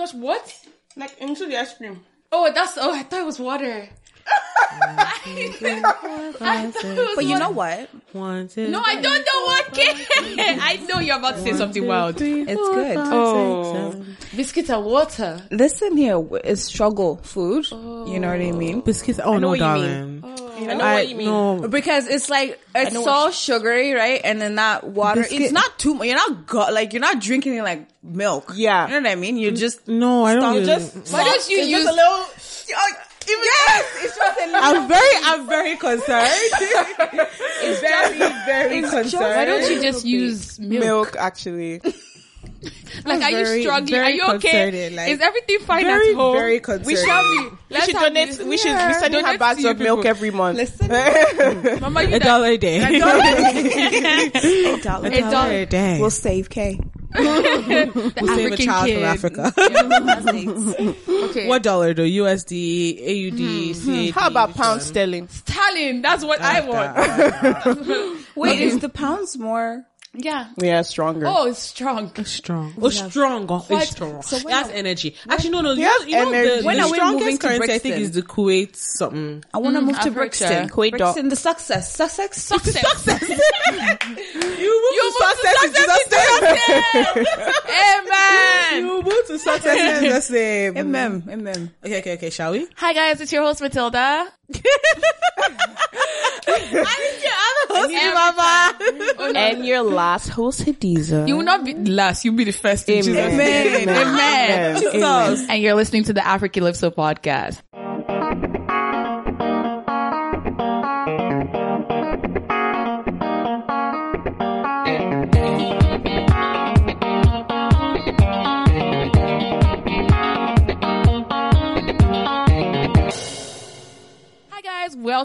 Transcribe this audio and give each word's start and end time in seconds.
gosh, 0.00 0.14
what? 0.14 0.66
Like 0.96 1.18
into 1.18 1.46
the 1.46 1.58
ice 1.58 1.74
cream. 1.76 2.00
Oh, 2.32 2.50
that's 2.52 2.78
oh, 2.78 2.94
I 2.94 3.02
thought 3.02 3.20
it 3.20 3.26
was 3.26 3.38
water. 3.38 3.88
I 4.92 6.70
thought 6.72 6.84
it 6.84 7.06
was 7.06 7.16
But 7.16 7.24
you 7.26 7.38
know 7.38 7.50
what? 7.50 7.88
One, 8.12 8.48
two, 8.48 8.68
No, 8.68 8.80
I 8.80 8.94
don't 8.94 9.04
know 9.04 9.42
what 9.44 9.72
cake. 9.72 10.06
I 10.16 10.76
know 10.88 11.00
you're 11.00 11.18
about 11.18 11.34
to 11.36 11.42
say 11.42 11.52
something 11.52 11.86
wild. 11.86 12.20
It's 12.20 12.54
good. 12.54 12.96
Oh, 12.98 14.04
biscuits 14.34 14.70
and 14.70 14.84
water. 14.84 15.42
Listen 15.50 15.96
here, 15.96 16.22
it's 16.44 16.62
struggle 16.62 17.16
food. 17.16 17.66
You 17.70 18.18
know 18.20 18.28
what 18.28 18.40
I 18.40 18.52
mean? 18.52 18.80
biscuits. 18.80 19.20
Oh 19.22 19.34
know 19.34 19.38
no, 19.38 19.48
what 19.50 19.58
you 20.60 20.66
darling. 20.68 20.80
I 20.80 20.84
know 20.84 20.84
I 20.90 20.94
what 20.94 21.08
you 21.08 21.16
mean. 21.16 21.26
no. 21.26 21.68
Because 21.68 22.06
it's 22.06 22.28
like 22.30 22.60
it's 22.74 22.92
so 22.94 23.02
what 23.02 23.34
sugary, 23.34 23.92
right? 23.92 24.20
And 24.22 24.40
then 24.40 24.54
that 24.56 24.84
water, 24.84 25.22
Biscuit- 25.22 25.40
it's 25.42 25.52
not 25.52 25.78
too 25.78 25.94
much. 25.94 26.06
You're 26.06 26.16
not 26.16 26.46
go- 26.46 26.68
like 26.72 26.92
you're 26.92 27.00
not 27.00 27.20
drinking 27.20 27.56
it 27.56 27.62
like 27.62 27.86
milk. 28.02 28.52
Yeah. 28.54 28.86
you 28.86 28.94
know 28.94 29.00
what 29.00 29.10
I 29.10 29.14
mean. 29.16 29.36
You 29.36 29.50
just 29.52 29.88
No, 29.88 30.24
I 30.24 30.34
don't. 30.34 30.42
Stop, 30.42 30.54
Really. 30.54 30.72
Oh, 30.72 30.78
just 30.78 31.12
Why 31.12 31.24
don't 31.24 31.48
you 31.50 31.58
It's 31.58 31.68
use? 31.68 31.84
just 31.84 31.92
a 31.92 31.96
little. 31.96 32.26
yes, 33.26 33.84
it's 34.04 34.16
just 34.16 34.38
a 34.40 34.46
little. 34.46 34.60
I'm 34.62 34.88
very, 34.88 35.14
I'm 35.24 35.46
very 35.46 35.76
concerned. 35.76 36.28
it's 37.62 37.80
very, 37.80 38.18
very 38.46 38.80
concerned. 38.82 39.12
Why 39.22 39.44
don't 39.44 39.70
you 39.70 39.80
just 39.80 40.04
use 40.04 40.58
milk? 40.58 40.84
Milk, 40.84 41.16
actually. 41.18 41.80
Like, 43.04 43.22
are 43.22 43.30
very- 43.30 43.56
you 43.58 43.62
struggling? 43.62 44.00
Are 44.00 44.10
you 44.10 44.22
okay? 44.34 44.90
like, 44.90 45.08
Is 45.10 45.20
everything 45.20 45.60
fine 45.60 45.84
very, 45.84 46.10
at 46.10 46.16
home? 46.16 46.36
very 46.36 46.60
We 46.84 46.96
shall 46.96 47.22
be. 47.22 47.38
We 47.38 47.56
Let's 47.70 47.86
should 47.86 47.94
donate. 47.94 48.28
this- 48.28 48.40
We 48.40 48.58
should. 48.58 48.68
Yeah. 48.72 48.88
We 48.88 48.94
send 48.94 49.14
her 49.14 49.20
Donate 49.22 49.38
bags 49.38 49.64
of 49.64 49.78
you 49.78 49.84
milk 49.84 50.04
every 50.04 50.30
month. 50.30 50.58
Mama, 51.80 52.02
you 52.02 52.08
A 52.16 52.18
that- 52.18 52.22
dollar 52.24 52.48
a 52.48 52.58
day. 52.58 52.78
A 52.82 52.88
A 54.74 54.80
dollar. 54.82 55.10
dollar. 55.30 55.50
a 55.50 55.66
day. 55.66 56.00
We'll 56.00 56.10
save 56.10 56.50
K. 56.50 56.78
The 57.12 58.12
We'll 58.20 58.36
save 58.36 58.52
a 58.52 58.56
child 58.56 58.86
kid. 58.86 58.94
from 58.96 59.04
Africa. 59.04 59.52
Okay. 61.30 61.48
what 61.48 61.62
dollar 61.62 61.94
though? 61.94 62.02
USD, 62.02 63.00
AUD, 63.02 63.38
hmm. 63.38 63.72
CAD. 63.72 64.14
Hmm. 64.14 64.18
How 64.18 64.28
about 64.28 64.48
which 64.50 64.56
pound 64.56 64.70
one? 64.80 64.80
sterling? 64.80 66.02
That's 66.02 66.24
what 66.24 66.40
I 66.40 66.60
ah, 66.60 66.66
want. 66.66 66.92
Ah, 66.96 67.62
ah, 67.66 68.16
Wait, 68.36 68.60
is 68.60 68.78
the 68.80 68.88
pounds 68.88 69.36
more? 69.38 69.84
Yeah. 70.12 70.48
Yeah, 70.60 70.82
stronger. 70.82 71.24
Oh, 71.28 71.46
it's 71.46 71.60
strong. 71.60 72.10
It's 72.16 72.30
Strong. 72.32 72.74
Oh, 72.82 72.88
strong. 72.88 73.46
Oh, 73.48 73.60
What? 73.60 73.82
it's 73.84 73.92
strong. 73.92 74.22
So 74.22 74.38
So 74.38 74.44
when 74.44 74.54
it 74.54 74.58
has 74.58 74.68
are- 74.68 74.72
energy. 74.72 75.14
Actually, 75.28 75.50
no, 75.50 75.60
no. 75.60 75.72
You 75.74 75.84
know, 75.84 75.98
you 76.04 76.16
know 76.16 76.28
energy. 76.32 76.58
the, 76.60 76.66
When 76.66 76.76
the 76.78 76.82
are 76.82 76.88
strongest 76.88 77.20
moving 77.20 77.38
to 77.38 77.46
currency, 77.46 77.62
I 77.72 77.78
think, 77.78 77.94
Brixton? 77.94 78.02
is 78.02 78.10
the 78.12 78.22
Kuwait 78.22 78.74
something. 78.74 79.44
I 79.54 79.58
want 79.58 79.76
to 79.76 79.82
move 79.82 79.94
to 79.94 80.00
Africa. 80.00 80.14
Brixton. 80.14 80.68
Kuwait 80.68 80.90
dot. 80.98 80.98
Brixton, 81.14 81.28
the 81.28 81.36
success, 81.36 81.94
Sussex, 81.94 82.42
Success. 82.42 82.82
You 84.60 84.72
move 84.82 84.94
You 84.94 85.12
to 85.16 85.24
success 85.30 85.64
in 85.64 85.70
Jesus' 85.74 86.10
name. 86.10 87.26
Amen. 87.94 88.84
You 88.84 89.02
move 89.02 89.26
to 89.28 89.38
success 89.38 89.78
in 89.96 90.02
Jesus' 90.04 90.30
name. 90.30 90.74
Mm. 90.74 91.22
mm. 91.22 91.70
Okay, 91.84 91.98
okay, 92.00 92.12
okay. 92.14 92.30
Shall 92.30 92.50
we? 92.52 92.66
Hi 92.76 92.92
guys, 92.92 93.20
it's 93.20 93.32
your 93.32 93.42
host 93.44 93.60
Matilda. 93.60 94.26
Oh, 97.72 99.30
no. 99.32 99.40
And 99.40 99.64
your 99.64 99.82
last 99.82 100.28
host, 100.28 100.64
Hadiza. 100.64 101.28
You 101.28 101.36
will 101.36 101.44
not 101.44 101.64
be 101.64 101.74
last. 101.74 102.24
You'll 102.24 102.34
be 102.34 102.44
the 102.44 102.52
first. 102.52 102.88
in 102.88 103.02
Jesus' 103.02 103.16
Amen. 103.16 103.86
name. 103.86 103.88
Amen. 103.88 104.80
Jesus. 104.80 105.48
And 105.48 105.62
you're 105.62 105.74
listening 105.74 106.04
to 106.04 106.12
the 106.12 106.20
Africalypso 106.20 106.94
podcast. 106.94 107.60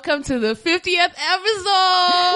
Welcome 0.06 0.24
to 0.24 0.40
the 0.40 0.54
50th 0.54 1.14
episode. 1.18 2.36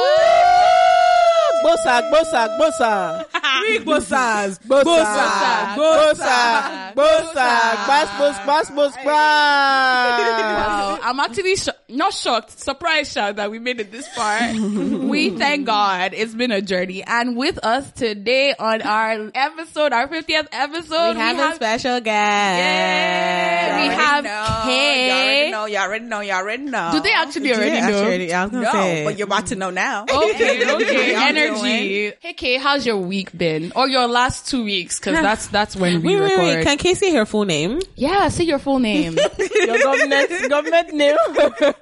Bosa, 1.63 2.09
bosa, 2.09 2.57
bosa. 2.57 3.25
Three 3.59 3.79
bossas. 3.79 4.59
Bosa, 4.65 5.75
bosa, 5.75 6.93
bosa. 6.95 7.49
Bas, 7.87 8.09
bos, 8.17 8.35
bas, 8.45 8.69
bos, 8.71 8.93
bas. 8.95 9.05
Wow, 9.05 10.99
I'm 11.03 11.19
actually 11.19 11.55
sho- 11.57 11.71
not 11.89 12.13
shocked, 12.13 12.59
surprised 12.59 13.11
shocked 13.13 13.37
that 13.37 13.49
we 13.51 13.59
made 13.59 13.79
it 13.79 13.91
this 13.91 14.07
far. 14.09 14.53
we 14.53 15.31
thank 15.31 15.65
God. 15.65 16.13
It's 16.13 16.33
been 16.33 16.51
a 16.51 16.61
journey. 16.61 17.03
And 17.03 17.35
with 17.35 17.57
us 17.63 17.91
today 17.93 18.53
on 18.57 18.81
our 18.81 19.31
episode, 19.33 19.91
our 19.93 20.07
50th 20.07 20.47
episode, 20.51 21.13
We 21.15 21.19
have 21.19 21.51
a 21.51 21.55
special 21.55 21.99
guest. 21.99 22.59
Yeah, 22.59 23.81
we 23.89 23.93
have 23.95 24.23
know, 24.23 24.61
Kay. 24.65 25.07
Y'all 25.07 25.17
already 25.17 25.51
know. 25.51 25.65
Y'all 25.65 25.81
already 25.81 26.05
know. 26.05 26.19
Y'all 26.21 26.35
already 26.37 26.63
know. 26.63 26.89
Do 26.93 26.99
they 27.01 27.11
actually 27.13 27.53
already 27.53 27.71
Yeah, 27.75 27.89
know? 27.89 27.97
actually, 28.03 28.33
I 28.33 28.43
was 28.43 28.51
gonna 28.51 28.63
No, 28.65 28.71
say. 28.71 29.03
but 29.05 29.17
you're 29.17 29.27
about 29.27 29.47
to 29.47 29.55
know 29.55 29.69
now. 29.69 30.05
Okay, 30.29 30.71
okay, 30.75 31.15
I'm 31.15 31.35
energy. 31.37 32.13
Hey 32.19 32.33
Kay, 32.33 32.57
how's 32.57 32.85
your 32.85 32.97
week 32.97 33.35
been? 33.37 33.71
Or 33.75 33.87
your 33.87 34.07
last 34.07 34.47
two 34.49 34.63
weeks? 34.63 34.99
Cause 34.99 35.13
that's, 35.13 35.47
that's 35.47 35.75
when 35.75 36.01
we 36.01 36.15
Wait, 36.15 36.21
wait, 36.21 36.29
record. 36.31 36.43
wait. 36.57 36.63
Can 36.65 36.77
Casey 36.77 37.07
hear 37.09 37.19
her 37.21 37.25
full 37.25 37.45
name? 37.45 37.79
yeah, 37.95 38.27
say 38.29 38.43
your 38.43 38.59
full 38.59 38.79
name. 38.79 39.17
Your 39.37 39.79
government, 39.79 40.49
government 40.49 40.93
name. 40.93 41.15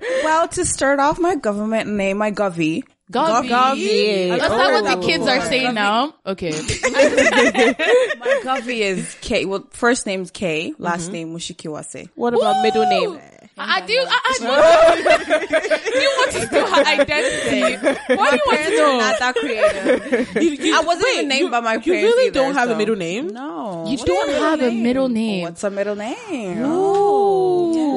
Well, 0.01 0.47
to 0.49 0.65
start 0.65 0.99
off, 0.99 1.19
my 1.19 1.35
government 1.35 1.89
name, 1.89 2.17
my 2.17 2.31
govy. 2.31 2.83
Govy. 3.11 3.47
Govy. 3.47 4.37
That's 4.37 4.49
not 4.49 4.83
what 4.83 4.99
the 4.99 5.07
kids 5.07 5.25
are 5.25 5.41
saying 5.41 5.73
now. 5.73 6.13
Okay. 6.25 6.51
My 6.51 8.41
govy 8.43 8.79
is 8.79 9.15
K. 9.21 9.45
Well, 9.45 9.65
first 9.71 10.05
name's 10.05 10.29
K. 10.29 10.73
Last 10.77 11.03
mm-hmm. 11.03 11.13
name 11.13 11.33
Mushikiwase. 11.33 12.09
What 12.15 12.33
about 12.33 12.61
middle 12.63 12.85
name? 12.85 13.17
I 13.59 13.81
do. 13.81 13.93
I, 13.97 14.19
I, 14.23 14.35
you 15.99 16.13
want 16.17 16.31
to 16.31 16.51
know 16.51 16.67
her 16.67 16.85
identity? 16.85 17.97
What 18.15 18.29
do 18.29 18.35
you 18.35 18.43
want 18.45 18.59
to 18.59 18.77
know? 18.77 18.97
Not 18.99 19.19
that 19.19 19.35
creative. 19.35 20.35
You, 20.35 20.51
you, 20.51 20.75
I 20.75 20.81
wasn't 20.81 21.05
wait, 21.05 21.15
even 21.15 21.27
named 21.27 21.41
you- 21.45 21.51
by 21.51 21.59
my 21.61 21.73
You 21.73 21.79
parents 21.79 22.03
really 22.03 22.27
either, 22.27 22.33
don't 22.33 22.53
have 22.53 22.69
a 22.69 22.75
middle 22.75 22.95
name? 22.95 23.29
No. 23.29 23.85
You 23.85 23.91
What's 23.91 24.03
don't 24.03 24.27
middle 24.27 24.43
have 24.43 24.61
a 24.61 24.71
middle 24.71 25.09
name. 25.09 25.41
What's 25.43 25.63
a 25.63 25.71
middle 25.71 25.95
name? 25.95 26.61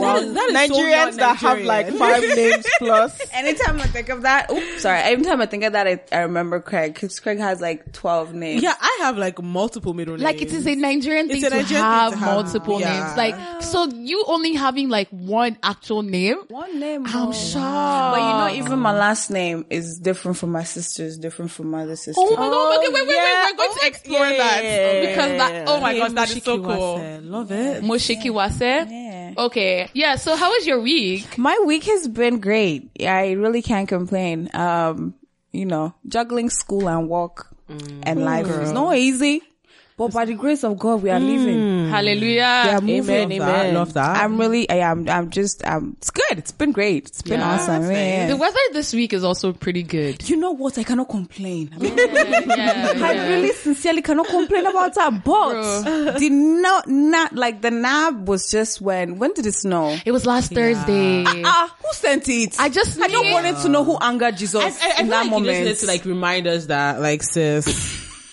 Oh. 0.00 0.20
That 0.20 0.22
is, 0.22 0.34
that 0.34 0.48
is 0.48 0.68
so 0.68 0.74
Nigerians 0.82 1.16
that 1.16 1.36
have 1.36 1.60
like 1.62 1.90
five 1.92 2.22
names 2.36 2.66
plus. 2.78 3.20
Anytime 3.32 3.80
I 3.80 3.86
think 3.86 4.08
of 4.08 4.22
that, 4.22 4.50
oops, 4.50 4.82
sorry. 4.82 5.00
Anytime 5.00 5.40
I 5.40 5.46
think 5.46 5.64
of 5.64 5.72
that, 5.72 5.86
I, 5.86 6.00
I 6.12 6.20
remember 6.20 6.60
Craig 6.60 6.94
because 6.94 7.18
Craig 7.20 7.38
has 7.38 7.60
like 7.60 7.92
twelve 7.92 8.32
names. 8.34 8.62
Yeah, 8.62 8.74
I 8.80 8.98
have 9.02 9.16
like 9.18 9.42
multiple 9.42 9.94
middle 9.94 10.14
names. 10.14 10.24
Like 10.24 10.42
it 10.42 10.52
is 10.52 10.66
a 10.66 10.74
Nigerian 10.74 11.28
thing, 11.28 11.38
It's 11.38 11.46
a 11.46 11.50
to, 11.50 11.56
Nigerian 11.56 11.68
thing 11.68 11.92
have 11.92 12.12
to 12.12 12.18
have, 12.18 12.34
multiple 12.34 12.80
yeah. 12.80 13.04
names. 13.04 13.16
Like 13.16 13.62
so, 13.62 13.86
you 13.86 14.24
only 14.26 14.54
having 14.54 14.88
like 14.88 15.08
one 15.10 15.58
actual 15.62 16.02
name. 16.02 16.38
one 16.48 16.78
name. 16.80 17.06
I'm 17.06 17.28
oh. 17.28 17.32
shocked. 17.32 18.16
But 18.16 18.20
you 18.20 18.58
know, 18.58 18.64
even 18.64 18.78
my 18.78 18.92
last 18.92 19.30
name 19.30 19.66
is 19.70 19.98
different 19.98 20.36
from 20.38 20.52
my 20.52 20.64
sister's, 20.64 21.18
different 21.18 21.50
from 21.50 21.70
my 21.70 21.82
other 21.82 21.96
sister. 21.96 22.20
Oh 22.22 22.30
my 22.30 22.36
god! 22.36 22.78
Okay, 22.78 22.92
wait, 22.92 23.06
wait, 23.06 23.14
yeah. 23.14 23.22
wait. 23.22 23.30
Oh, 23.30 23.50
we're 23.50 23.56
going 23.56 23.74
to 23.74 23.80
Oh, 23.82 23.86
explore 23.86 24.26
yeah, 24.26 24.36
that 24.38 24.64
yeah, 24.64 24.92
yeah, 24.92 25.00
because 25.10 25.30
that. 25.38 25.52
yeah. 25.52 25.64
Oh 25.68 25.80
my 25.80 25.96
god, 25.96 26.14
that 26.14 26.36
is 26.36 26.42
so 26.42 26.58
cool. 26.58 26.98
Wase. 26.98 27.30
Love 27.30 27.52
it. 27.52 27.82
Moshiki 27.82 28.30
Wase. 28.30 28.60
Okay, 29.36 29.88
yeah. 29.94 30.16
So, 30.16 30.36
how 30.36 30.50
was 30.50 30.66
your 30.66 30.80
week? 30.80 31.38
My 31.38 31.62
week 31.66 31.84
has 31.84 32.08
been 32.08 32.40
great. 32.40 32.90
I 33.00 33.32
really 33.32 33.62
can't 33.62 33.88
complain. 33.88 34.50
Um, 34.54 35.14
you 35.52 35.66
know, 35.66 35.94
juggling 36.06 36.50
school 36.50 36.88
and 36.88 37.08
work 37.08 37.48
and 38.02 38.24
life 38.24 38.48
is 38.48 38.72
not 38.72 38.96
easy. 38.96 39.42
But 40.00 40.14
by 40.14 40.24
the 40.24 40.32
grace 40.32 40.64
of 40.64 40.78
God, 40.78 41.02
we 41.02 41.10
are 41.10 41.20
living. 41.20 41.90
Hallelujah. 41.90 42.38
Yeah, 42.40 42.80
moving. 42.80 43.28
Love 43.38 43.46
that. 43.46 43.74
Love 43.74 43.92
that. 43.92 44.16
I'm 44.24 44.38
really, 44.40 44.66
I 44.70 44.76
am, 44.76 45.06
I'm 45.06 45.28
just, 45.28 45.62
um, 45.66 45.94
it's 45.98 46.08
good. 46.08 46.38
It's 46.38 46.52
been 46.52 46.72
great. 46.72 47.08
It's 47.08 47.20
been 47.20 47.40
Yeah. 47.40 47.54
awesome. 47.56 47.82
Yeah. 47.90 48.28
The 48.28 48.38
weather 48.38 48.56
this 48.72 48.94
week 48.94 49.12
is 49.12 49.24
also 49.24 49.52
pretty 49.52 49.82
good. 49.82 50.26
You 50.26 50.36
know 50.38 50.52
what? 50.52 50.78
I 50.78 50.84
cannot 50.84 51.10
complain. 51.10 51.74
yeah, 51.78 52.92
I 52.96 53.28
really 53.28 53.52
sincerely 53.52 54.00
cannot 54.00 54.28
complain 54.28 54.64
about 54.64 54.94
that. 54.94 55.22
But 55.22 56.18
the 56.18 56.30
no, 56.30 56.80
not 56.86 57.34
like 57.34 57.60
the 57.60 57.70
nab 57.70 58.26
was 58.26 58.50
just 58.50 58.80
when, 58.80 59.18
when 59.18 59.34
did 59.34 59.44
it 59.44 59.52
snow? 59.52 59.98
It 60.06 60.12
was 60.12 60.24
last 60.24 60.50
Thursday. 60.50 61.24
Ah, 61.44 61.76
who 61.78 61.92
sent 61.92 62.26
it? 62.30 62.56
I 62.58 62.70
just 62.70 62.98
I 62.98 63.06
don't 63.08 63.24
need- 63.26 63.34
wanted 63.34 63.58
to 63.58 63.68
know 63.68 63.84
who 63.84 63.98
angered 64.00 64.38
Jesus 64.38 64.62
I, 64.62 64.66
I, 64.66 64.68
I 64.68 64.70
in 64.70 64.72
feel 64.72 65.06
that 65.10 65.10
like 65.10 65.24
you 65.24 65.30
moment. 65.30 65.46
just 65.68 65.82
need 65.82 65.86
to 65.86 65.92
like 65.92 66.04
remind 66.06 66.46
us 66.46 66.64
that 66.66 67.02
like 67.02 67.22
sis, 67.22 67.66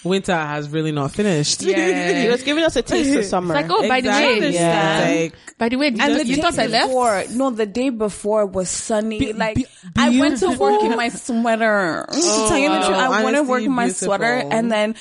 winter 0.08 0.34
has 0.36 0.70
really 0.70 0.92
not 0.92 1.12
finished. 1.12 1.62
Yeah. 1.62 2.22
He 2.24 2.30
was 2.30 2.44
giving 2.44 2.64
us 2.64 2.76
a 2.76 2.82
taste 2.82 3.16
of 3.16 3.26
summer. 3.26 3.56
It's 3.56 3.70
like, 3.70 3.72
oh, 3.80 3.88
by 3.88 4.02
the 4.02 4.10
way, 4.10 4.50
Yeah. 4.52 5.06
Like, 5.08 5.34
by 5.58 5.70
the 5.70 5.76
way, 5.78 5.90
did 5.90 6.00
and 6.02 6.12
you, 6.14 6.18
the 6.20 6.26
you 6.26 6.36
day 6.36 6.42
thought 6.42 6.60
I 6.60 6.68
left? 6.68 6.88
before, 6.88 7.24
no, 7.32 7.50
the 7.50 7.66
day 7.66 7.90
before 7.90 8.46
was 8.46 8.70
sunny. 8.70 9.18
Be- 9.20 9.34
like 9.34 9.56
be- 9.56 9.66
I 9.96 10.20
went 10.20 10.38
to 10.40 10.52
work 10.52 10.84
in 10.84 10.96
my 10.96 11.10
sweater. 11.24 12.06
to 12.12 12.20
tell 12.22 12.58
you 12.58 12.70
the 12.70 12.80
truth, 12.86 12.98
I 12.98 13.10
wow. 13.10 13.24
went 13.24 13.38
to 13.38 13.44
work 13.44 13.64
in 13.64 13.72
my 13.72 13.86
beautiful. 13.86 14.06
sweater, 14.08 14.26
and 14.52 14.72
then 14.72 14.96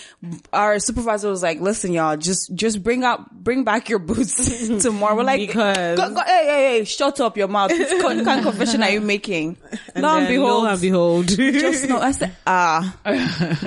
our 0.55 0.79
supervisor 0.79 1.29
was 1.29 1.43
like, 1.43 1.61
"Listen, 1.61 1.93
y'all, 1.93 2.17
just 2.17 2.55
just 2.55 2.83
bring 2.83 3.05
up, 3.05 3.31
bring 3.31 3.65
back 3.65 3.91
your 3.91 3.99
boots 3.99 4.69
tomorrow." 4.83 5.15
We're 5.17 5.25
like, 5.25 5.41
Because- 5.41 5.99
go, 5.99 6.09
go, 6.15 6.23
hey, 6.25 6.45
hey, 6.47 6.79
hey, 6.79 6.85
shut 6.85 7.21
up 7.21 7.37
your 7.37 7.49
mouth. 7.49 7.71
What 7.73 8.25
kind 8.25 8.39
of 8.41 8.45
confession 8.47 8.83
are 8.83 8.91
you 8.91 9.03
making? 9.03 9.59
and 9.95 10.03
Lo 10.05 10.17
and 10.17 10.27
then 10.27 10.33
behold, 10.33 10.65
lo 10.65 10.71
and 10.71 10.81
behold. 10.81 11.29
just 11.29 11.87
no. 11.89 11.99
I 11.99 12.13
said, 12.13 12.35
ah, 12.47 12.97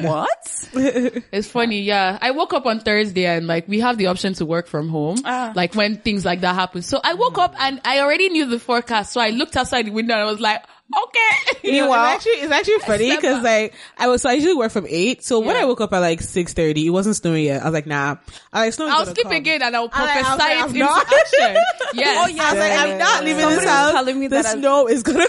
what? 0.02 1.29
It's 1.31 1.48
funny, 1.48 1.81
yeah. 1.81 2.18
I 2.22 2.31
woke 2.31 2.54
up 2.54 2.66
on 2.66 2.80
Thursday 2.80 3.26
and 3.26 3.46
like 3.48 3.68
we 3.68 3.80
have 3.81 3.98
the 3.98 4.08
option 4.08 4.34
to 4.36 4.46
work 4.46 4.68
from 4.68 4.90
home, 4.90 5.18
Ah. 5.26 5.54
like 5.56 5.76
when 5.76 5.98
things 5.98 6.26
like 6.26 6.42
that 6.42 6.56
happen. 6.56 6.81
So 6.81 7.00
I 7.04 7.14
woke 7.14 7.38
up 7.38 7.54
and 7.60 7.80
I 7.86 8.00
already 8.00 8.30
knew 8.30 8.46
the 8.48 8.60
forecast. 8.60 9.14
So 9.14 9.22
I 9.22 9.30
looked 9.30 9.56
outside 9.56 9.86
the 9.86 9.92
window 9.92 10.14
and 10.16 10.24
I 10.24 10.26
was 10.31 10.40
like, 10.40 10.64
okay. 10.98 11.60
You 11.70 11.82
know, 11.82 11.94
it's 11.94 11.98
actually 12.26 12.32
it's 12.42 12.52
actually 12.52 12.80
funny 12.80 13.16
because 13.16 13.44
like 13.44 13.74
I 13.98 14.08
was 14.08 14.22
so 14.24 14.30
I 14.30 14.34
usually 14.34 14.56
work 14.56 14.72
from 14.72 14.88
eight. 14.90 15.24
So 15.24 15.40
when 15.40 15.56
I 15.56 15.66
woke 15.66 15.82
up 15.82 15.94
at 15.94 16.00
like 16.00 16.22
six 16.22 16.54
thirty, 16.54 16.88
it 16.88 16.90
wasn't 16.90 17.16
snowing 17.18 17.44
yet. 17.44 17.62
I 17.62 17.66
was 17.66 17.74
like, 17.74 17.86
nah. 17.86 18.16
I 18.52 18.62
like 18.66 18.74
snowing. 18.74 18.92
I'll 18.94 19.06
skip 19.06 19.30
again 19.30 19.62
and 19.62 19.76
I'll 19.76 19.84
was 19.84 19.92
prophesy 19.92 20.24
like, 20.24 20.58
it 20.58 20.62
I'm 20.62 20.68
into 20.70 20.80
not. 20.80 21.06
action. 21.14 21.58
Yes. 21.94 22.24
Oh, 22.24 22.28
yeah. 22.30 22.44
I 22.44 22.52
was 22.54 22.60
like, 22.60 22.72
I'm 22.80 22.98
not 23.00 23.24
leaving 23.24 23.40
Somebody 23.42 23.56
this 23.56 23.66
was 23.66 23.74
house. 23.74 23.92
telling 23.94 24.20
me 24.20 24.28
the 24.28 24.36
that 24.44 24.46
snow 24.58 24.88
is 24.88 25.02
gonna 25.04 25.20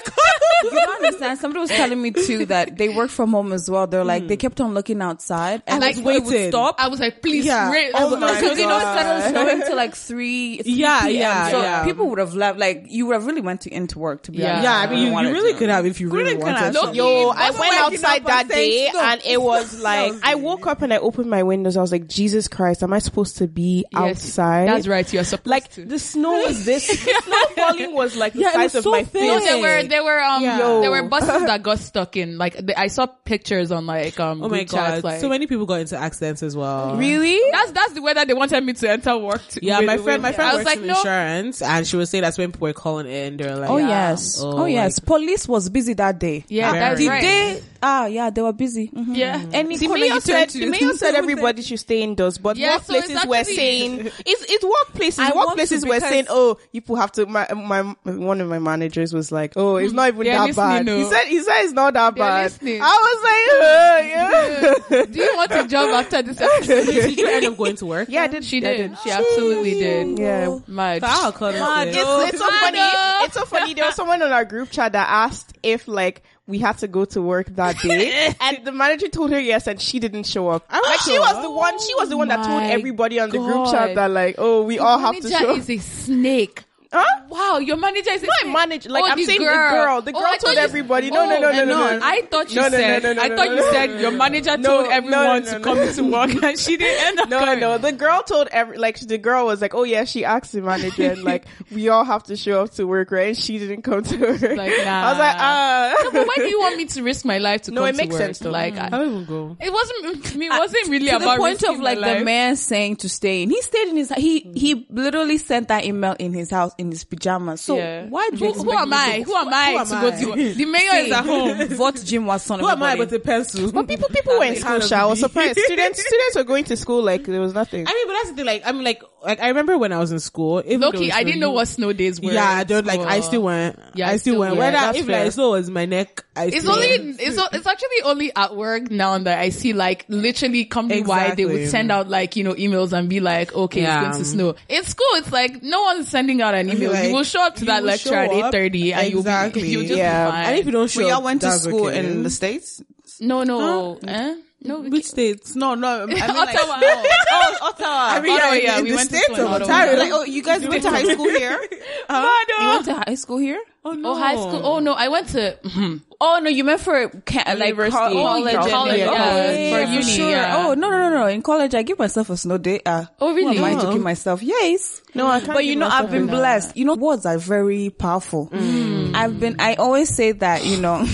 You 0.63 0.71
come. 0.71 0.71
don't 0.73 1.05
understand. 1.05 1.39
Somebody 1.39 1.61
was 1.61 1.71
telling 1.71 2.01
me 2.03 2.11
too 2.11 2.47
that 2.47 2.77
they 2.77 2.91
work 2.91 3.09
from 3.11 3.31
home 3.31 3.53
as 3.53 3.69
well. 3.71 3.87
They're 3.87 4.05
like, 4.05 4.25
mm. 4.25 4.29
they 4.29 4.37
kept 4.37 4.61
on 4.61 4.75
looking 4.75 5.01
outside 5.03 5.63
and 5.67 5.83
I 5.83 5.87
like 5.89 5.97
was 5.97 6.05
waiting. 6.05 6.51
stop. 6.51 6.77
I 6.79 6.89
was 6.89 7.01
like, 7.01 7.23
please, 7.23 7.45
Yeah. 7.47 7.71
rain. 7.73 7.91
Oh 7.95 7.99
I 7.99 8.05
was 8.11 8.21
like, 8.21 8.41
Because 8.41 8.59
you 8.59 8.67
know 8.67 8.77
it 8.77 8.81
started 8.83 9.31
snowing 9.31 9.61
till 9.63 9.77
like 9.77 9.95
three. 9.95 10.59
3 10.59 10.73
Yeah, 10.73 11.01
PM. 11.03 11.15
yeah, 11.21 11.51
So 11.51 11.63
yeah. 11.63 11.85
people 11.85 12.09
would 12.11 12.19
have 12.19 12.35
left. 12.35 12.59
Like 12.59 12.85
you 12.89 13.07
would 13.07 13.15
have 13.15 13.27
really 13.27 13.41
went 13.41 13.63
to 13.63 13.73
into 13.75 13.99
work 13.99 14.23
to 14.25 14.33
be 14.33 14.39
Yeah. 14.39 14.51
honest. 14.59 14.65
Yeah, 14.65 14.77
I 14.79 14.87
mean, 14.91 15.13
you, 15.13 15.19
you 15.29 15.33
really 15.33 15.50
to. 15.53 15.59
could 15.59 15.69
have 15.71 15.87
if 15.87 16.01
you 16.01 16.09
really 16.11 16.35
Really 16.35 16.45
wanted. 16.45 16.73
to. 16.73 16.81
Look, 16.81 16.95
Yo, 16.95 17.29
I 17.31 17.51
went 17.51 17.81
outside 17.81 18.25
that 18.27 18.43
and 18.43 18.51
saying 18.53 18.85
day 18.85 18.89
stop. 18.91 19.03
and 19.13 19.23
it 19.25 19.41
was 19.41 19.81
like, 19.83 20.13
I 20.23 20.35
woke 20.37 20.67
up 20.67 20.83
and 20.83 20.93
I 20.93 20.99
opened 20.99 21.31
my 21.31 21.43
windows. 21.43 21.77
I 21.77 21.81
was 21.81 21.93
like, 21.93 22.07
Jesus 22.07 22.49
Christ, 22.49 22.83
am 22.83 22.93
I 22.93 22.99
supposed 22.99 23.39
to 23.39 23.47
be 23.49 23.85
Yes, 23.93 24.01
outside? 24.01 24.69
That's 24.69 24.87
right. 24.87 25.11
You're 25.13 25.25
supposed 25.25 25.47
Like 25.47 25.69
to. 25.73 25.85
the 25.85 25.99
snow 25.99 26.33
was 26.33 26.65
this, 26.65 26.87
the 27.05 27.23
snow 27.25 27.55
falling 27.57 27.95
was 27.95 28.17
like 28.17 28.33
the 28.35 28.41
Yeah, 28.41 28.49
it 28.51 28.53
size 28.55 28.63
was 28.65 28.75
of 28.77 28.85
so 28.85 28.91
my 28.91 29.05
thin. 29.05 29.27
No, 29.27 29.41
there 29.41 29.59
were 29.61 29.89
there 29.89 30.05
were 30.05 30.21
um 30.21 30.43
Yeah. 30.43 30.59
there 30.81 30.91
were 30.91 31.03
buses 31.05 31.29
that 31.47 31.63
got 31.63 31.79
stuck 31.79 32.17
in 32.17 32.39
like 32.39 32.55
the, 32.55 32.79
I 32.79 32.89
saw 32.89 33.07
pictures 33.07 33.71
on 33.73 33.87
like 33.87 34.19
um 34.21 34.43
Oh 34.43 34.49
my 34.49 34.59
group 34.59 34.71
chats, 34.71 35.03
god, 35.03 35.05
like 35.05 35.21
so 35.21 35.29
many 35.29 35.47
people 35.47 35.67
got 35.67 35.81
into 35.81 35.97
accidents 35.97 36.43
as 36.43 36.57
well. 36.57 36.97
Really? 36.97 37.41
that's 37.53 37.73
that's 37.73 37.93
the 37.93 38.03
weather 38.03 38.25
they 38.25 38.35
wanted 38.35 38.63
me 38.65 38.73
to 38.75 38.91
enter 38.91 39.17
work. 39.17 39.47
To, 39.49 39.61
Yeah, 39.65 39.79
with- 39.79 39.87
my 39.87 39.97
friend, 39.99 40.23
my 40.23 40.33
friend 40.33 40.51
I 40.51 40.55
works 40.55 40.65
was 40.65 40.75
like 40.75 40.79
in 40.83 40.87
no. 40.89 40.97
insurance, 40.97 41.63
and 41.63 41.87
she 41.87 41.97
was 41.97 42.11
saying 42.11 42.23
that's 42.23 42.39
when 42.39 42.53
people 42.53 42.67
were 42.69 42.73
calling 42.73 43.07
in. 43.07 43.37
They're 43.37 43.57
like, 43.57 43.71
Oh 43.71 43.77
yes. 43.79 44.41
Oh, 44.43 44.61
Oh, 44.61 44.65
yes. 44.67 44.99
Police 44.99 45.40
was 45.49 45.69
busy 45.69 45.95
that 45.95 46.19
day. 46.19 46.45
Yeah, 46.49 46.73
Very. 46.73 46.81
that's 46.81 47.01
Did 47.01 47.09
right. 47.09 47.23
they? 47.23 47.63
Ah, 47.83 48.07
yeah, 48.07 48.31
they 48.31 48.43
were 48.43 48.53
busy. 48.53 48.89
Mhm. 48.89 49.17
Yeah. 49.17 49.43
Any 49.53 49.77
The 49.79 49.87
corner 49.87 50.01
mayor 50.03 50.15
you 50.15 50.21
said, 50.21 50.49
to, 50.51 50.59
the 50.59 50.67
mayor 50.67 50.93
said 50.95 51.15
everybody 51.15 51.63
should 51.63 51.79
stay 51.81 52.03
indoors, 52.03 52.37
but 52.39 52.57
Yeah, 52.57 52.79
so 52.81 52.95
it's 52.95 53.11
workplaces 53.11 53.27
were 53.27 53.45
saying, 53.45 53.99
it's, 54.27 54.45
it's 54.49 54.65
workplaces, 54.65 55.19
I 55.19 55.31
workplaces 55.33 55.89
were 55.89 56.01
saying, 56.01 56.27
oh, 56.29 56.59
people 56.73 56.97
have 56.97 57.13
to, 57.13 57.27
my, 57.27 57.47
my, 57.55 57.83
one 58.05 58.41
of 58.41 58.49
my 58.49 58.59
managers 58.59 59.13
was 59.15 59.33
like, 59.33 59.55
oh, 59.57 59.77
it's 59.77 59.93
not 59.95 60.09
even 60.09 60.27
that 60.27 60.55
bad. 60.57 60.85
no. 60.87 60.99
He 60.99 61.05
said, 61.05 61.25
he 61.27 61.41
said 61.43 61.63
it's 61.63 61.73
not 61.73 61.95
that 61.95 62.15
They're 62.15 62.25
bad. 62.25 62.43
listening. 62.45 62.81
I 62.83 62.85
was 62.87 63.23
like, 63.25 63.45
oh, 63.63 64.97
yeah. 65.01 65.05
Do 65.07 65.19
you 65.19 65.33
want 65.37 65.53
a 65.53 65.69
job 65.69 65.91
after 65.91 66.23
this 66.23 66.41
episode? 66.41 66.85
Did 66.87 67.19
you 67.19 67.27
end 67.29 67.47
up 67.47 67.57
going 67.57 67.77
to 67.77 67.87
work? 67.87 68.09
yeah, 68.11 68.23
I 68.23 68.27
did. 68.27 68.45
she 68.45 68.59
I 68.59 68.77
did. 68.77 68.99
She 69.03 69.11
absolutely 69.11 69.75
did. 69.75 70.19
Yeah. 70.19 70.59
Mad. 70.67 71.03
I'll 71.03 71.33
call 71.33 71.53
this 71.53 71.61
Mad. 71.61 71.89
It's, 71.89 71.97
it's 71.99 72.39
so 72.39 72.49
funny. 72.51 72.79
It's 73.25 73.35
so 73.35 73.45
funny. 73.47 73.75
There 73.75 73.85
was 73.87 73.95
someone 73.95 74.23
on 74.23 74.33
our 74.33 74.45
group 74.45 74.71
chat 74.71 74.93
that 74.93 75.09
asked 75.09 75.57
if 75.63 75.89
like 75.89 76.23
we 76.47 76.59
had 76.59 76.79
to 76.79 76.89
go 76.89 77.05
to 77.07 77.23
work 77.23 77.47
that 77.57 77.79
day, 77.79 78.35
and 78.41 78.65
the 78.65 78.73
manager 78.73 79.09
told 79.09 79.31
her 79.31 79.41
yes, 79.41 79.67
and 79.67 79.81
she 79.81 79.99
didn't 79.99 80.25
show 80.25 80.49
up. 80.49 80.65
I 80.69 80.79
was 80.79 80.87
like 80.89 81.01
she 81.01 81.19
oh 81.19 81.21
was 81.21 81.43
the 81.43 81.51
one. 81.51 81.79
She 81.79 81.95
was 81.95 82.09
the 82.09 82.17
one 82.17 82.29
that 82.29 82.45
told 82.45 82.63
everybody 82.63 83.21
on 83.21 83.31
the 83.31 83.39
group 83.39 83.71
chat 83.71 83.95
that 83.95 84.11
like, 84.11 84.37
oh, 84.39 84.63
we 84.63 84.79
all 84.79 84.99
have 84.99 85.15
to 85.21 85.29
manager 85.29 85.39
show. 85.39 85.55
is 85.55 85.71
a 85.71 85.79
snake. 85.79 86.65
Huh? 86.93 87.05
Wow, 87.29 87.59
your 87.59 87.77
manager 87.77 88.11
is 88.11 88.23
a 88.25 88.27
Not 88.27 88.35
snake. 88.41 88.53
manager. 88.53 88.89
Like 88.91 89.05
Oh, 89.05 89.11
I'm 89.11 89.25
saying, 89.25 89.39
girl. 89.39 89.69
the 89.71 89.77
girl. 89.77 90.03
The 90.03 90.11
Oh, 90.11 90.13
girl 90.21 90.23
I 90.27 90.39
thought 90.39 90.47
told 90.47 90.59
everybody. 90.59 91.11
No, 91.13 91.25
no, 91.25 91.37
Oh, 91.37 91.41
no, 91.41 91.53
no, 91.53 91.53
no, 91.53 91.65
no, 91.65 91.99
no. 91.99 92.01
I 92.03 92.23
thought 92.23 92.51
you 92.51 92.57
No, 92.57 92.63
no, 92.63 92.69
no, 92.71 92.77
said. 92.79 93.03
no, 93.05 93.13
no, 93.13 93.23
I 93.23 93.29
thought 93.37 93.49
you 93.51 93.63
said 93.71 94.01
your 94.01 94.11
manager 94.11 94.57
told 94.57 94.87
no, 94.87 94.91
everyone 94.91 95.45
to 95.45 95.61
come 95.61 95.93
to 95.95 96.03
work, 96.03 96.43
and 96.43 96.59
she 96.59 96.77
didn't 96.77 97.07
end 97.07 97.21
up 97.21 97.29
No, 97.29 97.39
coming. 97.39 97.61
no, 97.61 97.79
the 97.79 97.93
girl 97.93 98.23
told 98.25 98.49
every, 98.51 98.77
like, 98.79 98.99
the 98.99 99.19
girl 99.19 99.47
was 99.47 99.61
like, 99.63 99.73
oh 99.73 99.85
yeah, 99.85 100.03
she 100.05 100.25
asked 100.25 100.51
the 100.53 100.63
manager 100.63 101.13
and 101.13 101.23
like, 101.23 101.45
we 101.71 101.89
all 101.89 102.05
have 102.05 102.25
to 102.25 102.35
show 102.37 102.63
up 102.63 102.71
to 102.73 102.85
work, 102.89 103.13
right? 103.13 103.29
And 103.29 103.37
she 103.39 103.61
didn't 103.61 103.83
come 103.83 104.03
to 104.03 104.17
work. 104.19 104.41
Like, 104.43 104.73
nah. 104.85 105.07
I 105.07 105.11
was 105.11 105.19
like, 105.21 105.37
ah. 105.39 105.95
No, 106.03 106.11
but 106.11 106.27
why 106.27 106.35
do 106.39 106.49
you 106.49 106.59
want 106.59 106.77
me 106.77 106.87
to 106.87 107.03
risk 107.05 107.25
my 107.25 107.39
life 107.39 107.63
to 107.63 107.71
No, 107.71 107.83
come 107.83 107.91
it 107.91 107.93
to 107.93 107.99
makes 107.99 108.13
work? 108.15 108.21
sense, 108.21 108.39
though. 108.41 108.51
Like, 108.51 108.77
I 108.77 108.87
I, 108.87 108.89
don't 108.91 109.09
even 109.13 109.25
go. 109.27 109.57
it 109.61 109.73
wasn't. 109.73 110.25
To 110.31 110.39
me, 110.39 110.47
it 110.47 110.51
wasn't 110.51 110.89
really 110.89 111.07
to 111.11 111.17
about 111.17 111.35
the 111.37 111.39
point 111.39 111.63
of 111.63 111.79
like 111.79 111.99
the 112.01 112.25
man 112.25 112.57
saying 112.57 112.97
to 112.97 113.09
stay 113.09 113.43
in. 113.45 113.51
He 113.51 113.61
stayed 113.63 113.89
in 113.89 113.97
his 113.97 114.11
he 114.17 114.41
he 114.55 114.87
literally 114.91 115.39
sent 115.39 115.69
that 115.69 115.85
email 115.85 116.15
in 116.19 116.33
his 116.33 116.51
house 116.51 116.73
in 116.81 116.91
his 116.91 117.05
pajamas. 117.05 117.61
So 117.61 117.77
Yeah. 117.77 118.07
why 118.09 118.29
do 118.31 118.37
you 118.39 118.45
Who, 118.47 118.51
expect 118.51 118.71
who 118.71 118.77
am 118.79 118.93
I? 118.93 119.23
Who 119.25 119.35
am 119.35 119.49
I 119.53 119.85
to 119.85 119.91
go 119.91 120.35
to? 120.35 120.55
The 120.55 120.65
mayor 120.65 120.95
is 121.05 121.13
at 121.13 121.25
home. 121.25 121.69
Vote 121.69 122.03
Jim 122.05 122.27
Watson 122.27 122.61
Who 122.61 122.67
of 122.67 122.73
am 122.73 122.83
I 122.83 122.93
everybody. 122.93 123.19
but 123.19 123.25
a 123.25 123.25
pencil? 123.27 123.71
But 123.73 123.87
people, 123.89 124.09
people 124.09 124.39
were 124.39 124.45
in 124.45 124.57
school, 124.57 124.81
had 124.81 124.91
a 124.93 124.97
I 124.97 125.05
was 125.05 125.21
surprised. 125.21 125.59
Students, 125.59 126.01
students 126.07 126.37
were 126.37 126.45
going 126.45 126.65
to 126.65 126.77
school 126.77 127.03
like 127.03 127.25
there 127.25 127.41
was 127.41 127.55
nothing. 127.55 127.87
I 127.87 127.93
mean, 127.93 128.07
but 128.07 128.13
that's 128.15 128.31
the 128.31 128.37
thing. 128.37 128.47
Like, 128.47 128.63
I 128.67 128.73
mean, 128.73 128.85
like, 128.85 129.03
like 129.25 129.41
I 129.41 129.49
remember 129.49 129.77
when 129.79 129.93
I 129.93 129.99
was 129.99 130.13
in 130.13 130.19
school. 130.21 130.63
Even 130.65 130.81
though 130.81 130.87
Loki, 130.89 131.13
I 131.13 131.25
didn't 131.25 131.41
know 131.41 131.51
what 131.51 131.69
snow 131.69 131.93
days 131.93 132.21
were. 132.21 132.33
Yeah, 132.33 132.45
I 132.49 132.65
don't 132.65 132.87
like. 132.87 133.01
I 133.01 133.21
still 133.21 133.43
went. 133.43 133.79
Yeah, 133.95 134.09
I 134.09 134.17
still 134.17 134.39
went. 134.39 134.55
yeah, 134.55 134.59
Whether 134.59 134.73
that's 134.77 134.99
if 134.99 135.07
fair. 135.07 135.25
like 135.25 135.33
snow 135.33 135.51
was 135.51 135.69
my 135.71 135.85
neck, 135.87 136.25
I 136.37 136.47
It's 136.47 136.61
still 136.61 136.73
only 136.73 136.89
went. 136.89 137.21
it's 137.21 137.37
it's 137.53 137.67
actually 137.67 138.03
only 138.05 138.35
at 138.35 138.57
work 138.57 138.91
now 138.91 139.19
that 139.19 139.39
I 139.39 139.49
see 139.51 139.73
like 139.73 140.07
literally 140.09 140.65
company 140.65 141.03
wide 141.03 141.37
they 141.37 141.45
would 141.45 141.69
send 141.69 141.91
out 141.93 142.09
like 142.09 142.37
you 142.37 142.45
know 142.45 142.55
emails 142.55 142.93
and 142.93 143.09
be 143.09 143.21
like 143.21 143.55
okay 143.55 143.83
Yeah. 143.83 144.09
it's 144.09 144.17
going 144.17 144.25
to 144.25 144.29
snow. 144.31 144.55
In 144.69 144.85
school 144.85 145.07
it's 145.15 145.33
like 145.33 145.63
no 145.63 145.83
one's 145.83 146.09
sending 146.09 146.41
out 146.43 146.55
an 146.55 146.69
email. 146.71 146.93
Like, 146.93 147.09
you 147.09 147.15
will 147.15 147.25
show 147.25 147.43
up 147.45 147.57
to 147.57 147.65
that 147.67 147.85
lecture 147.85 148.15
at 148.15 148.31
eight 148.33 148.53
thirty, 148.53 148.93
eight 148.93 148.95
and 148.95 149.15
Exactly. 149.19 149.63
you'll 149.69 149.83
be 149.83 149.87
you'll 149.87 149.89
just 149.89 149.99
Yeah. 149.99 150.27
be 150.27 150.31
fine. 150.33 150.45
And 150.47 150.59
if 150.59 150.67
you 150.67 150.73
don't 150.73 150.91
show 150.91 151.01
Well, 151.01 151.09
y'all 151.11 151.23
went 151.23 151.41
to 151.43 151.51
school 151.53 151.87
okay. 151.89 151.99
in 151.99 152.23
the 152.23 152.31
states. 152.31 152.83
no 153.21 153.43
no 153.45 153.99
eh? 154.07 154.35
No 154.63 154.81
we 154.81 154.89
which 154.91 155.07
states? 155.07 155.55
No, 155.57 155.75
no. 155.75 156.03
I 156.03 156.07
mean, 156.07 156.19
like, 156.19 156.31
Ottawa. 156.31 156.81
Oh, 157.33 157.57
Ottawa. 157.63 157.89
I 157.89 158.21
mean, 158.21 158.33
Ottawa, 158.33 158.53
yeah, 158.53 158.61
yeah, 158.63 158.79
in 158.79 158.85
we 158.85 158.91
the 158.91 158.97
went 158.97 159.11
to 159.11 159.43
of 159.45 159.63
Ontario. 159.63 159.99
Like, 159.99 160.13
oh, 160.13 160.25
you 160.25 160.43
guys 160.43 160.67
went 160.67 160.83
to 160.83 160.91
high 160.91 161.05
school 161.05 161.29
here? 161.31 161.59
You 162.11 162.69
went 162.69 162.85
to 162.87 162.95
high 163.07 163.15
school 163.15 163.39
here? 163.39 163.61
oh 163.83 163.93
no, 163.93 164.11
Oh, 164.11 164.15
high 164.19 164.35
school. 164.37 164.61
Oh 164.67 164.79
no, 164.81 164.93
I 164.93 165.09
went 165.09 165.29
to. 165.31 165.59
Oh 166.23 166.39
no, 166.43 166.51
you 166.51 166.65
meant 166.65 166.83
for 166.83 167.09
ca- 167.25 167.55
like 167.57 167.69
University. 167.71 167.97
co- 167.97 168.21
Oh, 168.21 168.23
college, 168.25 168.55
and- 168.55 168.71
college, 168.71 168.99
yeah, 168.99 169.05
yeah, 169.07 169.13
okay, 169.15 169.73
for 169.87 169.91
uni, 169.91 170.03
sure. 170.03 170.29
yeah. 170.31 170.55
Oh 170.67 170.75
no, 170.75 170.91
no, 170.91 170.99
no, 170.99 171.09
no! 171.21 171.27
In 171.29 171.41
college, 171.41 171.75
I 171.75 171.81
give 171.81 171.99
myself 171.99 172.29
a 172.29 172.37
snow 172.37 172.59
day. 172.59 172.83
Uh, 172.85 173.07
Oh, 173.23 173.33
really? 173.35 173.57
Who 173.57 173.65
am 173.65 173.79
I 173.79 173.81
to 173.81 173.89
Oh. 173.89 173.93
give 173.95 174.03
myself? 174.03 174.43
Yes. 174.43 175.01
No, 175.15 175.27
I 175.29 175.41
can't 175.41 175.55
But 175.55 175.65
you 175.65 175.77
know, 175.77 175.89
I've 175.89 176.11
been 176.11 176.25
a- 176.29 176.33
blessed. 176.33 176.77
You 176.77 176.85
know, 176.85 176.95
words 176.95 177.25
are 177.25 177.39
very 177.39 177.89
powerful. 177.89 178.51
I've 178.53 179.41
been. 179.41 179.57
I 179.61 179.77
always 179.77 180.15
say 180.15 180.33
that. 180.33 180.63
You 180.67 180.77
know, 180.77 181.07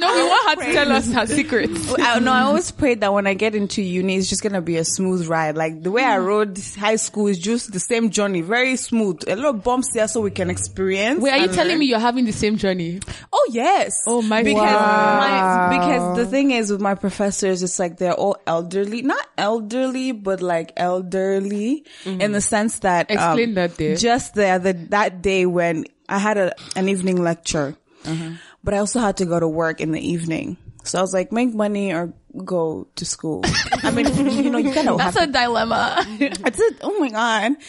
No, 0.00 0.14
we 0.14 0.22
want 0.22 0.58
her 0.60 0.66
to 0.66 0.72
tell 0.72 0.92
us 0.92 1.12
her 1.12 1.26
secrets. 1.26 1.94
I 1.98 2.18
know. 2.20 2.32
I 2.32 2.42
always 2.42 2.70
pray 2.70 2.94
that 2.94 3.12
when 3.12 3.26
I 3.26 3.34
get 3.34 3.54
into 3.54 3.82
uni, 3.82 4.16
it's 4.16 4.28
just 4.28 4.42
gonna 4.42 4.62
be 4.62 4.76
a 4.76 4.84
smooth 4.84 5.26
ride. 5.26 5.56
Like 5.56 5.82
the 5.82 5.90
way 5.90 6.02
I 6.02 6.18
hmm. 6.18 6.24
rode 6.24 6.58
high 6.78 6.96
school 6.96 7.26
is 7.26 7.38
just 7.38 7.72
the 7.72 7.80
same 7.80 8.10
journey, 8.10 8.40
very 8.40 8.76
smooth. 8.76 9.22
A 9.28 9.36
lot 9.36 9.54
of 9.56 9.62
bumps 9.62 9.92
here 9.92 10.08
so 10.08 10.20
we 10.22 10.30
can 10.30 10.48
experience. 10.48 11.20
Wait, 11.20 11.32
are 11.32 11.38
you 11.38 11.48
telling 11.48 11.72
learn. 11.72 11.78
me 11.80 11.86
you're 11.86 11.98
having 11.98 12.24
the 12.24 12.32
same 12.32 12.56
journey? 12.56 13.00
Oh 13.32 13.48
yes. 13.50 14.04
Oh, 14.06 14.22
my 14.22 14.42
because 14.42 14.62
Wow. 14.62 15.20
my 15.20 15.78
because 15.78 16.16
the 16.16 16.26
thing 16.26 16.50
is 16.50 16.70
with 16.70 16.80
my 16.80 16.94
professors, 16.94 17.62
it's 17.62 17.78
like 17.78 17.98
they're 17.98 18.14
all 18.14 18.36
elderly, 18.46 19.02
not 19.02 19.26
elderly, 19.36 20.12
but 20.12 20.40
like 20.40 20.72
elderly 20.76 21.84
mm-hmm. 22.04 22.20
in 22.20 22.32
the 22.32 22.40
sense 22.40 22.80
that 22.80 23.10
um, 23.10 23.16
Explain 23.16 23.54
that 23.54 23.76
day. 23.76 23.96
Just 23.96 24.34
the 24.34 24.48
other 24.48 24.72
that 24.72 25.22
day 25.22 25.46
when 25.46 25.84
I 26.08 26.18
had 26.18 26.38
a 26.38 26.54
an 26.76 26.88
evening 26.88 27.22
lecture, 27.22 27.76
uh-huh. 28.04 28.30
But 28.62 28.74
I 28.74 28.78
also 28.78 29.00
had 29.00 29.18
to 29.18 29.24
go 29.24 29.38
to 29.38 29.48
work 29.48 29.80
in 29.80 29.92
the 29.92 30.00
evening. 30.00 30.56
So 30.84 30.98
I 30.98 31.02
was 31.02 31.12
like, 31.12 31.32
make 31.32 31.54
money 31.54 31.92
or 31.92 32.12
go 32.44 32.86
to 32.96 33.04
school. 33.04 33.42
I 33.82 33.90
mean, 33.90 34.06
you 34.42 34.50
know, 34.50 34.58
you 34.58 34.72
gotta 34.74 34.96
That's 34.96 35.18
have 35.18 35.28
a 35.30 35.32
dilemma. 35.32 36.04
that's 36.42 36.58
it. 36.60 36.76
Oh 36.82 36.98
my 36.98 37.08
god. 37.08 37.52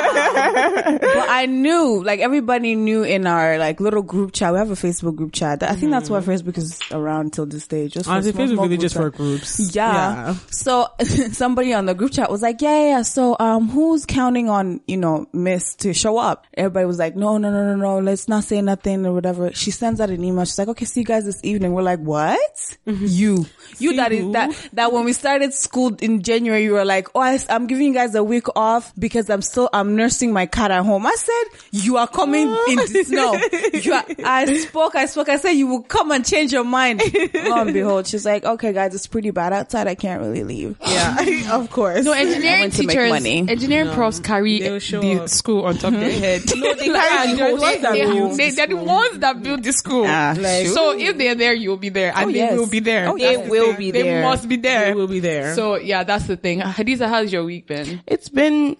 but 0.00 1.28
I 1.28 1.46
knew, 1.46 2.02
like 2.02 2.20
everybody 2.20 2.74
knew 2.74 3.02
in 3.02 3.26
our 3.26 3.58
like 3.58 3.80
little 3.80 4.02
group 4.02 4.32
chat. 4.32 4.52
We 4.52 4.58
have 4.58 4.70
a 4.70 4.74
Facebook 4.74 5.16
group 5.16 5.32
chat. 5.32 5.62
I 5.62 5.74
think 5.74 5.92
that's 5.92 6.10
why 6.10 6.20
Facebook 6.20 6.58
is 6.58 6.78
around 6.90 7.32
till 7.32 7.46
this 7.46 7.66
day. 7.66 7.88
Just 7.88 8.06
for 8.06 8.12
Honestly, 8.12 8.32
small, 8.32 8.46
Facebook 8.46 8.52
small 8.54 8.64
really 8.66 8.76
just 8.78 8.94
chat. 8.94 9.02
for 9.02 9.10
groups. 9.10 9.74
Yeah. 9.74 10.34
So 10.50 10.88
somebody 11.32 11.72
on 11.72 11.86
the 11.86 11.94
group 11.94 12.12
chat 12.12 12.30
was 12.30 12.42
like, 12.42 12.60
yeah, 12.62 12.70
yeah, 12.80 12.88
yeah. 12.96 13.02
So, 13.02 13.36
um, 13.38 13.68
who's 13.68 14.06
counting 14.06 14.48
on, 14.48 14.80
you 14.86 14.96
know, 14.96 15.26
Miss 15.32 15.74
to 15.76 15.92
show 15.94 16.18
up? 16.18 16.46
Everybody 16.54 16.86
was 16.86 16.98
like, 16.98 17.16
no, 17.16 17.38
no, 17.38 17.50
no, 17.50 17.74
no, 17.74 17.76
no. 17.76 17.98
Let's 18.00 18.28
not 18.28 18.44
say 18.44 18.60
nothing 18.60 19.06
or 19.06 19.12
whatever. 19.12 19.52
She 19.52 19.70
sends 19.70 20.00
out 20.00 20.10
an 20.10 20.22
email. 20.24 20.44
She's 20.44 20.58
like, 20.58 20.68
okay, 20.68 20.84
see 20.84 21.00
you 21.00 21.06
guys 21.06 21.24
this 21.24 21.40
evening. 21.44 21.72
We're 21.72 21.82
like, 21.82 22.00
what? 22.00 22.76
You, 23.20 23.46
you 23.78 23.90
See 23.90 23.96
that 23.96 24.12
is 24.12 24.32
that, 24.32 24.68
that 24.72 24.92
when 24.92 25.04
we 25.04 25.12
started 25.12 25.54
school 25.54 25.94
in 26.00 26.22
January, 26.22 26.64
you 26.64 26.72
were 26.72 26.84
like, 26.84 27.08
oh, 27.14 27.20
I, 27.20 27.38
am 27.48 27.66
giving 27.66 27.86
you 27.88 27.94
guys 27.94 28.14
a 28.14 28.22
week 28.24 28.46
off 28.56 28.92
because 28.98 29.30
I'm 29.30 29.42
still, 29.42 29.68
I'm 29.72 29.94
nursing 29.96 30.32
my 30.32 30.46
cat 30.46 30.70
at 30.70 30.84
home. 30.84 31.06
I 31.06 31.14
said, 31.16 31.60
you 31.70 31.96
are 31.96 32.08
coming 32.08 32.48
in 32.48 32.76
the 32.76 33.04
snow. 33.06 33.34
You 33.80 33.92
are, 33.94 34.04
I 34.24 34.56
spoke, 34.58 34.96
I 34.96 35.06
spoke. 35.06 35.28
I 35.28 35.36
said, 35.36 35.52
you 35.52 35.66
will 35.66 35.82
come 35.82 36.10
and 36.12 36.24
change 36.26 36.52
your 36.52 36.64
mind. 36.64 37.00
Lo 37.34 37.60
and 37.62 37.72
behold, 37.72 38.06
she's 38.06 38.24
like, 38.26 38.44
okay, 38.44 38.72
guys, 38.72 38.94
it's 38.94 39.06
pretty 39.06 39.30
bad 39.30 39.52
outside. 39.52 39.86
I 39.86 39.94
can't 39.94 40.20
really 40.20 40.44
leave. 40.44 40.76
Yeah, 40.86 41.52
of 41.56 41.70
course. 41.70 42.04
No, 42.04 42.12
engineering 42.12 42.60
went 42.62 42.74
teachers, 42.74 43.10
money. 43.10 43.48
engineering 43.48 43.90
profs 43.92 44.18
carry 44.20 44.58
the 44.60 45.22
up. 45.22 45.28
school 45.28 45.64
on 45.66 45.74
top 45.76 45.92
of 45.94 46.00
their 46.00 46.10
head. 46.10 46.42
no, 46.56 46.74
they 46.74 46.88
carry 46.88 47.32
the 47.32 47.36
They- 47.44 47.52
ones 47.52 47.82
that 47.82 47.92
they- 47.92 48.02
build 48.04 48.36
they- 48.38 48.50
the 48.50 48.56
they're 48.56 48.66
the 48.66 48.74
school. 48.74 48.84
ones 48.86 49.18
that 49.20 49.42
build 49.42 49.62
the 49.64 49.72
school. 49.72 50.04
Ah, 50.06 50.34
Like- 50.38 50.66
so 50.68 50.98
if 50.98 51.16
they're 51.18 51.34
there, 51.34 51.54
you'll 51.54 51.76
be 51.76 51.88
there, 51.90 52.12
and 52.14 52.28
Oh, 52.30 52.32
they 52.32 52.38
yes. 52.38 52.58
will 52.58 52.66
be 52.68 52.80
there. 52.80 53.09
Oh, 53.12 53.18
they 53.18 53.36
that's 53.36 53.44
the 53.46 53.50
will 53.50 53.66
thing. 53.68 53.76
be 53.78 53.90
They 53.90 54.22
must 54.22 54.48
be 54.48 54.56
there. 54.56 54.86
They 54.86 54.94
will 54.94 55.08
be 55.08 55.20
there. 55.20 55.54
So 55.54 55.76
yeah, 55.76 56.04
that's 56.04 56.26
the 56.26 56.36
thing. 56.36 56.60
Hadiza, 56.60 57.08
how's 57.08 57.32
your 57.32 57.44
week 57.44 57.66
been? 57.66 58.02
It's 58.06 58.28
been 58.28 58.76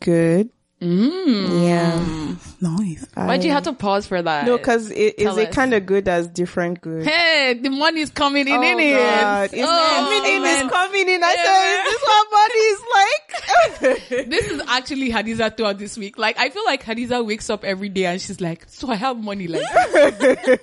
good. 0.00 0.50
Mm. 0.82 1.64
Yeah. 1.68 2.34
Nice. 2.60 3.06
Why'd 3.14 3.44
you 3.44 3.50
have 3.52 3.64
to 3.64 3.72
pause 3.72 4.06
for 4.06 4.20
that? 4.20 4.46
No, 4.46 4.56
because 4.56 4.90
it 4.90 5.18
is 5.18 5.24
Tell 5.24 5.38
it 5.38 5.48
us. 5.48 5.54
kind 5.54 5.74
of 5.74 5.86
good 5.86 6.08
as 6.08 6.26
different 6.28 6.80
good. 6.80 7.04
hey, 7.06 7.58
the 7.60 7.68
money's 7.70 8.10
coming 8.10 8.46
in, 8.48 8.54
Oh, 8.54 8.62
in 8.62 8.78
it. 8.80 8.92
God. 8.96 9.50
It's 9.52 9.62
coming 9.68 10.34
in, 10.36 10.42
it's 10.44 10.72
coming 10.72 11.08
in. 11.08 11.20
I 11.24 11.34
said, 11.34 11.82
is 11.86 11.92
this 11.92 12.02
what 12.08 12.26
money 12.32 12.60
is 12.72 12.80
like? 12.92 14.28
This 14.28 14.46
is 14.50 14.62
actually 14.68 15.10
Hadiza 15.10 15.56
throughout 15.56 15.78
this 15.78 15.96
week. 15.96 16.18
Like, 16.18 16.38
I 16.38 16.50
feel 16.50 16.64
like 16.64 16.82
Hadiza 16.84 17.24
wakes 17.26 17.50
up 17.50 17.64
every 17.64 17.88
day 17.88 18.04
and 18.06 18.20
she's 18.20 18.40
like, 18.40 18.64
so 18.68 18.88
I 18.90 18.94
have 18.96 19.16
money 19.18 19.48
like 19.48 19.62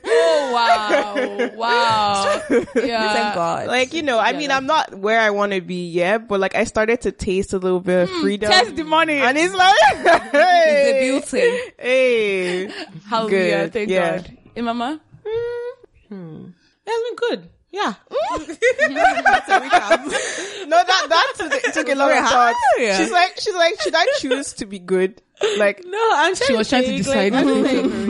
Oh, 0.06 0.52
wow. 0.54 1.50
Wow. 1.56 2.42
Yeah. 2.76 3.14
Thank 3.14 3.36
God. 3.36 3.68
like, 3.68 3.94
you 3.94 4.04
know, 4.04 4.20
I 4.20 4.34
mean, 4.34 4.52
I'm 4.52 4.66
not 4.66 4.96
where 4.96 5.20
I 5.20 5.30
want 5.32 5.52
to 5.54 5.62
be 5.62 5.88
yet, 5.90 6.28
but 6.28 6.40
like 6.40 6.56
I 6.56 6.64
started 6.64 7.02
to 7.02 7.12
taste 7.12 7.54
a 7.54 7.58
little 7.58 7.80
bit 7.82 8.04
of 8.04 8.10
freedom. 8.10 8.50
Test 8.52 8.76
the 8.76 8.84
money. 8.84 9.18
And 9.20 9.38
it's 9.38 9.54
like, 9.54 9.76
hey, 10.32 11.14
It's 11.18 11.32
the 11.32 11.38
beauty. 11.38 11.74
hey. 11.80 12.68
Hallelujah. 13.10 13.64
Good. 13.64 13.74
Thank 13.74 13.90
Yeah. 13.90 14.18
God. 14.18 14.38
Hey, 14.56 14.62
mama? 14.62 15.00
Hmm. 16.10 16.46
it's 16.88 17.10
been 17.10 17.16
good. 17.16 17.50
Yeah. 17.72 17.94
No, 20.68 20.78
that, 20.78 21.06
that 21.10 21.34
took, 21.38 21.74
took 21.74 21.90
a 21.90 21.96
lot 21.96 22.12
of 22.12 22.28
thought. 22.30 22.56
Yeah. 22.78 22.98
She's 22.98 23.12
like, 23.12 23.40
she's 23.40 23.54
like, 23.56 23.80
should 23.82 23.94
I 23.96 24.06
choose 24.20 24.54
to 24.54 24.66
be 24.66 24.80
good? 24.80 25.22
Like, 25.58 25.84
No, 25.86 25.98
I'm 26.16 26.36
trying 26.36 26.58
was 26.58 26.68
to 26.68 26.76
trying 26.82 26.86
to 26.86 26.98
decide. 26.98 27.32
Like, 27.34 27.46
I'm 27.46 27.64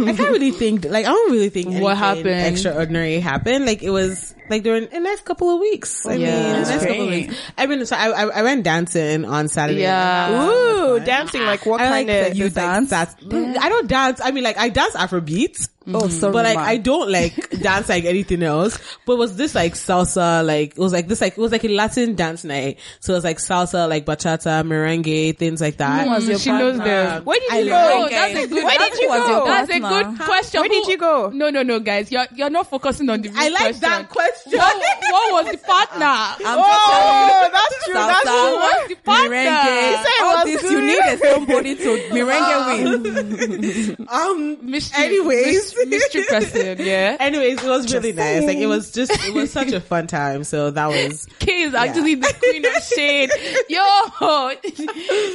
like, 0.06 0.08
I 0.10 0.18
can't 0.18 0.30
really 0.32 0.52
think. 0.52 0.86
Like, 0.86 1.06
I 1.06 1.10
don't 1.10 1.32
really 1.32 1.50
think 1.50 1.80
What 1.82 1.98
happened? 1.98 2.28
extraordinary 2.28 3.20
happened. 3.20 3.66
Like, 3.66 3.84
it 3.84 3.92
was 3.92 4.34
like 4.50 4.64
during 4.64 4.88
the 4.88 5.00
next 5.00 5.26
couple 5.26 5.54
of 5.54 5.60
weeks. 5.60 6.06
I 6.06 6.14
Yeah, 6.16 6.28
mean, 6.28 6.46
a 6.50 6.58
that's 6.58 6.70
nice 6.70 6.86
couple 6.86 7.04
of 7.04 7.10
weeks. 7.10 7.36
I 7.58 7.66
mean, 7.68 7.86
so 7.86 7.96
I, 7.96 8.10
I, 8.10 8.24
I 8.40 8.44
went 8.44 8.64
dancing 8.64 9.26
on 9.26 9.48
Saturday. 9.48 9.82
Yeah. 9.82 10.48
ooh, 10.50 11.00
dancing. 11.00 11.42
Like, 11.42 11.66
what 11.66 11.82
I 11.82 11.90
kind 11.90 12.08
like 12.08 12.32
of? 12.32 12.38
you 12.38 12.46
Just 12.46 12.56
like 12.58 12.66
dance. 12.66 12.90
That's, 12.90 13.16
I 13.24 13.70
don't 13.70 13.88
dance. 13.88 14.20
I 14.24 14.32
mean, 14.32 14.44
like 14.44 14.58
I 14.58 14.70
dance 14.70 14.96
Afrobeat, 14.96 15.52
mm-hmm. 15.60 15.96
Oh, 15.96 16.08
sorry. 16.08 16.34
but 16.34 16.46
like 16.46 16.56
ma. 16.58 16.62
I 16.64 16.78
don't 16.78 17.10
like 17.12 17.50
dance 17.62 17.90
like 17.90 18.06
anything 18.06 18.44
else. 18.44 18.78
But 19.06 19.14
it 19.14 19.20
was 19.20 19.36
this 19.38 19.56
like 19.56 19.74
salsa? 19.74 20.46
Like 20.46 20.72
it 20.72 20.78
was 20.78 20.94
like 20.94 21.08
this 21.08 21.22
like 21.22 21.34
it 21.38 21.42
was 21.42 21.52
like 21.52 21.64
a 21.64 21.70
Latin 21.70 22.16
dance 22.16 22.44
night. 22.44 22.80
So 23.00 23.14
it 23.14 23.18
was 23.18 23.24
like 23.24 23.38
salsa, 23.38 23.90
like 23.90 24.06
bachata, 24.06 24.64
merengue, 24.64 25.38
things 25.38 25.62
like 25.62 25.78
that. 25.78 26.08
was 26.08 26.28
your 26.28 26.38
she 26.40 26.52
knows 26.52 26.78
partner? 26.78 26.86
them. 26.94 27.26
Where 27.26 27.40
did 27.40 27.66
you 27.66 27.72
like- 27.72 27.90
go? 27.92 28.08
That's 28.10 28.34
a 28.36 28.48
good. 28.48 28.64
Where 28.64 28.78
did 28.78 29.00
you 29.00 29.08
go? 29.08 29.46
That's 29.46 29.70
a 29.72 29.80
good 29.80 30.20
question. 30.20 30.60
Where 30.62 30.70
did 30.70 30.88
you 30.88 30.98
go? 30.98 31.30
No, 31.30 31.50
no, 31.50 31.64
no, 31.64 31.80
guys. 31.80 32.12
You're 32.12 32.26
you're 32.36 32.50
not 32.50 32.70
focusing 32.70 33.10
on 33.10 33.22
the. 33.22 33.32
I 33.36 33.50
like 33.50 33.58
question. 33.60 33.82
that 33.82 34.10
question. 34.10 34.39
What, 34.46 34.56
what 35.12 35.46
was 35.46 35.52
the 35.54 35.58
partner? 35.66 36.06
I'm 36.06 36.38
Oh, 36.60 37.50
that's 37.52 37.86
true. 37.86 37.94
That's 37.94 38.22
true. 38.24 38.56
What's 38.56 38.88
the 38.88 38.96
partner? 38.96 39.36
merengue. 39.36 39.96
said 39.96 40.06
it 40.06 40.24
All 40.24 40.34
was 40.36 40.46
this 40.46 40.72
you 40.72 40.82
needed 40.82 41.20
somebody 41.20 41.76
to 41.76 41.90
merengue 42.14 43.98
win. 43.98 44.08
Um. 44.10 44.58
Mystery, 44.70 45.06
Anyways. 45.06 45.76
mys- 45.76 45.88
mystery 45.88 46.24
person. 46.30 46.78
Yeah. 46.86 47.18
Anyways, 47.20 47.64
it 47.64 47.68
was 47.70 47.94
really 47.94 48.14
nice. 48.14 48.44
Like 48.46 48.58
it 48.58 48.68
was 48.68 48.92
just 48.92 49.12
it 49.28 49.34
was 49.34 49.52
such 49.52 49.72
a 49.72 49.80
fun 49.82 50.08
time. 50.08 50.44
So 50.44 50.72
that 50.72 50.88
was 50.88 51.28
Kay 51.40 51.62
is 51.64 51.74
actually 51.74 52.16
the 52.16 52.34
queen 52.40 52.66
of 52.66 52.84
shade. 52.84 53.30
Yo, 53.70 54.52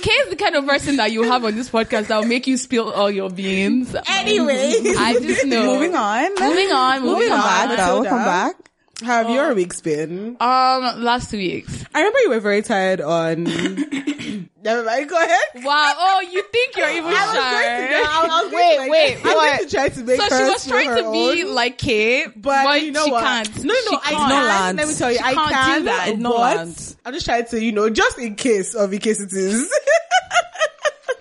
Kay 0.03 0.13
is 0.13 0.31
the 0.31 0.37
kind 0.39 0.57
of 0.57 0.67
person 0.67 0.97
that 0.97 1.13
you 1.13 1.23
have 1.25 1.45
on 1.45 1.55
this 1.55 1.71
podcast 1.71 2.07
that 2.09 2.19
will 2.21 2.27
make 2.29 2.47
you 2.47 2.57
spill 2.57 2.93
all 2.93 3.11
your 3.11 3.31
beans. 3.31 3.95
anyway. 4.09 4.73
I 4.99 5.19
just 5.21 5.45
know. 5.47 5.75
Moving 5.75 5.95
on. 5.95 6.35
Moving 6.39 6.71
on. 6.73 7.03
Moving 7.03 7.33
on. 7.33 7.41
back 7.41 7.77
though. 7.77 8.01
We'll 8.01 8.11
come 8.11 8.25
back. 8.25 8.55
How 9.03 9.25
have 9.25 9.31
your 9.31 9.55
weeks 9.55 9.81
been? 9.81 10.37
Um, 10.41 11.03
last 11.03 11.33
week. 11.33 11.67
I 11.95 11.99
remember 11.99 12.19
you 12.21 12.29
were 12.31 12.41
very 12.41 12.63
tired 12.63 13.01
on. 13.01 13.45
Never 14.65 14.83
mind. 14.85 15.09
Go 15.11 15.17
ahead. 15.23 15.39
Wow. 15.65 15.95
Oh, 15.99 16.21
you 16.31 16.43
think 16.51 16.77
you're 16.77 16.89
even 16.91 17.11
shy? 17.11 18.49
Wait, 18.51 18.91
wait, 18.91 19.17
I'm 19.17 19.23
going 19.23 19.35
what? 19.37 19.61
to 19.63 19.69
try 19.77 19.89
to 19.91 20.05
make 20.05 20.21
So 20.21 20.29
she 20.29 20.43
was 20.45 20.67
trying 20.67 20.89
to 21.05 21.11
be 21.13 21.43
own. 21.43 21.55
like 21.55 21.77
Kay, 21.77 22.27
but, 22.35 22.65
But, 22.65 22.83
you 22.83 22.93
know 22.93 23.05
she 23.05 23.11
what? 23.11 23.25
can't. 23.25 23.65
No, 23.65 23.75
no, 23.75 23.81
She 23.91 23.97
I 23.97 24.11
can't. 24.11 24.33
can. 24.33 24.77
Let 24.77 24.89
me 24.89 24.95
tell 24.95 25.13
you, 25.13 25.19
I 25.23 25.35
can't 25.35 25.49
do 25.49 25.55
can. 25.55 25.85
that. 25.87 26.09
It's 26.09 26.19
no 26.19 26.31
but 26.31 26.57
lands. 26.57 26.97
I'm 27.05 27.13
just 27.13 27.27
trying 27.27 27.45
to, 27.47 27.63
you 27.63 27.73
know, 27.73 27.91
just 27.91 28.19
in 28.19 28.37
case 28.37 28.75
of 28.75 28.93
in 28.93 29.01
case 29.01 29.21
it 29.21 29.33
is. 29.33 29.71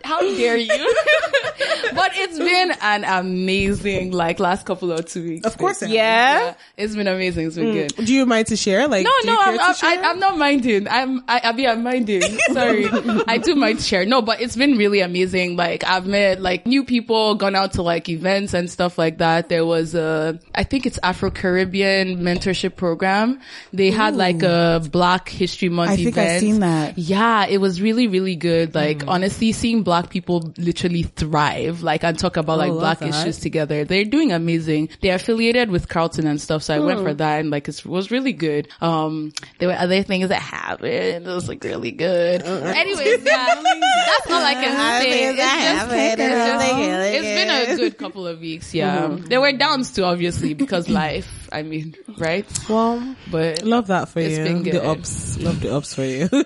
How 0.03 0.19
dare 0.21 0.57
you? 0.57 0.67
but 1.95 2.11
it's 2.15 2.37
been 2.37 2.71
an 2.81 3.03
amazing 3.03 4.11
like 4.11 4.39
last 4.39 4.65
couple 4.65 4.91
of 4.91 5.05
two 5.05 5.23
weeks. 5.23 5.45
Of 5.45 5.57
course 5.57 5.81
it 5.81 5.85
has. 5.87 5.93
Yeah. 5.95 6.53
It's 6.77 6.95
been 6.95 7.07
amazing. 7.07 7.47
It's 7.47 7.55
been 7.55 7.71
good. 7.73 7.95
Do 8.05 8.13
you 8.13 8.25
mind 8.25 8.47
to 8.47 8.55
share? 8.55 8.87
Like, 8.87 9.05
No, 9.05 9.11
no, 9.25 9.37
I'm, 9.39 9.57
to 9.57 9.63
I'm. 9.63 9.75
I, 10.05 10.09
I'm 10.09 10.19
not 10.19 10.37
minding. 10.37 10.87
I'm, 10.87 11.23
I, 11.27 11.41
I 11.45 11.51
mean, 11.53 11.69
I'm 11.69 11.83
minding. 11.83 12.21
Sorry. 12.51 12.87
I 13.27 13.37
do 13.37 13.55
mind 13.55 13.79
to 13.79 13.83
share. 13.85 14.05
No, 14.05 14.21
but 14.21 14.41
it's 14.41 14.55
been 14.55 14.77
really 14.77 14.99
amazing. 15.01 15.55
Like, 15.55 15.83
I've 15.83 16.05
met 16.07 16.41
like 16.41 16.65
new 16.65 16.83
people, 16.83 17.35
gone 17.35 17.55
out 17.55 17.73
to 17.73 17.81
like 17.81 18.09
events 18.09 18.53
and 18.53 18.69
stuff 18.69 18.97
like 18.97 19.19
that. 19.19 19.49
There 19.49 19.65
was 19.65 19.95
a, 19.95 20.39
I 20.55 20.63
think 20.63 20.85
it's 20.85 20.99
Afro-Caribbean 21.03 22.19
mentorship 22.19 22.75
program. 22.75 23.39
They 23.71 23.91
had 23.91 24.15
like 24.15 24.43
a 24.43 24.81
Black 24.91 25.29
History 25.29 25.69
Month 25.69 25.91
I 25.91 25.95
think 25.97 26.07
event. 26.09 26.29
I've 26.31 26.39
seen 26.39 26.59
that. 26.61 26.97
Yeah, 26.97 27.45
it 27.47 27.59
was 27.59 27.81
really, 27.81 28.07
really 28.07 28.35
good. 28.35 28.73
Like, 28.75 28.93
Mm. 28.93 29.09
honestly, 29.09 29.51
seeing 29.53 29.81
black 29.83 29.92
people 30.01 30.51
literally 30.57 31.03
thrive, 31.03 31.83
like, 31.83 32.03
and 32.03 32.17
talk 32.17 32.35
about 32.37 32.57
like 32.57 32.71
black 32.71 32.99
that. 32.99 33.09
issues 33.09 33.39
together. 33.39 33.85
They're 33.85 34.03
doing 34.05 34.31
amazing. 34.31 34.89
They're 35.01 35.15
affiliated 35.15 35.69
with 35.69 35.87
Carleton 35.87 36.25
and 36.27 36.41
stuff. 36.41 36.63
So 36.63 36.73
I 36.75 36.79
went 36.79 36.99
Hmm. 36.99 37.05
for 37.05 37.13
that 37.13 37.39
and 37.41 37.49
like, 37.51 37.67
it 37.69 37.85
was 37.85 38.09
really 38.11 38.33
good. 38.33 38.67
Um, 38.81 39.31
there 39.59 39.67
were 39.69 39.75
other 39.75 40.01
things 40.03 40.29
that 40.29 40.41
happened. 40.41 40.85
It 40.87 41.23
was 41.23 41.47
like 41.47 41.63
really 41.63 41.91
good. 41.91 42.41
Anyways, 42.43 43.23
yeah, 43.23 43.45
that's 43.61 44.31
all 44.31 44.43
I 44.43 44.53
can 44.55 45.01
say. 45.01 45.29
It's 45.29 45.37
just- 45.37 45.91
it's 45.93 46.17
just- 46.17 47.13
it's 47.13 47.23
been 47.23 47.49
a 47.73 47.75
good 47.77 47.97
couple 47.97 48.25
of 48.27 48.39
weeks. 48.39 48.73
Yeah. 48.73 49.01
Mm-hmm. 49.07 49.25
There 49.25 49.39
were 49.41 49.51
downs 49.53 49.91
too, 49.93 50.03
obviously, 50.03 50.53
because 50.53 50.89
life, 50.89 51.49
I 51.51 51.61
mean, 51.63 51.95
right? 52.17 52.45
well, 52.69 53.15
But 53.31 53.63
love 53.63 53.87
that 53.87 54.09
for 54.09 54.19
It's 54.19 54.37
you. 54.37 54.43
been 54.43 54.63
good. 54.63 54.73
The 54.73 54.83
ups. 54.85 55.37
Love 55.39 55.59
the 55.61 55.75
ups 55.75 55.93
for 55.93 56.03
you. 56.03 56.27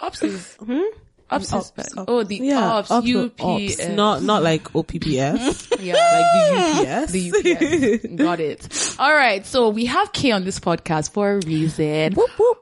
Ops 0.00 0.22
is, 0.22 0.56
Ops 1.30 1.52
is, 1.52 1.72
oh, 1.96 2.22
the 2.22 2.36
yeah. 2.36 2.60
Ops, 2.60 2.90
ups, 2.90 3.08
UPS. 3.08 3.80
ups. 3.80 3.88
Not, 3.88 4.22
not 4.22 4.42
like 4.42 4.72
OPPS. 4.74 5.70
Yeah. 5.84 5.94
like 5.94 6.32
the 6.32 6.90
UPS. 7.02 7.12
The 7.12 8.02
UPS. 8.04 8.22
Got 8.22 8.40
it. 8.40 8.96
All 8.98 9.12
right. 9.12 9.44
So 9.44 9.68
we 9.70 9.86
have 9.86 10.12
Kay 10.12 10.30
on 10.30 10.44
this 10.44 10.60
podcast 10.60 11.12
for 11.12 11.32
a 11.36 11.40
reason. 11.46 12.14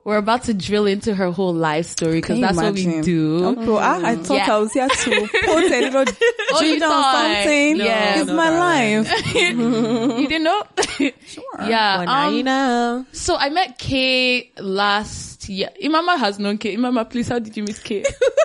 We're 0.04 0.16
about 0.16 0.44
to 0.44 0.54
drill 0.54 0.86
into 0.86 1.14
her 1.14 1.30
whole 1.30 1.54
life 1.54 1.86
story 1.86 2.20
because 2.20 2.40
that's 2.40 2.56
what 2.56 2.74
we 2.74 2.82
imagine? 2.84 3.02
do. 3.02 3.44
Uncle, 3.46 3.78
I, 3.78 4.12
I 4.12 4.16
thought 4.16 4.36
Yeah. 4.36 4.56
I 4.56 4.58
was 4.58 4.72
here 4.72 4.88
to 4.88 5.10
put 5.28 5.64
a 5.72 5.80
little 5.90 6.04
Oh, 6.54 6.60
you 6.62 6.78
thought? 6.80 7.14
something. 7.44 7.76
Yeah. 7.76 8.18
it's 8.20 8.26
No, 8.28 8.34
my 8.36 8.58
life. 8.58 9.34
you 9.34 10.28
didn't 10.28 10.42
know? 10.44 10.62
Sure. 10.98 11.12
Yeah. 11.60 11.98
Well, 11.98 12.06
now 12.06 12.28
um, 12.28 12.34
you 12.34 12.42
know. 12.42 13.06
So 13.12 13.36
I 13.36 13.50
met 13.50 13.78
Kay 13.78 14.50
last 14.58 15.48
year. 15.48 15.68
Imama 15.82 16.18
has 16.18 16.38
known 16.38 16.58
Kay. 16.58 16.76
Imama, 16.76 17.08
please, 17.08 17.28
how 17.28 17.38
did 17.38 17.56
you 17.56 17.62
meet 17.64 17.82
Kay? 17.82 18.04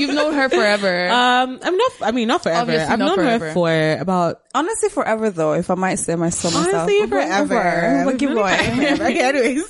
You've 0.00 0.14
known 0.14 0.34
her 0.34 0.48
forever. 0.48 1.08
Um, 1.20 1.58
I'm 1.62 1.76
not. 1.76 1.92
I 2.02 2.10
mean, 2.12 2.28
not 2.28 2.42
forever. 2.42 2.60
Obviously 2.62 2.86
I've 2.92 2.98
not 2.98 3.06
known 3.06 3.16
forever. 3.16 3.46
her 3.48 3.52
for 3.52 3.96
about 4.00 4.42
Honestly, 4.52 4.88
forever 4.88 5.30
though, 5.30 5.52
if 5.52 5.70
I 5.70 5.76
might 5.76 5.94
say 5.94 6.16
myself 6.16 6.56
honestly 6.56 7.06
forever. 7.06 8.02
But 8.04 8.18
give 8.18 8.30
We've 8.30 8.36
known 8.38 8.46
away. 8.46 8.54
each 8.54 8.60
other 8.68 8.76
forever. 8.96 9.04
Okay, 9.04 9.20
anyways, 9.20 9.64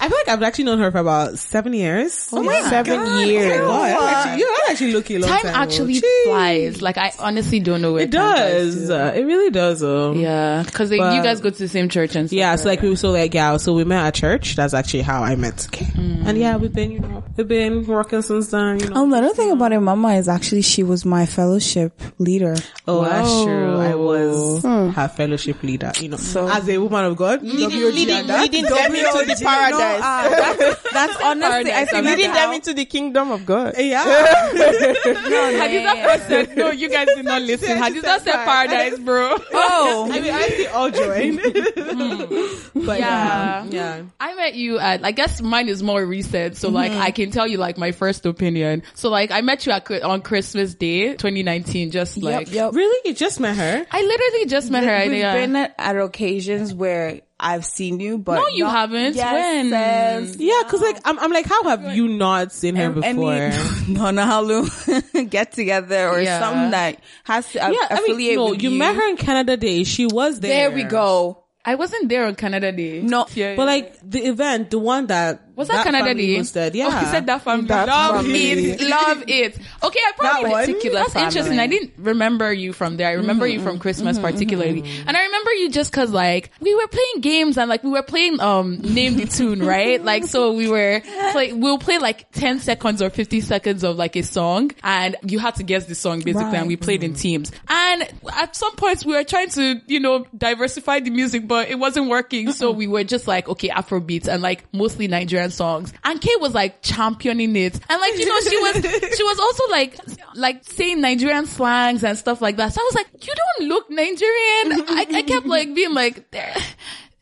I 0.00 0.08
feel 0.08 0.16
like 0.18 0.28
I've 0.28 0.42
actually 0.44 0.64
known 0.64 0.78
her 0.78 0.90
for 0.92 0.98
about 0.98 1.38
seven 1.38 1.72
years. 1.72 2.28
Oh 2.32 2.42
my 2.42 2.60
Seven 2.62 3.26
years. 3.28 3.60
Oh, 3.64 3.72
I'm 3.72 4.00
actually, 4.02 4.38
you're 4.38 4.48
actually 4.70 4.92
looking 4.92 5.20
long 5.20 5.30
time 5.30 5.42
time. 5.42 5.54
actually 5.54 5.94
Jeez. 6.00 6.24
flies. 6.24 6.82
Like 6.82 6.98
I 6.98 7.12
honestly 7.18 7.58
don't 7.60 7.82
know 7.82 7.94
where 7.94 8.02
It 8.04 8.10
does. 8.10 8.90
Uh, 8.90 9.12
it 9.16 9.22
really 9.24 9.50
does. 9.50 9.82
Um, 9.82 10.18
Yeah, 10.20 10.62
because 10.64 10.90
you 10.92 10.98
guys 10.98 11.40
go 11.40 11.50
to 11.50 11.58
the 11.58 11.68
same 11.68 11.88
church 11.88 12.14
and 12.14 12.28
stuff. 12.28 12.36
Yeah, 12.36 12.54
so 12.56 12.68
like 12.68 12.80
we 12.80 12.90
were 12.90 12.96
so 12.96 13.10
like 13.10 13.34
yeah, 13.34 13.56
so 13.56 13.72
we 13.74 13.84
met 13.84 14.04
at 14.06 14.14
church. 14.14 14.54
That's 14.56 14.74
actually 14.74 15.02
how 15.02 15.22
I 15.22 15.34
met 15.34 15.66
Kay. 15.72 15.86
And 15.96 16.38
yeah, 16.38 16.56
we've 16.56 16.72
been 16.72 16.92
you 16.92 17.00
know 17.00 17.24
we've 17.36 17.48
been 17.48 17.84
working 17.86 18.22
since 18.22 18.48
then. 18.50 18.78
You 18.80 18.88
know. 18.90 19.02
Um, 19.02 19.10
the 19.10 19.16
other 19.18 19.34
thing 19.34 19.50
about 19.50 19.61
her 19.70 19.80
mama 19.80 20.14
is 20.14 20.28
actually 20.28 20.62
she 20.62 20.82
was 20.82 21.04
my 21.04 21.26
fellowship 21.26 22.00
leader. 22.18 22.56
oh, 22.88 23.04
that's 23.04 23.44
true. 23.44 23.78
I 23.78 23.94
was 23.94 24.62
hmm. 24.62 24.88
her 24.90 25.08
fellowship 25.08 25.62
leader. 25.62 25.92
You 26.00 26.08
know, 26.08 26.16
so, 26.16 26.48
as 26.48 26.68
a 26.68 26.78
woman 26.78 27.04
of 27.04 27.16
God, 27.16 27.42
Leading, 27.42 27.70
WOG 27.70 27.94
leading, 27.94 28.26
that. 28.26 28.40
leading 28.40 28.64
them 28.64 28.94
into 28.94 29.24
the 29.26 29.40
paradise. 29.44 30.00
ah, 30.02 30.26
that's, 30.28 30.92
that's 30.92 31.16
honestly, 31.22 31.70
I 31.70 31.84
Paradise, 31.84 31.90
think 31.90 32.06
leading 32.06 32.32
them 32.32 32.48
how- 32.48 32.52
into 32.54 32.74
the 32.74 32.84
kingdom 32.84 33.30
of 33.30 33.46
God. 33.46 33.74
Yeah. 33.78 34.02
no, 34.04 35.42
Hadiza 35.52 36.04
first 36.04 36.26
said, 36.28 36.56
no, 36.56 36.70
you 36.70 36.88
guys 36.88 37.06
did 37.14 37.24
not 37.24 37.42
listen. 37.52 37.76
Hadiza 37.78 38.20
said 38.20 38.32
paradise, 38.44 38.98
bro. 38.98 39.36
Oh, 39.52 40.08
I 40.10 40.20
mean, 40.20 40.32
I 40.34 40.48
see 40.48 40.66
all 40.66 40.90
join. 40.90 41.38
Hmm. 41.38 42.86
but 42.86 42.98
Yeah. 42.98 43.64
yeah, 43.64 43.64
yeah. 43.70 44.02
I 44.18 44.34
met 44.34 44.54
you 44.54 44.78
at, 44.78 45.04
I 45.04 45.12
guess 45.12 45.40
mine 45.42 45.68
is 45.68 45.82
more 45.82 46.04
recent. 46.04 46.56
So 46.56 46.70
like, 46.70 46.92
mm-hmm. 46.92 47.02
I 47.02 47.10
can 47.10 47.30
tell 47.30 47.46
you 47.46 47.58
like 47.58 47.76
my 47.78 47.92
first 47.92 48.24
opinion. 48.26 48.82
So 48.94 49.10
like, 49.10 49.30
I 49.30 49.41
met 49.42 49.66
you 49.66 49.72
at, 49.72 49.90
on 50.02 50.22
Christmas 50.22 50.74
Day, 50.74 51.10
2019, 51.12 51.90
just 51.90 52.16
like, 52.22 52.50
yep. 52.50 52.72
Really, 52.74 53.08
you 53.08 53.14
just 53.14 53.40
met 53.40 53.56
her? 53.56 53.86
I 53.90 54.02
literally 54.02 54.46
just 54.46 54.70
met 54.70 54.84
her. 54.84 55.08
We've 55.10 55.18
yeah. 55.18 55.34
been 55.34 55.56
at, 55.56 55.74
at 55.78 55.96
occasions 55.98 56.72
where 56.74 57.20
I've 57.38 57.64
seen 57.64 57.98
you, 58.00 58.18
but 58.18 58.36
No, 58.36 58.46
you 58.48 58.64
not- 58.64 58.72
haven't. 58.72 59.14
Yes, 59.16 59.32
When? 59.70 60.28
sis. 60.28 60.36
Yeah, 60.40 60.62
cause 60.68 60.80
like 60.80 60.98
I'm, 61.04 61.18
I'm 61.18 61.32
like, 61.32 61.46
how 61.46 61.64
have 61.64 61.96
you 61.96 62.06
not 62.08 62.52
seen 62.52 62.76
her 62.76 62.90
before? 62.90 63.50
no, 63.88 64.10
no, 64.12 64.22
Halu 64.24 65.28
get 65.30 65.52
together 65.52 66.08
or 66.08 66.20
Yeah. 66.20 66.38
something 66.40 66.70
that 66.70 67.00
has 67.24 67.50
to 67.52 67.66
uh, 67.66 67.70
yeah, 67.70 67.78
I 67.90 67.94
affiliate 67.94 68.36
mean, 68.36 68.46
no, 68.46 68.50
with 68.52 68.62
you, 68.62 68.70
met 68.70 68.94
her 68.94 69.08
in 69.08 69.16
Canada 69.16 69.56
Day. 69.56 69.82
She 69.84 70.06
was 70.06 70.38
there. 70.40 70.68
There 70.68 70.76
we 70.76 70.84
go. 70.84 71.38
I 71.64 71.76
wasn't 71.76 72.08
there 72.08 72.26
on 72.26 72.34
Canada 72.34 72.72
Day. 72.72 73.02
No, 73.02 73.26
Yeah, 73.34 73.54
But 73.54 73.66
like 73.66 73.96
the 74.02 74.20
event, 74.26 74.70
the 74.70 74.80
one 74.80 75.06
that 75.06 75.51
Was 75.54 75.68
that, 75.68 75.84
Canada 75.84 76.14
Day? 76.14 76.36
yeah. 76.78 76.86
Oh, 76.86 76.98
he 76.98 77.06
said 77.06 77.26
that 77.26 77.42
family. 77.42 77.66
That 77.66 77.86
love 77.86 78.24
family. 78.24 78.70
it. 78.70 78.80
Love 78.80 79.24
it. 79.28 79.58
Okay, 79.82 80.00
I 80.00 80.12
probably 80.16 80.50
That 80.50 80.66
particular 80.66 81.00
That's 81.00 81.16
interesting. 81.16 81.58
I 81.58 81.66
didn't 81.66 81.92
remember 81.98 82.52
you 82.52 82.72
from 82.72 82.96
there. 82.96 83.08
I 83.08 83.12
remember 83.12 83.46
you 83.46 83.60
from 83.60 83.74
mm-hmm. 83.74 83.82
Christmas 83.82 84.16
mm-hmm. 84.16 84.26
particularly. 84.26 84.82
Mm-hmm. 84.82 85.08
And 85.08 85.16
I 85.16 85.24
remember 85.24 85.52
you 85.52 85.70
just 85.70 85.92
cause 85.92 86.10
like 86.10 86.50
we 86.60 86.74
were 86.74 86.86
playing 86.88 87.20
games 87.20 87.58
and 87.58 87.68
like 87.68 87.84
we 87.84 87.90
were 87.90 88.02
playing 88.02 88.40
um 88.40 88.78
name 88.78 89.16
the 89.16 89.26
tune, 89.30 89.62
right? 89.62 90.02
Like 90.02 90.24
so 90.24 90.52
we 90.52 90.68
were 90.68 91.02
play 91.32 91.52
we'll 91.52 91.78
play 91.78 91.98
like 91.98 92.30
10 92.32 92.60
seconds 92.60 93.02
or 93.02 93.10
50 93.10 93.40
seconds 93.42 93.84
of 93.84 93.96
like 93.96 94.16
a 94.16 94.22
song 94.22 94.70
and 94.82 95.16
you 95.22 95.38
had 95.38 95.56
to 95.56 95.62
guess 95.62 95.84
the 95.84 95.94
song 95.94 96.20
basically 96.20 96.56
and 96.56 96.68
we 96.68 96.76
played 96.76 97.04
in 97.04 97.14
teams. 97.14 97.52
And 97.68 98.10
at 98.32 98.56
some 98.56 98.74
points 98.76 99.04
we 99.04 99.14
were 99.14 99.24
trying 99.24 99.50
to, 99.50 99.80
you 99.86 100.00
know, 100.00 100.24
diversify 100.36 101.00
the 101.00 101.10
music 101.10 101.46
but 101.46 101.68
it 101.68 101.78
wasn't 101.78 102.08
working. 102.08 102.52
So 102.52 102.70
we 102.70 102.86
were 102.86 103.04
just 103.04 103.28
like, 103.28 103.48
okay, 103.48 103.68
Afro 103.68 104.00
beats 104.00 104.28
and 104.28 104.42
like 104.42 104.64
mostly 104.72 105.08
Nigerian 105.08 105.41
songs. 105.50 105.92
And 106.04 106.20
Kay 106.20 106.34
was 106.40 106.54
like 106.54 106.82
championing 106.82 107.56
it. 107.56 107.78
And 107.88 108.00
like, 108.00 108.18
you 108.18 108.26
know, 108.26 108.40
she 108.40 108.58
was, 108.58 108.74
she 109.16 109.22
was 109.22 109.38
also 109.40 109.68
like, 109.70 109.96
like 110.34 110.64
saying 110.64 111.00
Nigerian 111.00 111.46
slangs 111.46 112.04
and 112.04 112.16
stuff 112.16 112.40
like 112.40 112.56
that. 112.56 112.72
So 112.72 112.80
I 112.80 112.84
was 112.84 112.94
like, 112.94 113.26
you 113.26 113.34
don't 113.34 113.68
look 113.68 113.90
Nigerian. 113.90 114.88
I, 114.88 115.06
I 115.12 115.22
kept 115.22 115.46
like 115.46 115.74
being 115.74 115.94
like, 115.94 116.30
there. 116.30 116.54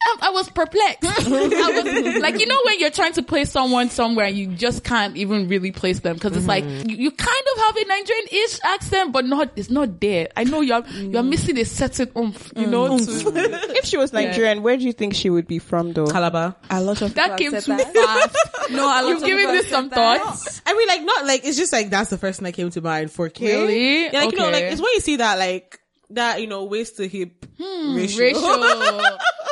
I, 0.02 0.16
I 0.22 0.30
was 0.30 0.48
perplexed. 0.48 1.04
I 1.26 1.28
was 1.28 2.22
like, 2.22 2.40
you 2.40 2.46
know, 2.46 2.58
when 2.64 2.80
you're 2.80 2.90
trying 2.90 3.12
to 3.14 3.22
place 3.22 3.50
someone 3.50 3.90
somewhere 3.90 4.26
and 4.26 4.36
you 4.36 4.46
just 4.48 4.82
can't 4.82 5.16
even 5.16 5.48
really 5.48 5.72
place 5.72 6.00
them 6.00 6.14
because 6.14 6.34
it's 6.36 6.46
like 6.46 6.64
mm-hmm. 6.64 6.88
you, 6.88 6.96
you 6.96 7.10
kind 7.10 7.42
of 7.54 7.62
have 7.64 7.76
a 7.76 7.84
Nigerian-ish 7.84 8.60
accent, 8.64 9.12
but 9.12 9.26
not 9.26 9.50
it's 9.56 9.70
not 9.70 10.00
there. 10.00 10.28
I 10.36 10.44
know 10.44 10.62
you're 10.62 10.86
you're 10.86 11.22
mm. 11.22 11.28
missing 11.28 11.58
a 11.58 11.64
certain 11.64 12.10
oomph, 12.16 12.52
you 12.56 12.66
know. 12.66 12.96
Mm. 12.96 13.24
to- 13.24 13.70
If 13.80 13.84
she 13.84 13.98
was 13.98 14.12
Nigerian, 14.12 14.62
where 14.62 14.76
do 14.76 14.84
you 14.84 14.92
think 14.92 15.14
she 15.14 15.28
would 15.28 15.46
be 15.46 15.58
from 15.58 15.92
though? 15.92 16.06
Calabar. 16.06 16.56
a 16.70 16.80
lot 16.80 17.02
of 17.02 17.14
that 17.14 17.36
came 17.38 17.52
have 17.52 17.64
too 17.64 17.76
that. 17.76 17.92
fast. 17.92 18.70
No, 18.70 18.84
a 18.84 18.86
lot 18.86 19.04
You've 19.08 19.18
of 19.18 19.24
given 19.24 19.38
people 19.38 19.52
this 19.52 19.68
some 19.68 19.88
said 19.90 19.96
that. 19.96 20.20
thoughts. 20.22 20.62
I 20.64 20.74
mean, 20.74 20.88
like 20.88 21.02
not 21.02 21.26
like 21.26 21.44
it's 21.44 21.58
just 21.58 21.72
like 21.72 21.90
that's 21.90 22.10
the 22.10 22.18
first 22.18 22.38
thing 22.38 22.46
that 22.46 22.52
came 22.52 22.70
to 22.70 22.80
mind 22.80 23.10
for 23.10 23.28
K. 23.28 23.52
Really? 23.52 24.04
Yeah, 24.04 24.24
like 24.24 24.32
you 24.32 24.38
know, 24.38 24.50
like 24.50 24.64
it's 24.64 24.80
when 24.80 24.92
you 24.92 25.00
see 25.00 25.16
that 25.16 25.38
like 25.38 25.78
that 26.10 26.40
you 26.40 26.46
know 26.46 26.64
waist 26.64 26.96
to 26.96 27.08
hip 27.08 27.46
hmm, 27.58 27.94
ratio. 27.94 28.24
Rachel. 28.24 28.40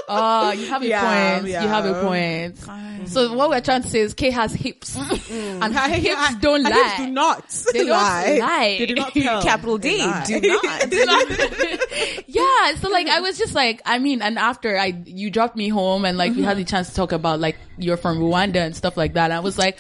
Oh, 0.08 0.50
you 0.52 0.66
have 0.68 0.82
a 0.82 0.86
Yeah, 0.86 1.36
point. 1.38 1.50
yeah. 1.50 1.62
You 1.62 1.68
have 1.68 1.84
a 1.84 2.02
point. 2.02 3.08
So 3.08 3.32
what 3.34 3.48
we're 3.50 3.60
trying 3.60 3.82
to 3.82 3.88
say 3.88 4.00
is 4.00 4.14
Kay 4.14 4.30
has 4.30 4.52
hips. 4.52 4.96
Mm. 4.96 5.58
And 5.62 5.74
her 5.74 5.88
hips 5.88 6.36
don't 6.36 6.64
Her 6.64 6.70
lie. 6.70 6.76
hips 6.88 6.96
do 6.98 7.10
not 7.12 7.48
They 7.72 7.78
don't 7.80 7.88
lie. 7.90 8.38
lie. 8.40 8.76
They 8.78 8.86
do 8.86 8.94
not 8.94 9.12
tell. 9.14 9.42
Capital 9.50 9.78
They 9.78 9.96
D, 9.98 10.04
lie. 10.06 10.24
do 10.26 11.04
not. 11.06 11.28
yeah 12.26 12.74
so 12.80 12.88
like 12.90 13.06
i 13.08 13.20
was 13.20 13.38
just 13.38 13.54
like 13.54 13.80
i 13.86 13.98
mean 13.98 14.22
and 14.22 14.38
after 14.38 14.76
i 14.78 14.86
you 15.06 15.30
dropped 15.30 15.56
me 15.56 15.68
home 15.68 16.04
and 16.04 16.16
like 16.18 16.34
we 16.34 16.42
had 16.42 16.52
mm-hmm. 16.52 16.60
the 16.60 16.64
chance 16.64 16.90
to 16.90 16.94
talk 16.94 17.12
about 17.12 17.40
like 17.40 17.56
you're 17.78 17.96
from 17.96 18.18
rwanda 18.18 18.56
and 18.56 18.76
stuff 18.76 18.96
like 18.96 19.14
that 19.14 19.30
i 19.32 19.40
was 19.40 19.58
like 19.58 19.78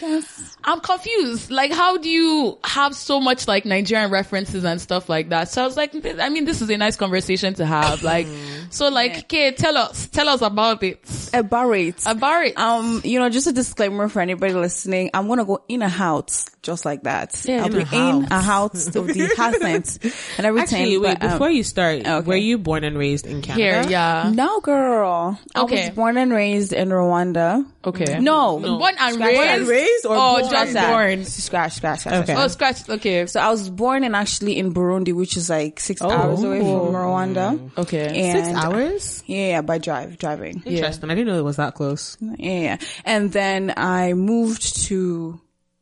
i'm 0.68 0.80
confused 0.80 1.50
like 1.50 1.72
how 1.72 1.96
do 1.96 2.08
you 2.10 2.58
have 2.62 2.94
so 2.94 3.18
much 3.20 3.48
like 3.48 3.64
nigerian 3.64 4.10
references 4.10 4.64
and 4.64 4.80
stuff 4.80 5.08
like 5.08 5.30
that 5.30 5.48
so 5.48 5.62
i 5.62 5.64
was 5.64 5.76
like 5.76 5.92
i 6.20 6.28
mean 6.28 6.44
this 6.44 6.60
is 6.60 6.68
a 6.70 6.76
nice 6.76 6.96
conversation 6.96 7.54
to 7.54 7.64
have 7.64 8.02
like 8.02 8.26
so 8.70 8.88
like 8.90 9.16
okay 9.24 9.50
tell 9.52 9.76
us 9.78 10.06
tell 10.08 10.28
us 10.28 10.42
about 10.42 10.82
it 10.82 11.00
About 11.32 11.70
it. 11.72 12.02
about 12.06 12.44
it 12.44 12.58
Um, 12.58 13.00
you 13.04 13.18
know, 13.18 13.28
just 13.30 13.46
a 13.46 13.52
disclaimer 13.52 14.08
for 14.08 14.20
anybody 14.20 14.52
listening. 14.52 15.10
I'm 15.14 15.26
gonna 15.28 15.44
go 15.44 15.62
in 15.68 15.80
a 15.82 15.88
house 15.88 16.46
just 16.62 16.84
like 16.84 17.04
that. 17.04 17.40
Yeah, 17.46 17.60
I'll 17.64 17.66
in 17.66 17.72
be 17.72 17.78
a 17.78 17.80
in 17.82 18.22
house. 18.22 18.30
a 18.30 18.40
house 18.42 18.86
of 18.96 19.06
the 19.06 19.22
accent 19.38 19.98
and 20.36 20.46
everything. 20.46 20.80
Actually, 20.80 20.98
wait. 20.98 21.18
but, 21.20 21.24
um, 21.26 21.32
before 21.32 21.50
you 21.50 21.62
start, 21.62 22.06
okay. 22.06 22.26
were 22.26 22.36
you 22.36 22.58
born 22.58 22.84
and 22.84 22.98
raised 22.98 23.26
in 23.26 23.40
Canada? 23.42 23.62
here 23.82 23.90
yeah 23.90 24.30
no, 24.34 24.60
girl. 24.60 25.38
I 25.54 25.60
Okay. 25.62 25.88
was 25.88 25.96
born 25.96 26.16
and 26.18 26.32
raised 26.32 26.72
in 26.72 26.88
Rwanda. 26.88 27.64
okay 27.84 28.18
No, 28.20 28.58
born 28.58 28.94
and 28.98 29.14
Scratch 29.14 29.34
that. 29.34 29.58
raised, 29.58 29.70
raised 29.70 30.06
or 30.06 30.16
oh 30.16 30.40
born? 30.40 30.50
Just 30.64 30.72
Scratch 30.72 30.90
born 30.90 31.18
that. 31.20 31.26
Scratch, 31.26 31.72
scratch, 31.74 32.00
scratch. 32.00 32.14
Okay. 32.14 32.32
scratch. 32.32 32.44
oh 32.44 32.48
scratch 32.48 32.88
okay 32.88 33.26
So 33.26 33.40
I 33.40 33.50
was 33.50 33.68
born 33.70 34.04
in 34.04 34.14
actually 34.14 34.58
in 34.58 34.72
Burundi, 34.74 35.12
which 35.12 35.36
is 35.36 35.50
like 35.50 35.80
six 35.80 36.02
oh. 36.02 36.10
hours 36.10 36.42
away 36.42 36.60
from 36.60 36.94
Rwanda. 36.94 37.70
okay 37.78 38.32
And 38.32 38.44
Six 38.44 38.64
hours. 38.64 39.22
Yeah, 39.26 39.48
yeah, 39.48 39.60
by 39.62 39.78
drive, 39.78 40.18
driving. 40.18 40.62
Interesting. 40.64 41.10
I 41.10 41.14
didn't 41.14 41.28
know 41.28 41.38
it 41.38 41.44
was 41.44 41.56
that 41.56 41.74
close. 41.74 42.16
Yeah. 42.20 42.78
And 43.04 43.32
then 43.32 43.72
I 43.76 44.14
moved 44.14 44.86
to, 44.86 45.40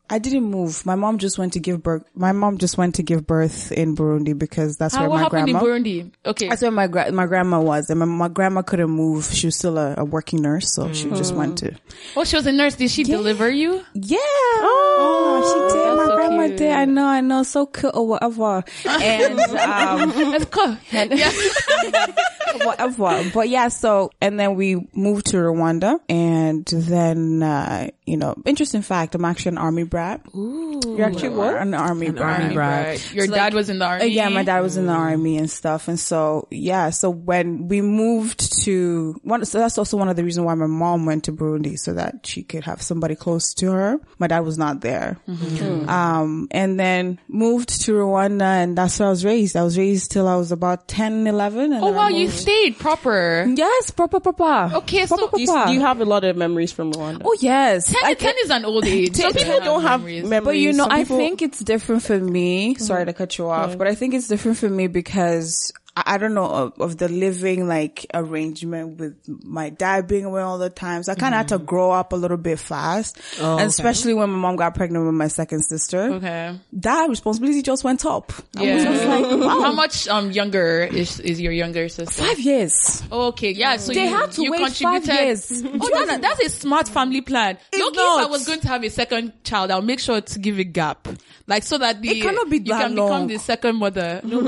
I 0.09 0.19
didn't 0.19 0.45
move. 0.45 0.87
My 0.87 0.95
mom 0.95 1.19
just 1.19 1.37
went 1.37 1.55
to 1.55 1.61
give 1.61 1.83
birth. 1.83 2.05
My 2.15 2.31
mom 2.33 2.59
just 2.59 2.79
went 2.79 2.95
to 2.97 3.03
give 3.03 3.27
birth 3.27 3.73
in 3.73 3.97
Burundi 3.97 4.39
because 4.39 4.77
that's 4.77 4.95
How, 4.95 5.03
where 5.03 5.11
what 5.11 5.17
my 5.17 5.23
happened 5.23 5.59
grandma. 5.59 5.59
in 5.59 5.83
burundi 5.83 6.11
okay 6.25 6.49
That's 6.49 6.63
where 6.63 6.71
my 6.71 6.87
gra- 6.87 7.11
my 7.11 7.27
grandma 7.27 7.61
was, 7.61 7.91
and 7.91 7.99
my, 8.01 8.07
my 8.07 8.29
grandma 8.29 8.63
couldn't 8.63 8.91
move. 8.91 9.25
She 9.33 9.49
was 9.49 9.57
still 9.57 9.79
a, 9.79 9.95
a 9.99 10.05
working 10.05 10.43
nurse, 10.43 10.73
so 10.73 10.93
she 10.93 11.09
just 11.11 11.35
mm. 11.35 11.39
went 11.39 11.59
to. 11.59 11.75
oh 12.17 12.25
she 12.25 12.37
was 12.37 12.47
a 12.47 12.53
nurse 12.53 12.77
did 12.77 12.91
she 12.91 13.03
deliver 13.03 13.51
you 13.51 13.83
Yeah, 13.95 14.19
oh, 14.21 15.43
oh 15.43 15.51
she 15.51 15.77
did. 15.77 16.16
That's 16.37 16.39
my 16.39 16.47
so 16.47 16.47
grandma 16.47 16.47
cute. 16.49 16.59
did. 16.59 16.73
I 16.73 16.85
know, 16.85 17.07
I 17.07 17.21
know, 17.21 17.43
so 17.43 17.67
cute 17.67 17.93
or 17.95 18.07
whatever. 18.07 18.65
And 18.87 19.41
um, 19.41 20.31
Let's 20.31 20.45
go. 20.47 20.77
Yeah. 20.93 21.33
whatever. 22.65 23.31
But 23.35 23.49
yeah, 23.49 23.69
so 23.69 24.11
and 24.21 24.39
then 24.39 24.55
we 24.55 24.89
moved 24.95 25.27
to 25.27 25.37
Rwanda, 25.39 25.99
and 26.09 26.65
then 26.67 27.43
uh, 27.43 27.89
you 28.07 28.17
know, 28.17 28.35
interesting 28.45 28.83
fact, 28.83 29.15
I'm 29.15 29.25
actually 29.25 29.51
an 29.51 29.59
army 29.59 29.83
brat. 29.85 30.23
Ooh, 30.35 30.81
you're 30.97 31.07
actually 31.07 31.31
what? 31.31 31.57
An 31.57 31.75
army 31.75 32.11
brat. 32.11 32.41
army 32.41 32.55
brat. 32.55 33.15
Your 33.15 33.27
So, 33.27 33.35
dad 33.35 33.45
like, 33.45 33.55
was 33.55 33.69
in 33.71 33.79
the 33.79 33.85
Uh, 33.85 33.89
army. 33.89 34.07
yeah, 34.09 34.29
my 34.29 34.43
dad 34.45 34.61
was 34.61 34.77
in 34.77 34.87
the 34.87 34.93
army 34.93 35.37
and 35.39 35.51
stuff, 35.51 35.89
and 35.89 35.99
so 35.99 36.49
yeah. 36.51 36.91
So 36.91 37.11
when 37.11 37.69
we 37.69 37.83
moved 37.83 38.63
to 38.65 39.19
one, 39.23 39.45
so 39.45 39.59
that's 39.59 39.79
also 39.79 39.97
one 39.97 40.09
of 40.09 40.17
the 40.17 40.25
reasons 40.25 40.45
why 40.47 40.55
my 40.55 40.67
mom 40.67 41.05
went 41.07 41.25
to 41.25 41.33
Burundi 41.33 41.79
so 41.79 41.95
that 41.95 42.27
she 42.27 42.43
could 42.43 42.65
have 42.65 42.81
somebody 42.83 43.15
close 43.15 43.55
to 43.55 43.71
her. 43.73 43.99
My 44.19 44.27
dad 44.29 44.41
was 44.41 44.57
not 44.59 44.81
there, 44.81 45.19
um, 45.29 46.26
Um, 46.27 46.49
and 46.51 46.79
then 46.79 47.19
moved 47.29 47.83
to 47.85 47.93
Rwanda, 47.93 48.43
and 48.63 48.77
that's 48.77 48.99
where 48.99 49.09
I 49.09 49.11
was 49.11 49.25
raised. 49.25 49.57
I 49.57 49.63
was 49.63 49.79
raised 49.79 50.11
till 50.11 50.27
I 50.29 50.37
was 50.37 50.53
about 50.53 50.89
10, 50.89 51.27
11. 51.27 51.73
And 51.73 51.85
Oh 51.85 51.93
wow, 51.93 52.09
you 52.09 52.29
stayed 52.31 52.79
proper. 52.79 53.47
Yes, 53.55 53.91
proper, 53.91 54.21
proper. 54.21 54.77
Okay, 54.77 55.07
so 55.07 55.17
Proper, 55.17 55.37
Do 55.37 55.43
you, 55.43 55.65
do 55.67 55.73
you 55.73 55.81
have 55.81 56.01
a 56.01 56.05
lot 56.05 56.25
of 56.25 56.37
memories 56.37 56.73
from 56.73 56.93
Rwanda? 56.93 57.23
Oh 57.25 57.37
yes, 57.41 57.93
ten, 57.93 58.05
I 58.05 58.15
10 58.15 58.35
is 58.45 58.51
an 58.51 58.65
old 58.65 58.85
age. 58.99 59.17
Some 59.17 59.33
people 59.33 59.61
don't 59.61 59.83
have 59.83 60.01
memories. 60.01 60.25
memories. 60.25 60.45
But 60.45 60.59
you 60.59 60.73
know, 60.73 60.85
Some 60.85 60.93
I 60.93 61.05
think 61.05 61.43
it's 61.43 61.61
different 61.61 62.03
for 62.03 62.19
me. 62.19 62.75
Sorry 62.77 63.05
to 63.07 63.13
cut 63.13 63.39
you 63.39 63.49
off, 63.49 63.79
but 63.79 63.87
I 63.87 63.95
think 63.95 64.15
it's 64.15 64.29
different 64.29 64.59
for 64.59 64.69
me 64.69 64.87
because 64.87 65.73
I, 65.97 66.19
don't 66.19 66.35
know 66.35 66.45
of, 66.47 66.81
of 66.81 66.99
the 66.99 67.09
living 67.09 67.67
like 67.67 68.05
arrangement 68.13 68.99
with 69.01 69.17
my 69.45 69.71
dad 69.71 70.07
being 70.07 70.25
away 70.27 70.43
all 70.43 70.59
the 70.59 70.69
time. 70.71 71.03
So 71.03 71.13
I 71.13 71.15
kind 71.15 71.35
of 71.35 71.39
had 71.39 71.49
to 71.49 71.59
grow 71.59 71.91
up 71.91 72.13
a 72.13 72.17
little 72.17 72.37
bit 72.37 72.59
fast, 72.59 73.19
and 73.41 73.63
especially 73.63 74.13
when 74.15 74.29
my 74.31 74.37
mom 74.39 74.57
got 74.57 74.75
pregnant 74.75 75.07
with 75.07 75.15
my 75.15 75.29
second 75.29 75.63
sister. 75.63 76.01
Okay. 76.15 76.59
That 76.75 77.09
responsibility 77.09 77.63
just 77.63 77.83
went 77.85 78.05
up. 78.05 78.33
I 78.57 78.61
was 78.61 78.69
Yeah. 78.69 78.85
just 78.93 79.05
like, 79.07 79.41
wow, 79.41 79.61
How 79.63 79.73
much 79.73 80.07
um 80.09 80.31
younger 80.33 80.83
is 80.85 81.19
is 81.21 81.41
your 81.41 81.53
younger 81.53 81.89
sister? 81.89 82.23
five 82.23 82.39
years. 82.41 83.03
Oh, 83.11 83.29
Okay, 83.29 83.53
yeah. 83.53 83.77
So 83.79 83.93
They 83.93 84.09
you, 84.09 84.15
had 84.17 84.33
to 84.33 84.43
you 84.43 84.51
wait 84.53 84.61
contributed. 84.61 85.09
five 85.09 85.25
years. 85.27 85.63
Oh, 85.81 86.07
that's, 86.07 86.21
that's 86.21 86.41
a 86.45 86.49
smart 86.51 86.89
family 86.89 87.21
plan. 87.21 87.59
It's 87.73 87.79
Look, 87.79 87.95
if 87.95 88.01
I 88.01 88.27
was 88.27 88.47
going 88.47 88.61
to 88.61 88.69
have 88.69 88.83
a 88.85 88.91
second 88.91 89.33
child, 89.45 89.71
I'll 89.71 89.83
make 89.83 90.01
sure 90.01 90.21
to 90.21 90.39
give 90.39 90.59
a 90.59 90.65
gap, 90.65 91.07
like 91.47 91.63
so 91.63 91.79
that 91.79 92.01
the 92.03 92.09
It 92.11 92.23
cannot 92.23 92.49
be 92.51 92.59
you 92.59 92.65
that 92.65 92.83
can 92.83 92.95
become 92.95 93.27
the 93.29 93.39
second 93.39 93.77
mother. 93.77 94.21
No, 94.25 94.41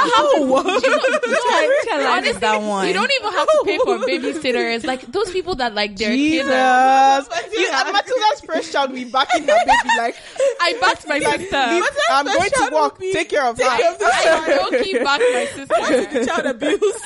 Tell 0.00 2.00
us 2.00 2.06
Honestly, 2.06 2.40
that 2.40 2.62
one. 2.62 2.86
you 2.88 2.94
don't 2.94 3.10
even 3.20 3.32
have 3.32 3.46
to 3.48 3.62
pay 3.64 3.78
for 3.78 3.98
babysitters. 4.06 4.84
Like 4.86 5.02
those 5.12 5.30
people 5.30 5.54
that 5.56 5.74
like 5.74 5.96
their 5.96 6.10
Jesus. 6.10 6.46
kids. 6.46 6.50
Are, 6.50 7.22
You, 7.52 7.68
and 7.72 7.88
uh, 7.88 7.92
Matilda's 7.92 8.40
first 8.46 8.72
child 8.72 8.94
be 8.94 9.04
backing 9.04 9.42
her 9.42 9.48
baby 9.66 9.88
like, 9.96 10.16
I 10.60 10.76
backed 10.80 11.06
my 11.08 11.18
sister. 11.20 11.66
"Leave- 11.70 11.84
I'm 12.10 12.26
going 12.26 12.50
to 12.50 12.70
work. 12.74 12.98
Take 12.98 13.28
care 13.30 13.46
of 13.46 13.58
her. 13.58 13.64
I 13.64 14.44
don't 14.48 14.82
keep 14.84 15.02
back 15.02 15.20
my 15.20 15.46
sister. 15.54 16.24
Child 16.26 16.46
abuse. 16.46 17.02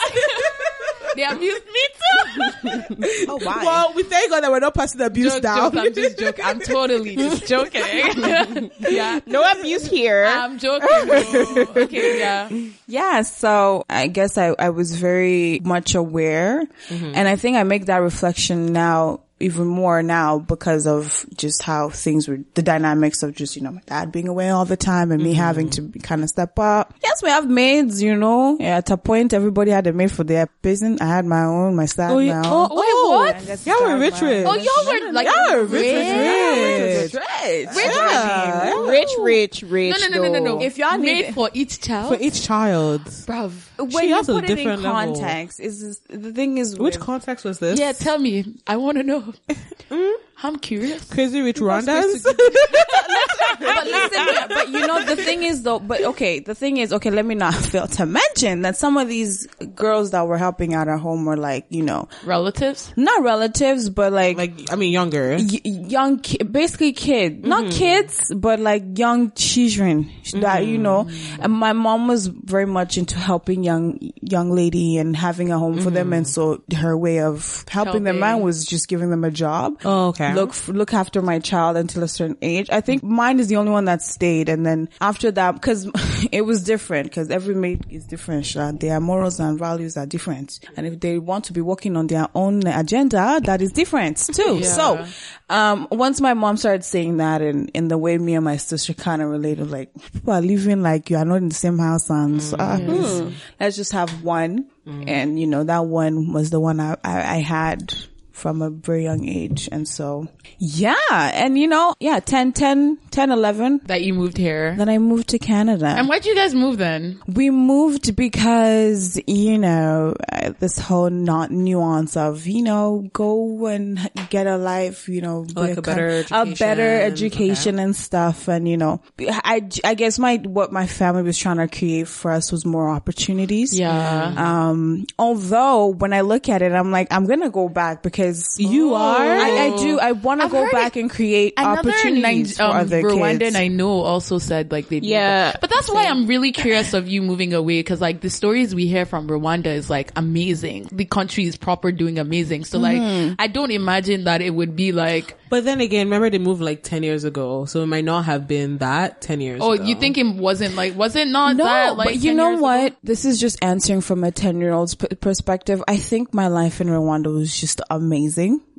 They 1.17 1.25
abused 1.25 1.65
me 1.67 1.81
too. 1.95 3.27
Oh 3.29 3.39
wow. 3.45 3.61
well, 3.63 3.93
we 3.95 4.03
thank 4.03 4.31
God 4.31 4.43
that 4.43 4.51
we're 4.51 4.59
not 4.59 4.75
passing 4.75 5.01
abuse 5.01 5.33
Joke, 5.35 5.43
down. 5.43 5.73
joke, 5.73 5.77
I'm 5.85 5.95
just 5.95 6.19
joking. 6.19 6.45
I'm 6.45 6.59
totally 6.61 7.15
just 7.15 7.47
joking. 7.47 8.71
yeah. 8.81 9.21
No 9.27 9.45
abuse 9.53 9.87
here. 9.87 10.25
I'm 10.29 10.59
joking. 10.59 10.89
bro. 11.07 11.83
Okay, 11.85 12.19
yeah. 12.19 12.49
Yeah, 12.87 13.23
so 13.23 13.85
I 13.89 14.09
guess 14.09 14.37
I, 14.37 14.55
I 14.59 14.71
was 14.71 14.95
very 14.95 15.61
much 15.65 15.95
aware. 15.95 16.65
Mm-hmm. 16.89 17.13
And 17.15 17.29
I 17.29 17.37
think 17.37 17.57
I 17.57 17.63
make 17.63 17.87
that 17.87 17.99
reflection 17.99 18.73
now 18.73 19.21
even 19.41 19.67
more 19.67 20.03
now 20.03 20.39
because 20.39 20.87
of 20.87 21.27
just 21.37 21.63
how 21.63 21.91
things 21.91 22.29
were, 22.29 22.39
the 22.55 22.63
dynamics 22.63 23.23
of 23.23 23.35
just, 23.35 23.57
you 23.57 23.63
know, 23.63 23.73
my 23.73 23.81
dad 23.87 24.13
being 24.13 24.29
away 24.29 24.49
all 24.51 24.65
the 24.65 24.77
time 24.77 25.11
and 25.13 25.23
me 25.23 25.33
Mm-hmm. 25.33 25.41
having 25.43 25.71
to 25.71 25.89
kind 26.01 26.23
of 26.23 26.29
step 26.29 26.59
up. 26.59 26.95
Yes, 27.03 27.23
we 27.23 27.29
have 27.29 27.49
maids, 27.49 28.01
you 28.03 28.17
know. 28.17 28.57
Yeah, 28.61 28.77
at 28.77 28.91
a 28.91 28.97
point, 28.97 29.33
everybody 29.35 29.71
had 29.73 29.87
a 29.87 29.93
maid 29.93 30.13
for 30.13 30.23
their 30.25 30.49
business. 30.63 31.01
I 31.01 31.07
had 31.07 31.25
my 31.27 31.45
own, 31.45 31.75
my 31.77 31.87
dad 31.87 32.11
Oh, 32.13 32.17
my 32.17 32.23
yeah. 32.23 32.39
own. 32.39 32.45
Oh, 32.47 32.69
oh, 32.73 33.19
what? 33.19 33.35
I 33.37 33.41
guess 33.45 33.67
Yeah, 33.67 33.75
we're 33.81 33.87
drive 33.89 34.01
rich, 34.01 34.23
my- 34.23 34.29
rich. 34.31 34.47
Oh, 34.49 34.55
y'all 34.55 35.01
were 35.07 35.13
like 35.13 35.27
Yeah, 35.27 35.55
rich, 35.57 35.71
rich, 35.71 37.15
rich. 37.15 37.15
rich. 37.15 37.75
Yeah. 37.75 38.89
Rich, 38.89 39.11
rich, 39.21 39.63
rich. 39.63 39.97
No, 40.01 40.07
no, 40.09 40.17
no, 40.23 40.23
no, 40.33 40.39
no, 40.39 40.55
no. 40.57 40.63
If 40.63 40.79
y'all 40.79 40.99
made 40.99 41.27
need- 41.27 41.35
for 41.35 41.51
each 41.53 41.81
child, 41.81 42.17
For 42.17 42.23
each 42.23 42.43
child. 42.43 43.03
bruv. 43.05 43.53
When 43.77 43.91
She 43.91 44.09
you 44.09 44.15
has 44.15 44.29
a 44.29 44.33
put 44.35 44.45
it 44.45 44.51
in 44.51 44.57
different 44.57 44.83
level. 44.83 45.15
context, 45.17 45.59
is 45.61 45.81
this, 45.83 46.01
the 46.09 46.33
thing 46.33 46.59
is 46.59 46.79
Which 46.79 46.97
with- 46.97 47.01
context 47.05 47.45
was 47.45 47.59
this? 47.59 47.79
Yeah, 47.79 47.93
tell 47.93 48.19
me. 48.19 48.45
I 48.67 48.77
want 48.77 48.99
to 48.99 49.03
know. 49.03 49.24
mm? 49.91 50.34
I'm 50.45 50.57
curious. 50.57 51.03
Crazy 51.11 51.41
Rich 51.41 51.57
Rwandas? 51.57 52.23
but 53.59 53.87
listen, 53.87 54.27
but 54.49 54.69
you 54.69 54.87
know 54.87 55.03
the 55.03 55.17
thing 55.17 55.43
is 55.43 55.63
though. 55.63 55.79
But 55.79 56.03
okay, 56.03 56.41
the 56.41 56.55
thing 56.55 56.77
is 56.77 56.93
okay. 56.93 57.11
Let 57.11 57.25
me 57.25 57.35
not 57.35 57.55
fail 57.73 57.87
to 57.87 58.05
mention 58.05 58.61
that 58.61 58.77
some 58.77 58.99
of 58.99 59.09
these 59.09 59.47
girls 59.75 60.11
that 60.11 60.29
were 60.29 60.37
helping 60.37 60.75
out 60.75 60.87
at 60.87 61.01
home 61.01 61.25
were 61.25 61.39
like 61.39 61.65
you 61.71 61.83
know 61.83 62.11
Relatives? 62.27 62.93
not 62.95 63.23
relatives, 63.23 63.89
but 63.89 64.13
like. 64.13 64.37
like, 64.37 64.71
I 64.71 64.77
mean, 64.77 64.93
younger. 64.93 65.39
y- 65.39 65.61
young, 65.65 66.21
ki- 66.21 66.45
basically 66.45 66.93
kid, 66.93 67.47
not 67.47 67.65
mm-hmm. 67.65 67.79
kids, 67.79 68.31
but 68.35 68.61
like 68.61 68.99
young 68.99 69.33
children 69.33 70.11
that 70.35 70.67
you 70.67 70.77
know. 70.77 71.05
Mm-hmm. 71.05 71.43
And 71.43 71.53
my 71.55 71.73
mom 71.73 72.07
was 72.07 72.27
very 72.27 72.67
much 72.67 72.99
into 72.99 73.17
helping 73.17 73.65
young 73.65 73.99
young 74.21 74.51
lady 74.51 74.99
and 74.99 75.17
having 75.17 75.51
a 75.51 75.59
home 75.59 75.79
for 75.81 75.91
them, 75.91 76.13
and 76.13 76.27
mm-hmm. 76.27 76.59
so 76.69 76.77
her 76.77 76.95
way 76.99 77.21
of 77.21 77.65
helping 77.71 78.05
them 78.05 78.19
Helping. 78.21 78.41
out 78.41 78.45
was 78.45 78.67
just 78.67 78.89
giving 78.89 79.09
them 79.09 79.25
a 79.25 79.31
job. 79.31 79.81
Oh, 79.87 80.09
okay. 80.09 80.34
Look 80.35 80.69
look 80.69 80.95
after 80.95 81.23
my 81.23 81.39
child 81.39 81.77
until 81.77 82.03
a 82.03 82.09
certain 82.09 82.37
age. 82.43 82.69
I 82.71 82.81
think 82.81 83.03
mine 83.03 83.41
is 83.41 83.49
the 83.49 83.57
only 83.57 83.71
one 83.71 83.85
that 83.87 84.03
stayed, 84.03 84.49
and 84.49 84.65
then 84.65 84.89
after 85.01 85.31
that, 85.33 85.53
because 85.53 85.91
it 86.33 86.43
was 86.43 86.63
different, 86.65 87.09
because 87.11 87.31
every 87.31 87.55
maid 87.55 87.87
is 87.91 88.05
different. 88.05 88.47
Sha. 88.47 88.73
Their 88.73 89.01
morals 89.01 89.41
and 89.41 89.59
values 89.59 89.97
are 89.97 90.07
different, 90.07 90.61
and 90.77 90.87
if 90.87 91.01
they 91.01 91.19
want 91.19 91.45
to 91.47 91.53
be 91.53 91.61
working 91.61 91.97
on 91.97 92.07
their 92.07 92.29
own 92.35 92.67
agenda, 92.67 93.41
that 93.45 93.61
is 93.63 93.73
different 93.73 94.19
too. 94.19 94.63
So, 94.65 95.05
um, 95.51 95.89
once 95.91 96.21
my 96.21 96.35
mom 96.35 96.57
started 96.57 96.85
saying 96.85 97.19
that, 97.19 97.41
and 97.43 97.71
in 97.75 97.89
the 97.89 97.99
way 97.99 98.19
me 98.19 98.35
and 98.35 98.45
my 98.45 98.57
sister 98.57 98.95
kind 98.95 99.23
of 99.23 99.29
related, 99.29 99.71
like 99.71 99.91
people 100.13 100.33
are 100.33 100.41
living 100.43 100.83
like 100.83 101.11
you 101.11 101.17
are 101.17 101.25
not 101.25 101.37
in 101.37 101.49
the 101.49 101.55
same 101.55 101.79
house, 101.79 102.11
and 102.11 102.43
so, 102.43 102.57
ah, 102.59 102.77
please, 102.79 103.35
let's 103.61 103.77
just 103.77 103.93
have 103.93 104.23
one, 104.23 104.67
and 104.87 105.39
you 105.39 105.47
know 105.47 105.65
that 105.65 105.85
one 105.87 106.33
was 106.33 106.51
the 106.51 106.61
one 106.61 106.81
I 106.81 106.97
I, 107.05 107.37
I 107.37 107.39
had 107.41 107.95
from 108.35 108.61
a 108.61 108.69
very 108.69 109.05
young 109.05 109.27
age. 109.29 109.69
And 109.73 109.89
so, 109.89 110.27
yeah. 110.59 110.95
And 111.11 111.57
you 111.57 111.69
know, 111.69 111.95
yeah, 112.01 112.19
10, 112.21 112.53
10, 112.53 112.99
10, 113.11 113.31
11. 113.31 113.81
That 113.87 114.03
you 114.03 114.13
moved 114.13 114.37
here. 114.37 114.75
Then 114.77 114.89
I 114.89 114.99
moved 114.99 115.29
to 115.29 115.39
Canada. 115.39 115.87
And 115.87 116.09
why'd 116.09 116.27
you 116.27 116.35
guys 116.35 116.55
move 116.55 116.77
then? 116.79 117.21
we 117.29 117.51
moved 117.51 118.15
because, 118.17 119.21
you 119.27 119.57
know, 119.57 120.15
uh, 120.33 120.53
this 120.59 120.79
whole 120.79 121.11
not 121.11 121.51
nuance 121.53 122.17
of, 122.17 122.47
you 122.47 122.63
know, 122.63 123.09
go 123.13 123.67
and 123.67 123.99
get 124.31 124.47
a 124.49 124.57
life, 124.57 125.09
you 125.09 125.21
know, 125.21 125.47
Like 125.55 125.73
a 125.73 125.83
become- 125.83 125.95
better 125.95 126.25
a 126.33 126.47
better 126.47 126.83
education. 127.01 127.13
education 127.13 127.79
and 127.79 127.95
stuff. 127.97 128.49
And, 128.49 128.69
you 128.69 128.77
know, 128.77 129.01
I, 129.21 129.63
I 129.85 129.95
guess 129.95 130.19
my, 130.19 130.39
what 130.39 130.73
my 130.73 130.87
family 130.89 131.23
was 131.23 131.39
trying 131.39 131.59
to 131.59 131.69
create 131.69 132.09
for 132.09 132.33
us 132.33 132.51
was 132.51 132.67
more 132.67 132.89
opportunities. 132.91 133.79
Yeah. 133.79 134.35
Um, 134.37 135.07
although 135.21 135.87
when 135.87 136.13
I 136.13 136.23
look 136.23 136.49
at 136.49 136.63
it, 136.63 136.73
I'm 136.73 136.91
like, 136.91 137.07
I'm 137.13 137.27
gonna 137.27 137.51
go 137.51 137.69
back 137.69 138.03
because 138.03 138.24
You 138.59 138.95
are? 138.95 139.17
I, 139.27 139.51
I 139.73 139.77
do. 139.77 139.99
I 139.99 140.13
want 140.13 140.41
to 140.41 140.49
go 140.49 140.63
heard 140.65 140.73
back 140.73 140.97
and 140.97 141.11
create 141.11 141.55
opportunities 141.57 142.59
Nin- 142.59 142.67
for 142.69 142.73
um, 142.75 142.81
other 142.81 143.03
Rwandan 143.03 143.39
kids. 143.41 143.57
I 143.57 143.69
know 143.69 144.01
also 144.01 144.39
said 144.39 144.73
like 144.73 144.89
they 144.89 144.99
Yeah. 144.99 145.55
but 145.61 145.71
that's 145.71 145.91
why 145.91 146.07
I'm 146.07 146.27
really 146.27 146.53
curious 146.53 146.95
of 146.95 147.09
you 147.09 147.23
moving 147.23 147.53
away 147.55 147.79
because 147.81 148.01
like 148.01 148.21
the 148.21 148.31
stories 148.31 148.75
we 148.75 148.87
hear 148.87 149.05
from 149.07 149.29
Rwanda 149.29 149.67
is 149.67 149.91
like 149.91 150.13
amazing. 150.17 150.89
The 150.93 151.05
country 151.05 151.45
is 151.45 151.57
proper 151.57 151.93
doing 151.93 152.19
amazing. 152.19 152.65
So 152.65 152.79
like 152.79 152.95
Mm-hmm. 152.95 153.35
I 153.39 153.49
don't 153.49 153.71
imagine 153.71 154.25
that 154.25 154.41
it 154.41 154.51
would 154.51 154.77
be 154.77 154.93
like 154.93 155.37
But 155.51 155.65
then 155.65 155.81
again, 155.81 156.07
remember 156.07 156.31
they 156.31 156.39
moved 156.39 156.63
like 156.63 156.83
10 156.83 157.03
years 157.03 157.25
ago. 157.25 157.65
So 157.67 157.83
it 157.83 157.87
might 157.87 158.05
not 158.05 158.25
have 158.27 158.47
been 158.49 158.79
that 158.79 159.21
10 159.21 159.41
years 159.41 159.57
ago. 159.57 159.67
oh 159.69 159.73
ago. 159.73 159.85
you 159.85 159.95
think 159.97 160.17
it 160.19 160.27
wasn't 160.27 160.75
like 160.77 160.95
was 160.97 161.17
it 161.17 161.29
not 161.29 161.57
no, 161.57 161.65
that 161.65 161.97
like 161.97 162.07
but 162.09 162.15
you 162.17 162.31
10 162.31 162.37
know 162.37 162.51
years 162.51 162.61
what? 162.61 162.87
ago? 162.87 162.97
This 163.03 163.25
is 163.25 163.41
just 163.41 163.59
answering 163.63 164.01
from 164.01 164.23
a 164.25 164.31
10 164.31 164.61
year 164.61 164.73
old's 164.73 164.95
p- 164.95 165.09
perspective. 165.09 165.83
I 165.89 165.97
think 165.97 166.33
my 166.33 166.47
life 166.49 166.81
in 166.81 166.87
Rwanda 166.89 167.33
was 167.35 167.55
just 167.59 167.81
amazing. 167.91 168.14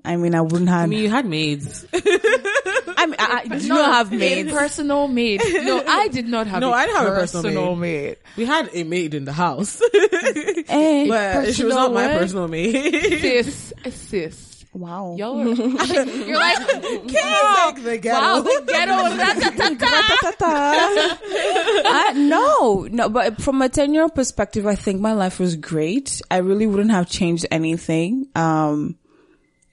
I 0.08 0.18
mean, 0.18 0.36
I 0.36 0.42
wouldn't 0.42 0.70
have, 0.70 0.84
I 0.84 0.86
mean, 0.86 1.02
you 1.02 1.10
had 1.10 1.26
maids. 1.26 1.84
I, 1.94 3.06
mean, 3.08 3.16
I, 3.18 3.42
I 3.50 3.58
do 3.58 3.68
No, 3.68 3.76
not 3.76 3.92
have 3.94 4.12
a 4.14 4.16
maids. 4.16 4.52
personal 4.52 5.08
maid. 5.08 5.42
No, 5.64 5.84
I 5.86 6.08
did 6.10 6.28
not 6.28 6.46
have 6.46 6.62
No, 6.62 6.70
a 6.70 6.74
I 6.74 6.86
didn't 6.86 6.98
have 6.98 7.08
a 7.08 7.16
personal 7.16 7.76
maid. 7.76 8.18
we 8.38 8.46
had 8.46 8.70
a 8.74 8.84
maid 8.84 9.14
in 9.16 9.26
the 9.26 9.34
house. 9.34 9.82
Eh, 10.68 11.08
but 11.08 11.54
she 11.56 11.64
was 11.64 11.74
not 11.76 11.92
my 11.94 12.08
what? 12.08 12.20
personal 12.20 12.48
maid. 12.48 12.74
Sis, 13.22 13.74
sis. 13.90 14.66
wow. 14.74 15.16
Y'all 15.18 15.40
are, 15.40 15.46
you're 15.46 16.38
like, 16.38 16.60
wow, 16.60 17.74
like 17.74 18.02
the 18.02 18.10
wow, 18.12 18.42
the 18.42 18.68
ghetto. 19.78 20.46
uh, 20.46 22.14
no, 22.16 22.88
no, 22.92 23.10
but 23.10 23.42
from 23.42 23.62
a 23.62 23.70
10 23.70 23.94
year 23.94 24.04
old 24.04 24.16
perspective, 24.16 24.66
I 24.68 24.76
think 24.76 25.00
my 25.02 25.14
life 25.14 25.40
was 25.40 25.56
great. 25.56 26.22
I 26.30 26.38
really 26.38 26.68
wouldn't 26.68 26.92
have 26.92 27.10
changed 27.10 27.46
anything. 27.52 28.28
Um, 28.36 28.98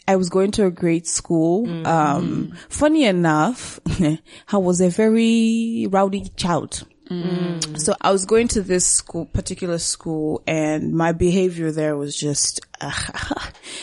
I 0.08 0.16
was 0.16 0.28
going 0.28 0.50
to 0.52 0.66
a 0.66 0.70
great 0.70 1.06
school. 1.06 1.68
Um, 1.86 2.52
funny 2.68 3.04
enough, 3.04 3.78
I 4.52 4.56
was 4.56 4.80
a 4.80 4.88
very 4.88 5.86
rowdy 5.90 6.28
child. 6.36 6.84
Mm. 7.12 7.78
So 7.78 7.94
I 8.00 8.10
was 8.10 8.24
going 8.24 8.48
to 8.48 8.62
this 8.62 8.86
school, 8.86 9.26
particular 9.26 9.78
school, 9.78 10.42
and 10.46 10.92
my 10.92 11.12
behavior 11.12 11.70
there 11.70 11.96
was 11.96 12.16
just, 12.16 12.60
and 12.80 12.90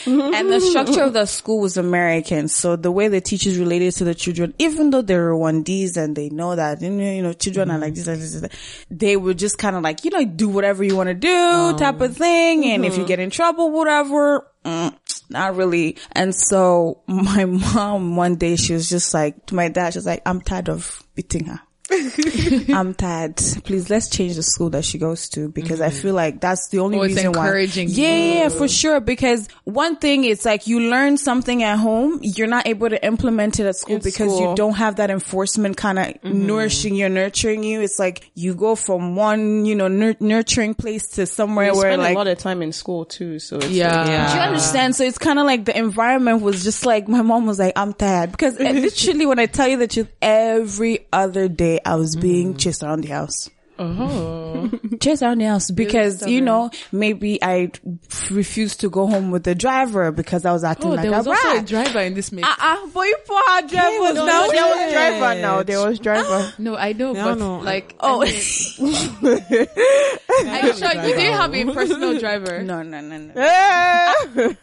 the 0.06 0.60
mm. 0.60 0.70
structure 0.70 1.04
of 1.04 1.14
the 1.14 1.26
school 1.26 1.60
was 1.60 1.78
American. 1.78 2.48
So 2.48 2.76
the 2.76 2.92
way 2.92 3.08
the 3.08 3.22
teachers 3.22 3.58
related 3.58 3.94
to 3.96 4.04
the 4.04 4.16
children, 4.16 4.54
even 4.58 4.90
though 4.90 5.02
they 5.02 5.16
were 5.16 5.32
Rwandese 5.32 5.98
and 5.98 6.16
they 6.16 6.30
know 6.30 6.56
that, 6.56 6.82
you 6.82 6.90
know, 7.22 7.34
children 7.34 7.72
are 7.72 7.78
like 7.78 7.94
mm. 7.94 7.96
this, 7.98 8.08
like 8.08 8.20
this, 8.20 8.42
like 8.42 8.52
that, 8.52 8.60
they 8.90 9.18
were 9.18 9.34
just 9.34 9.58
kind 9.58 9.76
of 9.76 9.84
like, 9.84 10.06
you 10.06 10.12
know, 10.12 10.26
do 10.26 10.50
whatever 10.50 10.84
you 10.84 10.96
want 10.96 11.08
to 11.08 11.14
do 11.14 11.78
type 11.78 12.02
of 12.02 12.12
oh. 12.12 12.14
thing. 12.14 12.66
And 12.66 12.86
if 12.86 12.94
you 12.94 13.00
mm-hmm. 13.00 13.08
get 13.08 13.20
in 13.20 13.30
trouble, 13.30 13.72
whatever, 13.72 14.48
mm, 14.66 14.96
not 15.30 15.56
really. 15.56 15.98
And 16.12 16.34
so 16.34 17.02
my 17.08 17.46
mom 17.46 18.16
one 18.16 18.36
day, 18.36 18.56
she 18.56 18.74
was 18.74 18.90
just 18.90 19.14
like, 19.14 19.46
to 19.48 19.56
my 19.56 19.70
dad, 19.70 19.94
she 19.94 20.00
was 20.00 20.06
like, 20.06 20.22
I'm 20.26 20.42
tired 20.42 20.70
of 20.70 21.04
beating 21.16 21.46
her. 21.46 21.62
I'm 22.70 22.94
tired. 22.94 23.36
Please 23.64 23.90
let's 23.90 24.10
change 24.10 24.36
the 24.36 24.44
school 24.44 24.70
that 24.72 24.86
she 24.86 24.98
goes 24.98 25.30
to 25.30 25.50
because 25.50 25.82
I 25.82 25.90
feel 25.90 26.14
like 26.14 26.40
that's 26.40 26.68
the 26.70 26.80
only 26.80 27.00
Oh, 27.00 27.02
it's 27.04 27.16
reason 27.16 27.32
why. 27.34 27.46
encouraging 27.46 27.90
Yeah, 27.90 28.16
yeah, 28.44 28.50
for 28.50 28.68
sure. 28.68 29.00
Because 29.00 29.48
one 29.64 29.96
thing 29.96 30.24
it's 30.24 30.46
like 30.46 30.68
you 30.68 30.82
learn 30.82 31.18
something 31.18 31.64
at 31.64 31.78
home, 31.78 32.20
you're 32.22 32.48
not 32.48 32.68
able 32.68 32.90
to 32.90 33.04
implement 33.06 33.60
it 33.60 33.66
at 33.66 33.76
school 33.76 33.96
In 33.96 34.02
because 34.02 34.34
school. 34.34 34.50
you 34.52 34.56
don't 34.56 34.76
have 34.76 34.98
that 34.98 35.10
enforcement 35.10 35.78
kind 35.78 36.00
of 36.00 36.24
nourishing 36.24 36.96
you, 36.96 37.10
nurturing 37.10 37.64
you. 37.64 37.82
It's 37.82 37.98
like 38.00 38.30
you 38.36 38.54
go 38.54 38.76
from 38.76 39.16
one, 39.16 39.66
you 39.66 39.76
know, 39.76 39.88
nur- 39.88 40.16
nurturing 40.20 40.74
place 40.76 41.08
to 41.12 41.26
somewhere 41.26 41.72
We 41.74 41.80
where 41.80 41.92
spend 41.92 42.02
like 42.02 42.16
a 42.16 42.18
lot 42.18 42.28
of 42.28 42.38
time 42.38 42.62
in 42.62 42.72
school 42.72 43.06
too, 43.06 43.40
so 43.40 43.58
it's 43.58 43.70
Yeah. 43.70 44.04
like, 44.04 44.32
do 44.32 44.36
you 44.38 44.42
understand? 44.44 44.96
So 44.96 45.04
it's 45.04 45.18
kind 45.18 45.40
of 45.40 45.46
like 45.46 45.66
the 45.66 45.78
environment 45.78 46.42
was 46.42 46.64
just 46.64 46.86
like 46.86 47.08
my 47.08 47.22
mom 47.22 47.46
was 47.46 47.60
like, 47.60 47.74
"I'm 47.76 47.94
tired," 47.94 48.32
because 48.32 48.60
uh, 48.60 48.64
literally, 48.70 49.26
when 49.26 49.40
I 49.40 49.46
tell 49.48 49.68
you 49.68 49.78
the 49.78 49.88
truth, 49.88 50.12
every 50.22 51.08
other 51.12 51.48
day 51.48 51.79
I 51.86 51.96
was 51.96 52.16
being 52.16 52.56
chased 52.58 52.84
around 52.84 53.02
the 53.04 53.10
house. 53.10 53.50
Oh. 53.82 54.70
Chased 55.00 55.22
around 55.24 55.38
the 55.40 55.46
house 55.46 55.72
because 55.72 56.28
you 56.28 56.42
know 56.42 56.70
maybe 56.92 57.42
I 57.42 57.72
f- 58.12 58.30
refused 58.30 58.82
to 58.82 58.90
go 58.90 59.08
home 59.08 59.32
with 59.32 59.46
the 59.46 59.56
driver 59.56 60.12
because 60.12 60.44
I 60.46 60.52
was 60.52 60.66
acting 60.66 60.88
Oh, 60.88 60.96
like 60.96 61.04
there 61.04 61.14
a 61.14 61.18
was 61.18 61.28
also 61.28 61.58
a 61.60 61.62
driver 61.62 62.00
in 62.02 62.14
this 62.14 62.34
mix. 62.34 62.46
Ah, 62.46 62.58
ah, 62.60 62.90
but 62.94 63.08
you 63.08 63.16
poor 63.26 63.40
her 63.48 63.62
drivers 63.70 64.16
No, 64.16 64.26
now. 64.26 64.46
no, 64.48 64.52
there 64.52 64.66
was 64.66 64.92
driver 64.92 65.42
now. 65.42 65.64
There 65.64 65.88
was 65.88 66.00
driver. 66.00 66.54
no, 66.60 66.76
I 66.76 66.92
know, 66.92 67.16
Yeah, 67.16 67.24
but 67.24 67.38
no. 67.40 67.60
like, 67.60 67.96
Oh. 68.02 68.22
I 68.22 68.26
mean, 68.26 68.34
are 69.24 70.68
you 70.68 70.74
sure 70.74 70.94
you 70.94 71.16
didn't 71.16 71.34
have 71.38 71.56
a 71.56 71.74
personal 71.74 72.20
driver? 72.26 72.62
No, 72.62 72.84
no, 72.84 73.00
no, 73.00 73.18
no. 73.18 74.56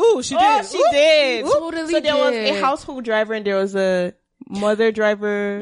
Ooh, 0.00 0.22
she 0.22 0.34
did. 0.36 0.42
oh, 0.44 0.62
she 0.62 0.82
did. 0.92 1.44
Totally 1.44 1.92
So 1.92 2.00
there 2.00 2.14
was 2.14 2.34
a 2.34 2.60
household 2.60 3.04
driver 3.04 3.34
and 3.34 3.44
there 3.44 3.56
was 3.56 3.74
a 3.74 4.14
mother 4.48 4.92
driver. 4.92 5.60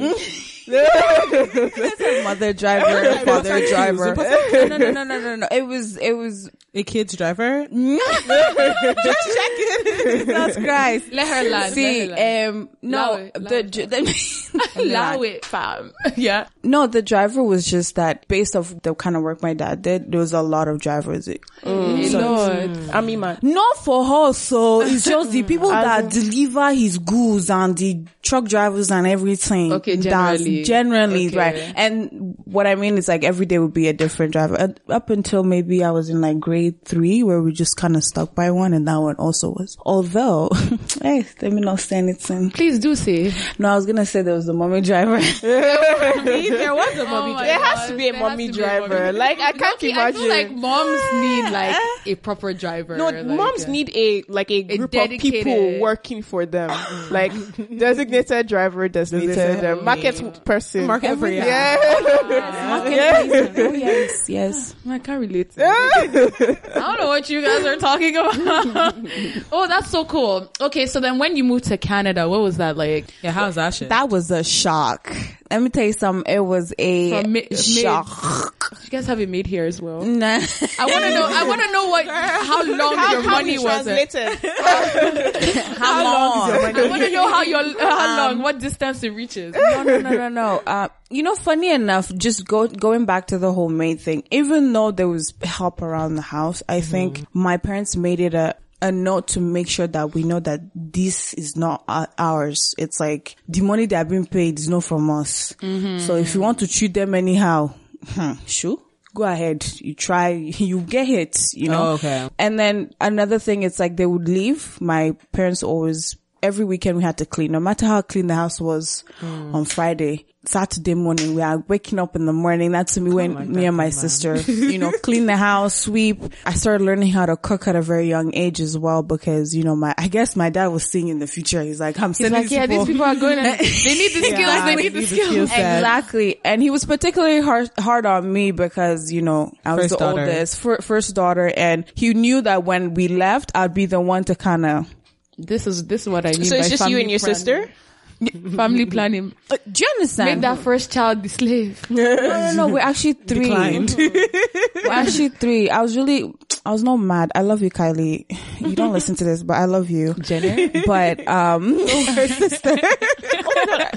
Mother 2.24 2.52
driver, 2.52 3.24
father 3.24 3.66
driver. 3.68 4.14
No, 4.14 4.66
no, 4.66 4.76
no, 4.76 4.90
no, 4.90 5.04
no, 5.04 5.20
no, 5.20 5.36
no. 5.36 5.48
It 5.50 5.66
was, 5.66 5.96
it 5.96 6.12
was. 6.12 6.50
A 6.74 6.82
kid's 6.82 7.16
driver? 7.16 7.66
Just 7.72 8.06
check 8.06 9.52
it. 9.58 10.26
Jesus 10.26 10.56
Christ. 10.56 11.12
Let 11.12 11.26
her 11.28 11.50
land. 11.50 11.74
See, 11.74 12.00
her 12.00 12.14
land. 12.14 12.56
um, 12.56 12.68
no, 12.82 12.98
Allow 12.98 13.16
it, 13.16 13.72
the, 13.72 13.86
the 13.86 14.70
allow 14.76 15.22
it, 15.22 15.44
fam. 15.44 15.92
yeah. 16.16 16.46
no, 16.62 16.86
the 16.86 17.02
driver 17.02 17.42
was 17.42 17.66
just 17.66 17.94
that 17.96 18.28
based 18.28 18.54
off 18.54 18.74
the 18.82 18.94
kind 18.94 19.16
of 19.16 19.22
work 19.22 19.42
my 19.42 19.54
dad 19.54 19.82
did. 19.82 20.12
There 20.12 20.20
was 20.20 20.32
a 20.32 20.42
lot 20.42 20.68
of 20.68 20.80
drivers. 20.80 21.28
Lord. 21.64 22.90
Army 22.90 23.16
man. 23.16 23.38
Not 23.42 23.76
for 23.78 24.04
her, 24.04 24.32
so 24.32 24.82
it's 24.82 25.04
just 25.04 25.32
the 25.32 25.42
people 25.42 25.70
that 25.70 26.10
deliver 26.10 26.72
his 26.74 26.98
goods 26.98 27.50
and 27.50 27.76
the 27.76 28.04
truck 28.22 28.44
drivers 28.44 28.90
and 28.90 29.06
everything. 29.06 29.72
Okay, 29.72 29.96
That's 29.96 30.42
generally. 30.64 31.28
generally, 31.28 31.28
Okay. 31.28 31.36
right. 31.66 31.72
And 31.76 32.34
what 32.44 32.66
I 32.66 32.74
mean 32.74 32.98
is 32.98 33.08
like 33.08 33.24
every 33.24 33.46
day 33.46 33.58
would 33.58 33.74
be 33.74 33.88
a 33.88 33.92
different 33.92 34.32
driver. 34.32 34.58
Uh, 34.60 34.68
Up 34.92 35.10
until 35.10 35.42
maybe 35.44 35.84
I 35.84 35.90
was 35.90 36.08
in 36.10 36.20
like 36.20 36.38
grade 36.40 36.84
three 36.84 37.22
where 37.22 37.40
we 37.42 37.52
just 37.52 37.76
kind 37.76 37.96
of 37.96 38.04
stuck 38.04 38.34
by 38.34 38.50
one 38.50 38.72
and 38.74 38.86
that 38.88 38.96
one 39.00 39.16
also 39.16 39.50
was. 39.50 39.76
Although, 39.84 40.50
hey, 41.02 41.24
let 41.42 41.52
me 41.52 41.60
not 41.60 41.80
say 41.80 41.98
anything. 41.98 42.50
Please 42.50 42.78
do 42.78 42.94
say. 42.94 43.32
No, 43.58 43.70
I 43.70 43.76
was 43.76 43.86
gonna 43.86 44.06
say 44.06 44.22
there 44.22 44.34
was 44.34 44.46
the 44.46 44.52
mommy 44.54 44.80
driver. 44.80 45.18
there 45.42 46.74
was 46.74 46.98
a 46.98 47.04
mommy 47.10 47.32
my 47.34 47.46
There 47.46 47.58
has 47.64 47.88
to 47.88 47.96
be 47.96 48.08
a 48.08 48.12
there 48.12 48.20
mommy 48.20 48.46
has 48.46 48.56
to 48.56 48.58
be 48.62 48.64
a 48.64 48.66
driver. 48.66 48.98
mommy- 49.06 49.18
Like 49.18 49.38
I 49.40 49.52
can't 49.52 49.60
Low-key, 49.82 49.90
imagine. 49.90 50.20
I 50.20 50.24
feel 50.24 50.28
like 50.28 50.50
moms 50.56 51.00
need 51.14 51.50
like 51.52 51.76
a 52.06 52.14
proper 52.16 52.52
driver. 52.54 52.96
no, 52.96 53.06
like, 53.10 53.26
moms 53.26 53.64
uh, 53.64 53.70
need 53.70 53.90
a 53.94 54.22
like 54.28 54.50
a 54.50 54.62
group 54.62 54.94
of 54.94 55.10
people 55.10 55.80
working 55.80 56.22
for 56.22 56.46
them, 56.46 56.70
like 57.10 57.32
designated 57.78 58.46
driver, 58.48 58.88
designated 58.88 59.34
Designated- 59.36 59.78
uh, 59.78 59.82
market 59.82 60.44
person. 60.48 60.86
Market 60.86 61.18
for 61.18 61.28
yeah. 61.28 61.76
Oh, 61.78 62.82
oh 62.86 63.72
yes, 63.72 64.28
yes. 64.28 64.74
I 64.88 64.98
can't 64.98 65.20
relate. 65.20 65.50
to 65.52 65.60
it. 65.60 66.60
I 66.74 66.80
don't 66.80 66.98
know 67.00 67.08
what 67.08 67.28
you 67.28 67.42
guys 67.42 67.66
are 67.66 67.76
talking 67.76 68.16
about. 68.16 68.34
oh, 69.52 69.66
that's 69.68 69.90
so 69.90 70.06
cool. 70.06 70.50
Okay, 70.60 70.86
so 70.86 71.00
then 71.00 71.18
when 71.18 71.36
you 71.36 71.44
moved 71.44 71.64
to 71.64 71.76
Canada, 71.76 72.28
what 72.28 72.40
was 72.40 72.56
that 72.56 72.78
like? 72.78 73.12
Yeah, 73.22 73.32
how's 73.32 73.56
that 73.56 73.74
shit? 73.74 73.90
That 73.90 74.08
was 74.08 74.30
a 74.30 74.42
shock. 74.42 75.14
Let 75.50 75.62
me 75.62 75.70
tell 75.70 75.84
you 75.84 75.92
something. 75.92 76.32
It 76.32 76.40
was 76.40 76.74
a 76.78 77.22
From 77.22 77.32
mi- 77.32 77.48
shock. 77.56 78.54
You 78.84 78.90
guys 78.90 79.06
have 79.06 79.20
it 79.20 79.28
made 79.28 79.46
here 79.46 79.64
as 79.64 79.80
well. 79.80 80.02
Nah. 80.02 80.26
I 80.26 80.38
want 80.86 81.04
to 81.04 81.10
know. 81.14 81.26
I 81.28 81.44
want 81.48 81.62
to 81.62 81.72
know 81.72 81.88
what 81.88 82.06
how 82.06 82.62
long 82.76 83.12
your 83.12 83.22
money 83.30 83.58
was. 83.58 83.86
It. 83.86 84.10
translated? 84.10 85.78
How 85.78 86.04
long? 86.04 86.50
I 86.50 86.88
want 86.88 87.02
to 87.02 87.10
know 87.10 87.28
how 87.30 87.42
your 87.42 87.80
how 87.80 88.28
long, 88.28 88.42
what 88.42 88.58
distance 88.58 89.02
it 89.02 89.10
reaches. 89.10 89.54
no, 89.54 89.82
no, 89.82 89.98
no, 90.00 90.10
no, 90.10 90.28
no. 90.28 90.62
Uh, 90.66 90.88
you 91.10 91.22
know, 91.22 91.34
funny 91.34 91.70
enough, 91.70 92.12
just 92.14 92.46
go, 92.46 92.66
going 92.68 93.06
back 93.06 93.28
to 93.28 93.38
the 93.38 93.52
whole 93.52 93.68
maid 93.70 94.00
thing, 94.00 94.24
even 94.30 94.72
though 94.72 94.90
there 94.90 95.08
was 95.08 95.32
help 95.42 95.80
around 95.80 96.16
the 96.16 96.22
house, 96.22 96.62
I 96.68 96.80
think 96.82 97.24
my 97.32 97.56
parents 97.56 97.96
made 97.96 98.20
it 98.20 98.34
a, 98.34 98.54
a 98.80 98.92
note 98.92 99.28
to 99.28 99.40
make 99.40 99.68
sure 99.68 99.86
that 99.88 100.14
we 100.14 100.22
know 100.22 100.40
that 100.40 100.60
this 100.74 101.34
is 101.34 101.56
not 101.56 101.84
ours. 102.18 102.74
It's 102.78 103.00
like 103.00 103.36
the 103.48 103.60
money 103.62 103.86
that 103.86 104.06
are 104.06 104.08
being 104.08 104.26
paid 104.26 104.58
is 104.58 104.68
not 104.68 104.84
from 104.84 105.10
us. 105.10 105.54
So 105.60 106.16
if 106.16 106.34
you 106.34 106.40
want 106.40 106.60
to 106.60 106.68
treat 106.68 106.94
them 106.94 107.14
anyhow, 107.14 107.74
hmm, 108.10 108.32
sure. 108.46 108.78
Go 109.14 109.24
ahead. 109.24 109.66
You 109.80 109.94
try, 109.94 110.28
you 110.30 110.80
get 110.82 111.06
hit, 111.06 111.36
you 111.54 111.68
know? 111.70 111.82
Oh, 111.82 111.92
okay. 111.94 112.28
And 112.38 112.58
then 112.58 112.92
another 113.00 113.38
thing, 113.40 113.62
it's 113.64 113.80
like 113.80 113.96
they 113.96 114.06
would 114.06 114.28
leave. 114.28 114.80
My 114.80 115.16
parents 115.32 115.62
always, 115.64 116.16
every 116.42 116.64
weekend 116.64 116.96
we 116.98 117.02
had 117.02 117.18
to 117.18 117.26
clean. 117.26 117.50
No 117.52 117.58
matter 117.60 117.86
how 117.86 118.02
clean 118.02 118.28
the 118.28 118.34
house 118.36 118.60
was 118.60 119.02
on 119.22 119.64
Friday, 119.64 120.26
Saturday 120.48 120.94
morning, 120.94 121.34
we 121.34 121.42
are 121.42 121.58
waking 121.68 121.98
up 121.98 122.16
in 122.16 122.24
the 122.24 122.32
morning. 122.32 122.72
That's 122.72 122.98
me 122.98 123.12
when 123.12 123.36
oh 123.36 123.40
me 123.44 123.66
and 123.66 123.76
my 123.76 123.90
sister, 123.90 124.36
you 124.36 124.78
know, 124.78 124.90
clean 125.02 125.26
the 125.26 125.36
house, 125.36 125.74
sweep. 125.74 126.22
I 126.46 126.54
started 126.54 126.84
learning 126.84 127.10
how 127.12 127.26
to 127.26 127.36
cook 127.36 127.68
at 127.68 127.76
a 127.76 127.82
very 127.82 128.08
young 128.08 128.34
age 128.34 128.60
as 128.60 128.76
well 128.78 129.02
because, 129.02 129.54
you 129.54 129.62
know, 129.62 129.76
my, 129.76 129.94
I 129.98 130.08
guess 130.08 130.36
my 130.36 130.48
dad 130.50 130.68
was 130.68 130.84
seeing 130.90 131.08
in 131.08 131.18
the 131.18 131.26
future. 131.26 131.62
He's 131.62 131.80
like, 131.80 132.00
I'm 132.00 132.10
It's 132.10 132.18
sending 132.20 132.40
like, 132.42 132.50
yeah, 132.50 132.66
these 132.66 132.86
people 132.86 133.04
are 133.04 133.14
going. 133.14 133.38
And 133.38 133.46
they 133.58 133.58
need 133.58 134.12
the 134.14 134.22
skills. 134.22 134.64
They 134.64 134.76
need 134.76 134.88
the 134.94 135.06
skills. 135.06 135.50
Exactly. 135.50 136.40
And 136.44 136.62
he 136.62 136.70
was 136.70 136.84
particularly 136.84 137.40
hard, 137.40 137.70
hard 137.78 138.06
on 138.06 138.32
me 138.32 138.50
because, 138.50 139.12
you 139.12 139.22
know, 139.22 139.52
I 139.64 139.74
was 139.74 139.84
First 139.84 139.90
the 139.90 139.98
daughter. 139.98 140.20
oldest, 140.22 140.60
fir- 140.60 140.78
first 140.78 141.14
daughter, 141.14 141.52
and 141.56 141.84
he 141.94 142.14
knew 142.14 142.40
that 142.40 142.64
when 142.64 142.94
we 142.94 143.08
left, 143.08 143.52
I'd 143.54 143.74
be 143.74 143.86
the 143.86 144.00
one 144.00 144.24
to 144.24 144.34
kind 144.34 144.64
of, 144.64 144.94
This 145.36 145.66
is 145.66 145.86
this 145.86 146.02
is 146.02 146.08
what 146.08 146.24
I 146.26 146.30
mean. 146.32 146.44
So 146.44 146.56
it's 146.56 146.68
by 146.68 146.76
just 146.76 146.88
you 146.90 146.98
and 146.98 147.10
your 147.10 147.20
planning. 147.20 147.34
sister. 147.36 147.70
Family 148.56 148.86
planning. 148.86 149.32
uh, 149.50 149.56
do 149.70 149.84
you 149.84 149.90
understand? 149.96 150.30
Make 150.30 150.40
that 150.42 150.58
first 150.58 150.90
child 150.92 151.22
the 151.22 151.28
slave. 151.28 151.88
no, 151.90 152.02
no, 152.16 152.52
no, 152.54 152.68
we're 152.68 152.80
actually 152.80 153.12
three. 153.12 153.48
Declined. 153.48 153.94
We're 153.98 154.92
actually 154.92 155.28
three. 155.30 155.70
I 155.70 155.82
was 155.82 155.96
really, 155.96 156.32
I 156.64 156.70
was 156.72 156.82
not 156.82 156.96
mad. 156.96 157.30
I 157.34 157.42
love 157.42 157.62
you, 157.62 157.70
Kylie. 157.70 158.24
You 158.60 158.74
don't 158.74 158.92
listen 158.92 159.14
to 159.16 159.24
this, 159.24 159.42
but 159.42 159.54
I 159.54 159.66
love 159.66 159.90
you. 159.90 160.14
Jenner. 160.14 160.70
But, 160.86 161.26
um, 161.28 161.78
her 161.86 162.28
sister 162.28 162.76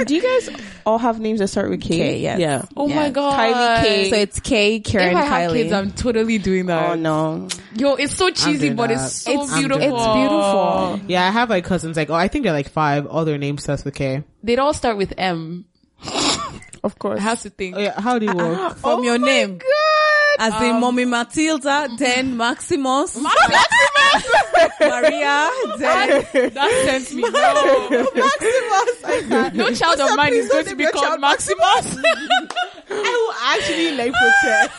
Do 0.06 0.16
you 0.16 0.22
guys 0.22 0.50
all 0.86 0.98
have 0.98 1.20
names 1.20 1.40
that 1.40 1.48
start 1.48 1.70
with 1.70 1.82
K? 1.82 1.98
K, 1.98 2.20
yes. 2.20 2.40
Yeah. 2.40 2.64
Oh 2.76 2.88
Yeah. 2.88 2.96
my 2.96 3.10
god. 3.10 3.40
Kylie 3.40 3.84
K. 3.84 4.10
so 4.10 4.16
it's 4.18 4.40
Kay, 4.40 4.80
Karen, 4.82 5.10
if 5.12 5.16
I 5.16 5.22
have 5.26 5.52
Kylie. 5.52 5.54
kids, 5.54 5.74
I'm 5.74 5.92
totally 5.92 6.38
doing 6.38 6.66
that. 6.68 6.92
Oh 6.92 6.96
no. 6.96 7.48
Yo, 7.76 7.96
it's 7.96 8.16
so 8.16 8.30
cheesy, 8.32 8.70
but 8.74 8.88
that. 8.90 8.96
it's 9.06 9.14
so 9.22 9.32
It's- 9.32 9.58
beautiful. 9.58 9.84
it's 9.84 10.06
beautiful. 10.14 11.00
Yeah, 11.08 11.26
I 11.28 11.32
have 11.32 11.50
like 11.50 11.64
cousins 11.66 11.96
like, 11.98 12.10
oh, 12.10 12.14
I 12.16 12.28
think 12.28 12.44
they're 12.44 12.54
like 12.54 12.70
five. 12.70 13.06
All 13.08 13.24
their 13.26 13.38
names 13.38 13.64
starts 13.64 13.86
with 13.86 13.94
K. 13.96 14.11
They'd 14.44 14.60
all 14.60 14.74
start 14.74 14.98
with 14.98 15.14
M. 15.18 15.66
Of 16.84 16.98
course. 16.98 17.20
I 17.20 17.24
have 17.24 17.42
to 17.44 17.52
think. 17.52 17.76
Oh, 17.76 17.80
yeah, 17.80 17.94
how 18.02 18.18
do 18.18 18.26
you 18.26 18.34
work? 18.36 18.76
From 18.78 19.04
your 19.04 19.20
name. 19.20 19.60
God. 19.60 19.68
As 20.40 20.54
Um, 20.54 20.64
in 20.64 20.80
Mommy 20.82 21.06
Matilda, 21.06 21.88
then 21.96 22.38
Maximus. 22.38 23.18
Maria, 24.82 25.50
then 25.78 26.26
That 26.58 26.72
sends 26.86 27.14
me. 27.14 27.22
No, 27.22 27.30
Maximus. 28.16 29.54
No 29.54 29.72
child 29.76 30.00
of 30.00 30.16
mine 30.18 30.34
is 30.34 30.48
going 30.50 30.66
to 30.66 30.76
be 30.76 30.88
called 30.88 31.20
Maximus. 31.22 31.98
I 32.90 32.90
will 32.90 33.34
actually 33.54 33.92
like 33.96 34.12
protest. 34.14 34.72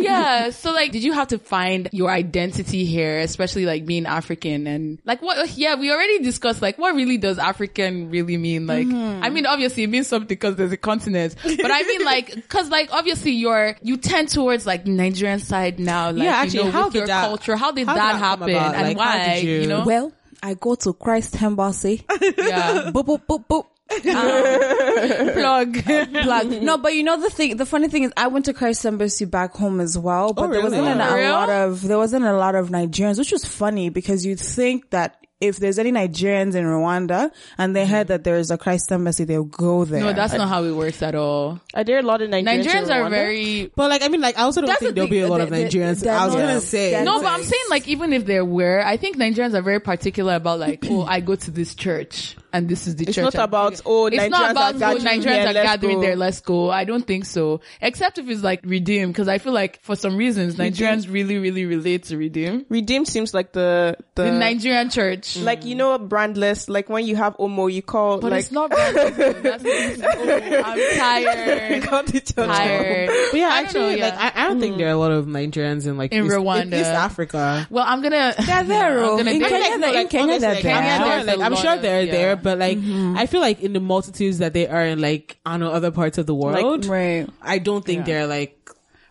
Yeah. 0.00 0.50
So 0.50 0.72
like, 0.72 0.92
did 0.92 1.02
you 1.02 1.12
have 1.12 1.28
to 1.28 1.38
find 1.38 1.88
your 1.92 2.10
identity 2.10 2.84
here, 2.84 3.18
especially 3.20 3.66
like 3.66 3.86
being 3.86 4.06
African 4.06 4.66
and 4.66 4.98
like 5.04 5.22
what? 5.22 5.56
Yeah, 5.56 5.74
we 5.76 5.90
already 5.92 6.20
discussed 6.20 6.62
like 6.62 6.78
what 6.78 6.94
really 6.94 7.18
does 7.18 7.38
African 7.38 8.10
really 8.10 8.36
mean? 8.36 8.66
Like, 8.66 8.86
Mm-hmm. 8.86 9.22
I 9.22 9.28
mean, 9.30 9.46
obviously 9.46 9.82
it 9.84 9.88
means 9.90 10.06
something 10.06 10.26
because 10.28 10.56
there's 10.56 10.72
a 10.72 10.76
continent, 10.76 11.34
but 11.42 11.70
I 11.70 11.82
mean 11.82 12.04
like, 12.04 12.48
cause 12.48 12.70
like 12.70 12.92
obviously 12.92 13.32
you're, 13.32 13.76
you 13.82 13.96
tend 13.96 14.28
towards 14.28 14.66
like 14.66 14.86
Nigerian 14.86 15.38
side 15.38 15.78
now. 15.78 16.10
Like, 16.10 16.22
Yeah, 16.24 16.36
actually, 16.36 16.58
you 16.60 16.64
know, 16.66 16.70
how 16.70 16.84
with 16.84 16.92
did 16.94 16.98
your 17.00 17.06
that- 17.08 17.26
culture, 17.28 17.56
how 17.56 17.72
did 17.72 17.86
how 17.86 17.94
that, 17.94 18.12
that 18.12 18.18
happen 18.18 18.50
about? 18.50 18.74
and 18.74 18.88
Like, 18.88 18.96
why? 18.96 19.34
did 19.34 19.44
you- 19.44 19.60
you 19.60 19.66
know? 19.66 19.84
well, 19.84 20.12
I 20.42 20.54
go 20.54 20.74
to 20.76 20.92
Christ 20.94 21.40
Embassy. 21.42 22.04
yeah. 22.10 22.90
boop, 22.94 23.04
boop, 23.04 23.26
boop, 23.26 23.44
boop. 23.46 23.66
Um, 23.90 25.32
plug. 25.32 25.76
Um, 25.90 26.12
plug. 26.22 26.62
No, 26.62 26.78
but 26.78 26.94
you 26.94 27.02
know 27.02 27.20
the 27.20 27.30
thing, 27.30 27.56
the 27.56 27.66
funny 27.66 27.88
thing 27.88 28.04
is 28.04 28.12
I 28.16 28.28
went 28.28 28.44
to 28.46 28.52
Christ 28.54 28.84
Embassy 28.86 29.24
back 29.24 29.54
home 29.54 29.80
as 29.80 29.98
well, 29.98 30.32
but 30.32 30.42
Oh, 30.42 30.48
there 30.52 30.62
really? 30.62 30.78
wasn't 30.80 31.00
Oh, 31.00 31.14
a, 31.14 31.16
real? 31.16 31.32
lot 31.32 31.50
of, 31.50 31.82
there 31.82 31.98
wasn't 31.98 32.24
a 32.24 32.32
lot 32.36 32.54
of 32.54 32.68
Nigerians, 32.68 33.18
which 33.18 33.32
was 33.32 33.44
funny 33.44 33.88
because 33.88 34.24
you'd 34.24 34.40
think 34.40 34.90
that 34.90 35.16
if 35.40 35.56
there's 35.56 35.78
any 35.78 35.90
Nigerians 35.90 36.54
in 36.54 36.64
Rwanda 36.64 37.30
and 37.56 37.74
they 37.74 37.86
heard 37.86 38.08
that 38.08 38.24
there 38.24 38.36
is 38.36 38.50
a 38.50 38.58
Christ 38.58 38.92
Embassy, 38.92 39.24
they'll 39.24 39.44
go 39.44 39.84
there. 39.84 40.00
No, 40.02 40.12
that's 40.12 40.34
not 40.34 40.48
how 40.48 40.64
it 40.64 40.72
works 40.72 41.02
at 41.02 41.14
all. 41.14 41.60
Are 41.74 41.82
there 41.84 41.98
a 41.98 42.02
lot 42.02 42.20
of 42.22 42.28
Nigerians? 42.30 42.64
Nigerians 42.64 42.84
in 42.84 42.90
are 42.90 43.08
very 43.10 43.72
But 43.74 43.88
like, 43.90 44.02
I 44.02 44.08
mean, 44.08 44.20
like, 44.20 44.38
I 44.38 44.42
also 44.42 44.60
don't 44.60 44.68
That's 44.68 44.80
think 44.80 44.90
the 44.90 44.94
there'll 44.96 45.10
be 45.10 45.20
a 45.20 45.22
thing, 45.22 45.30
lot 45.30 45.40
of 45.40 45.50
the- 45.50 45.56
the- 45.56 45.64
Nigerians. 45.64 46.02
the- 46.02 46.10
I 46.10 46.26
was 46.26 46.34
no, 46.34 46.40
gonna 46.40 46.60
say. 46.60 47.02
No, 47.04 47.22
but 47.22 47.32
I'm 47.32 47.42
saying 47.42 47.64
like 47.70 47.88
even 47.88 48.12
if 48.12 48.26
there 48.26 48.44
were, 48.44 48.84
I 48.84 48.96
think 48.98 49.16
Nigerians 49.16 49.54
are 49.54 49.62
very 49.62 49.80
particular 49.80 50.34
about 50.34 50.58
like, 50.60 50.84
oh, 50.90 51.02
I 51.04 51.20
go 51.20 51.34
to 51.36 51.50
this 51.50 51.74
church 51.74 52.36
and 52.52 52.68
this 52.68 52.86
is 52.86 52.96
the 52.96 53.04
It's 53.06 53.14
church. 53.14 53.34
not 53.34 53.36
about 53.36 53.80
oh 53.86 54.06
It's 54.06 54.16
Nigerians 54.16 54.30
not 54.30 54.50
about 54.50 54.74
are 54.74 54.76
oh, 54.76 54.78
gathering 54.78 55.04
Nigerians 55.22 55.22
here, 55.40 55.48
are 55.48 55.52
gathering 55.54 55.96
go. 55.96 56.02
there. 56.02 56.16
Let's 56.16 56.40
go. 56.40 56.70
I 56.70 56.84
don't 56.84 57.06
think 57.06 57.24
so. 57.24 57.60
Except 57.80 58.18
if 58.18 58.28
it's 58.28 58.42
like 58.42 58.60
Redeem, 58.64 59.08
because 59.08 59.28
I 59.28 59.38
feel 59.38 59.52
like 59.52 59.80
for 59.82 59.96
some 59.96 60.16
reasons 60.16 60.56
Nigerians 60.56 61.10
really, 61.10 61.38
really 61.38 61.64
relate 61.64 62.04
to 62.04 62.16
Redeem. 62.18 62.66
Redeem 62.68 63.04
seems 63.06 63.32
like 63.32 63.52
the 63.52 63.96
the, 64.16 64.24
The 64.24 64.32
Nigerian 64.32 64.90
church. 64.90 65.29
Like 65.36 65.64
you 65.64 65.74
know 65.74 65.98
brandless. 65.98 66.68
Like 66.68 66.88
when 66.88 67.06
you 67.06 67.16
have 67.16 67.36
Omo, 67.38 67.72
you 67.72 67.82
call 67.82 68.18
but 68.18 68.30
like 68.32 68.40
it's 68.40 68.52
not 68.52 68.70
branded 68.70 69.14
though. 69.16 69.32
That's 69.42 69.64
oh, 69.64 70.62
I'm 70.64 70.98
tired. 70.98 71.82
call 71.90 72.02
the 72.04 72.12
church. 72.20 72.34
tired. 72.34 73.10
But 73.30 73.38
yeah, 73.38 73.48
I 73.52 73.60
actually, 73.62 73.96
know, 73.96 74.02
like. 74.06 74.14
I, 74.14 74.32
I 74.34 74.48
don't 74.48 74.60
think 74.60 74.76
there 74.78 74.88
are 74.88 74.92
a 74.92 74.96
lot 74.96 75.10
of 75.12 75.26
Nigerians 75.26 75.86
in 75.86 75.96
like 75.96 76.12
In 76.12 76.26
East, 76.26 76.34
Rwanda. 76.34 76.74
East 76.80 76.86
Africa. 76.90 77.66
Well, 77.70 77.84
I'm 77.86 78.02
gonna. 78.02 78.34
Yeah, 78.46 78.62
there, 78.62 79.04
I'm 79.04 79.16
gonna 79.16 79.30
In 79.30 79.40
Kenya, 79.40 79.50
Like, 79.50 79.62
they're- 79.62 79.78
no, 79.78 80.00
in 80.00 80.08
Kenya, 80.08 80.38
they're 80.40 80.62
there. 80.62 80.74
I'm 80.76 80.82
Kenya, 80.82 80.96
sure, 80.96 81.08
there's 81.24 81.26
like, 81.26 81.38
a 81.38 81.42
I'm 81.42 81.56
sure 81.56 81.76
they're 81.78 82.02
yeah. 82.02 82.12
there, 82.12 82.36
but 82.36 82.58
like, 82.58 82.78
Mm-hmm. 82.78 83.16
I 83.18 83.26
feel 83.26 83.40
like 83.40 83.60
in 83.60 83.72
the 83.72 83.80
multitudes 83.80 84.38
that 84.38 84.52
they 84.52 84.66
are 84.66 84.84
in 84.86 85.00
like, 85.00 85.38
I 85.44 85.56
know, 85.56 85.70
other 85.70 85.90
parts 85.90 86.18
of 86.18 86.26
the 86.26 86.34
world, 86.34 86.86
Right. 86.86 87.28
I 87.42 87.58
don't 87.58 87.84
think 87.84 88.06
they're 88.06 88.26
like 88.26 88.56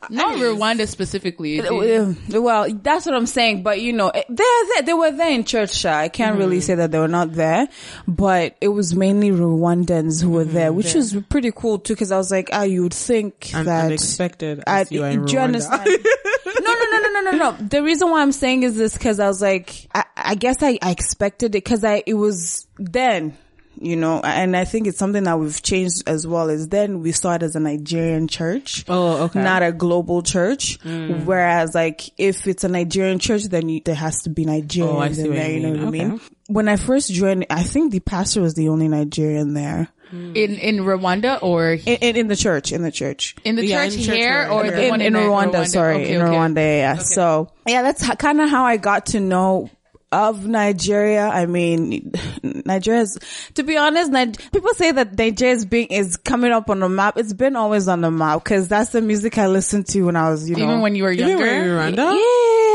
Not 0.09 0.37
Rwanda 0.37 0.87
specifically. 0.87 1.59
Uh, 1.59 2.13
Well, 2.41 2.67
that's 2.73 3.05
what 3.05 3.15
I'm 3.15 3.25
saying. 3.25 3.63
But 3.63 3.81
you 3.81 3.91
know, 3.93 4.09
eh, 4.09 4.23
they're 4.29 4.65
there. 4.75 4.81
They 4.83 4.93
were 4.93 5.11
there 5.11 5.31
in 5.31 5.43
church. 5.43 5.75
Sha. 5.75 5.91
I 5.93 6.07
can't 6.09 6.31
Mm-hmm. 6.33 6.39
really 6.39 6.61
say 6.61 6.75
that 6.75 6.91
they 6.91 6.99
were 6.99 7.07
not 7.09 7.33
there, 7.33 7.67
but 8.07 8.55
it 8.61 8.69
was 8.69 8.95
mainly 8.95 9.31
Rwandans 9.31 10.21
who 10.23 10.29
were 10.29 10.45
there, 10.45 10.71
which 10.71 10.93
was 10.93 11.15
pretty 11.29 11.51
cool 11.53 11.79
too. 11.79 11.93
Because 11.95 12.11
I 12.11 12.17
was 12.17 12.31
like, 12.31 12.49
ah, 12.53 12.63
you 12.63 12.83
would 12.83 12.93
think. 12.93 13.53
And 13.53 13.67
that 13.67 13.85
unexpected. 13.85 14.63
I, 14.65 14.81
as 14.81 14.91
you 14.91 15.03
are 15.03 15.09
in 15.09 15.25
do 15.25 15.33
you 15.33 15.39
understand? 15.39 15.85
no, 16.45 16.61
no, 16.61 16.73
no, 16.91 16.99
no, 16.99 17.09
no, 17.21 17.31
no, 17.31 17.37
no. 17.37 17.51
The 17.67 17.83
reason 17.83 18.09
why 18.09 18.21
I'm 18.21 18.31
saying 18.31 18.63
is 18.63 18.77
this 18.77 18.93
because 18.93 19.19
I 19.19 19.27
was 19.27 19.41
like, 19.41 19.87
I, 19.93 20.05
I 20.15 20.35
guess 20.35 20.63
I, 20.63 20.79
I 20.81 20.91
expected 20.91 21.47
it 21.55 21.63
because 21.63 21.83
I, 21.83 22.03
it 22.05 22.13
was 22.13 22.67
then, 22.77 23.37
you 23.81 23.95
know, 23.95 24.19
and 24.21 24.55
I 24.57 24.65
think 24.65 24.87
it's 24.87 24.97
something 24.97 25.23
that 25.23 25.39
we've 25.39 25.61
changed 25.61 26.03
as 26.07 26.27
well 26.27 26.49
is 26.49 26.67
then 26.69 26.99
we 27.01 27.11
saw 27.11 27.35
it 27.35 27.43
as 27.43 27.55
a 27.55 27.59
Nigerian 27.59 28.27
church. 28.27 28.83
Oh, 28.87 29.23
okay. 29.25 29.39
Mm. 29.39 29.43
Not 29.43 29.63
a 29.63 29.71
global 29.71 30.21
church. 30.21 30.77
Whereas 30.83 31.73
like, 31.75 32.09
if 32.17 32.47
it's 32.47 32.63
a 32.63 32.67
Nigerian 32.69 33.19
church, 33.19 33.45
then 33.45 33.69
you, 33.69 33.81
there 33.83 33.95
has 33.95 34.23
to 34.23 34.29
be 34.29 34.45
Nigerians 34.45 34.93
Oh, 34.95 34.99
I 34.99 35.11
see 35.11 35.21
in 35.21 35.27
what 35.29 35.35
there, 35.35 35.49
you 35.51 35.55
you 35.59 35.61
know 35.61 35.69
mean. 35.69 35.79
what 35.81 35.87
I 35.87 35.91
mean? 36.17 36.21
When 36.47 36.67
I 36.67 36.75
first 36.77 37.11
joined, 37.13 37.45
I 37.49 37.63
think 37.63 37.91
the 37.91 37.99
pastor 37.99 38.41
was 38.41 38.53
the 38.55 38.69
only 38.69 38.87
Nigerian 38.87 39.53
there. 39.53 39.87
in 40.11 40.33
in 40.55 40.77
Rwanda 40.77 41.37
or 41.43 41.73
In, 41.73 41.97
in, 42.01 42.15
in 42.15 42.27
the 42.27 42.35
church, 42.35 42.71
in 42.71 42.81
the 42.81 42.91
church. 42.91 43.35
in 43.45 43.55
the 43.55 43.65
Yeah, 43.65 43.85
church 43.85 43.95
in 43.97 44.03
church 44.03 44.15
here 44.17 44.47
or 44.49 44.63
or 44.63 44.65
in- 44.65 44.73
the 44.73 44.83
in, 44.85 44.89
one 44.89 45.01
in 45.01 45.15
in, 45.15 45.21
Rwanda, 45.21 45.67
sorry, 45.67 45.95
Okay, 46.01 46.15
in 46.15 46.21
okay. 46.21 46.33
Rwanda, 46.35 46.55
yeah. 46.79 46.95
So 46.97 47.51
yeah, 47.67 47.83
that's 47.83 48.07
kind 48.15 48.41
of 48.41 48.49
how 48.49 48.63
I 48.65 48.77
got 48.77 49.05
to 49.13 49.19
know 49.19 49.69
of 50.11 50.47
Nigeria. 50.47 51.27
I 51.27 51.45
mean, 51.45 52.11
Nigeria's, 52.43 53.17
to 53.55 53.63
be 53.63 53.77
honest, 53.77 54.11
Nig- 54.11 54.37
people 54.51 54.73
say 54.73 54.91
that 54.91 55.17
Nigeria's 55.17 55.65
being 55.65 55.87
is 55.87 56.17
coming 56.17 56.51
up 56.51 56.69
on 56.69 56.79
the 56.79 56.89
map. 56.89 57.17
It's 57.17 57.33
been 57.33 57.55
always 57.55 57.87
on 57.87 58.01
the 58.01 58.09
map 58.11 58.43
because 58.43 58.67
that's 58.67 58.89
the 58.91 59.01
music 59.01 59.37
I 59.37 59.47
listened 59.47 59.87
to 59.89 60.01
when 60.03 60.15
I 60.15 60.29
was, 60.29 60.49
you 60.49 60.55
know, 60.55 60.63
Even 60.63 60.81
when 60.81 60.95
you 60.95 61.03
were 61.03 61.11
Even 61.11 61.27
younger. 61.29 61.45
when 61.45 61.65
you 61.65 61.71
were 61.73 61.81
in 61.81 61.95
Rwanda? 61.95 62.13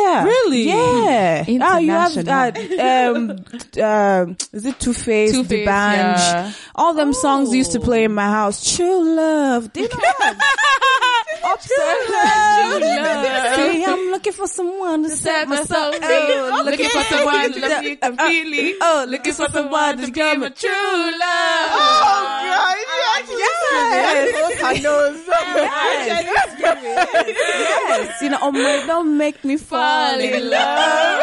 yeah. 0.04 0.24
Really? 0.24 0.62
Yeah. 0.64 1.44
Oh, 1.48 1.78
you 1.78 1.90
have, 1.90 2.16
International. 2.16 2.80
uh, 2.80 3.14
um, 3.14 3.44
uh, 3.82 4.34
is 4.52 4.66
it 4.66 4.78
Two 4.78 4.92
Face, 4.92 5.32
The 5.32 5.38
Two-Face, 5.38 5.66
Band? 5.66 6.18
yeah. 6.20 6.52
All 6.74 6.94
them 6.94 7.12
songs 7.12 7.52
used 7.54 7.72
to 7.72 7.80
play 7.80 8.04
in 8.04 8.12
my 8.14 8.26
house. 8.26 8.76
True 8.76 9.16
Love. 9.16 9.72
Do 9.72 9.80
you 9.80 9.88
know 9.88 10.34
that? 11.42 12.70
True 12.76 13.64
Love. 13.64 13.72
See, 13.72 13.84
I'm 13.84 14.10
looking 14.10 14.32
for 14.32 14.46
someone 14.46 15.02
to 15.04 15.10
set 15.10 15.48
myself 15.48 15.94
free. 15.96 16.06
Oh, 16.06 16.62
looking 16.64 16.88
for 16.88 17.02
someone 17.02 17.52
to 17.52 17.60
love 17.60 17.82
you 17.84 17.96
Uh, 18.02 18.06
completely. 18.08 18.74
Oh, 18.80 19.06
looking 19.08 19.32
for 19.32 19.48
someone 19.50 19.98
to 19.98 20.10
give 20.10 20.38
me 20.38 20.50
true 20.50 20.70
love. 20.70 21.70
Oh 21.76 22.40
god, 22.44 22.76
Yes. 23.26 24.60
her 24.60 24.74
nose. 24.82 25.20
Yes. 26.94 28.22
You 28.22 28.28
know, 28.30 28.38
oh 28.42 28.50
my, 28.52 28.84
don't 28.86 29.16
make 29.16 29.44
me 29.44 29.56
fall 29.56 30.18
in 30.18 30.50
love. 30.50 31.20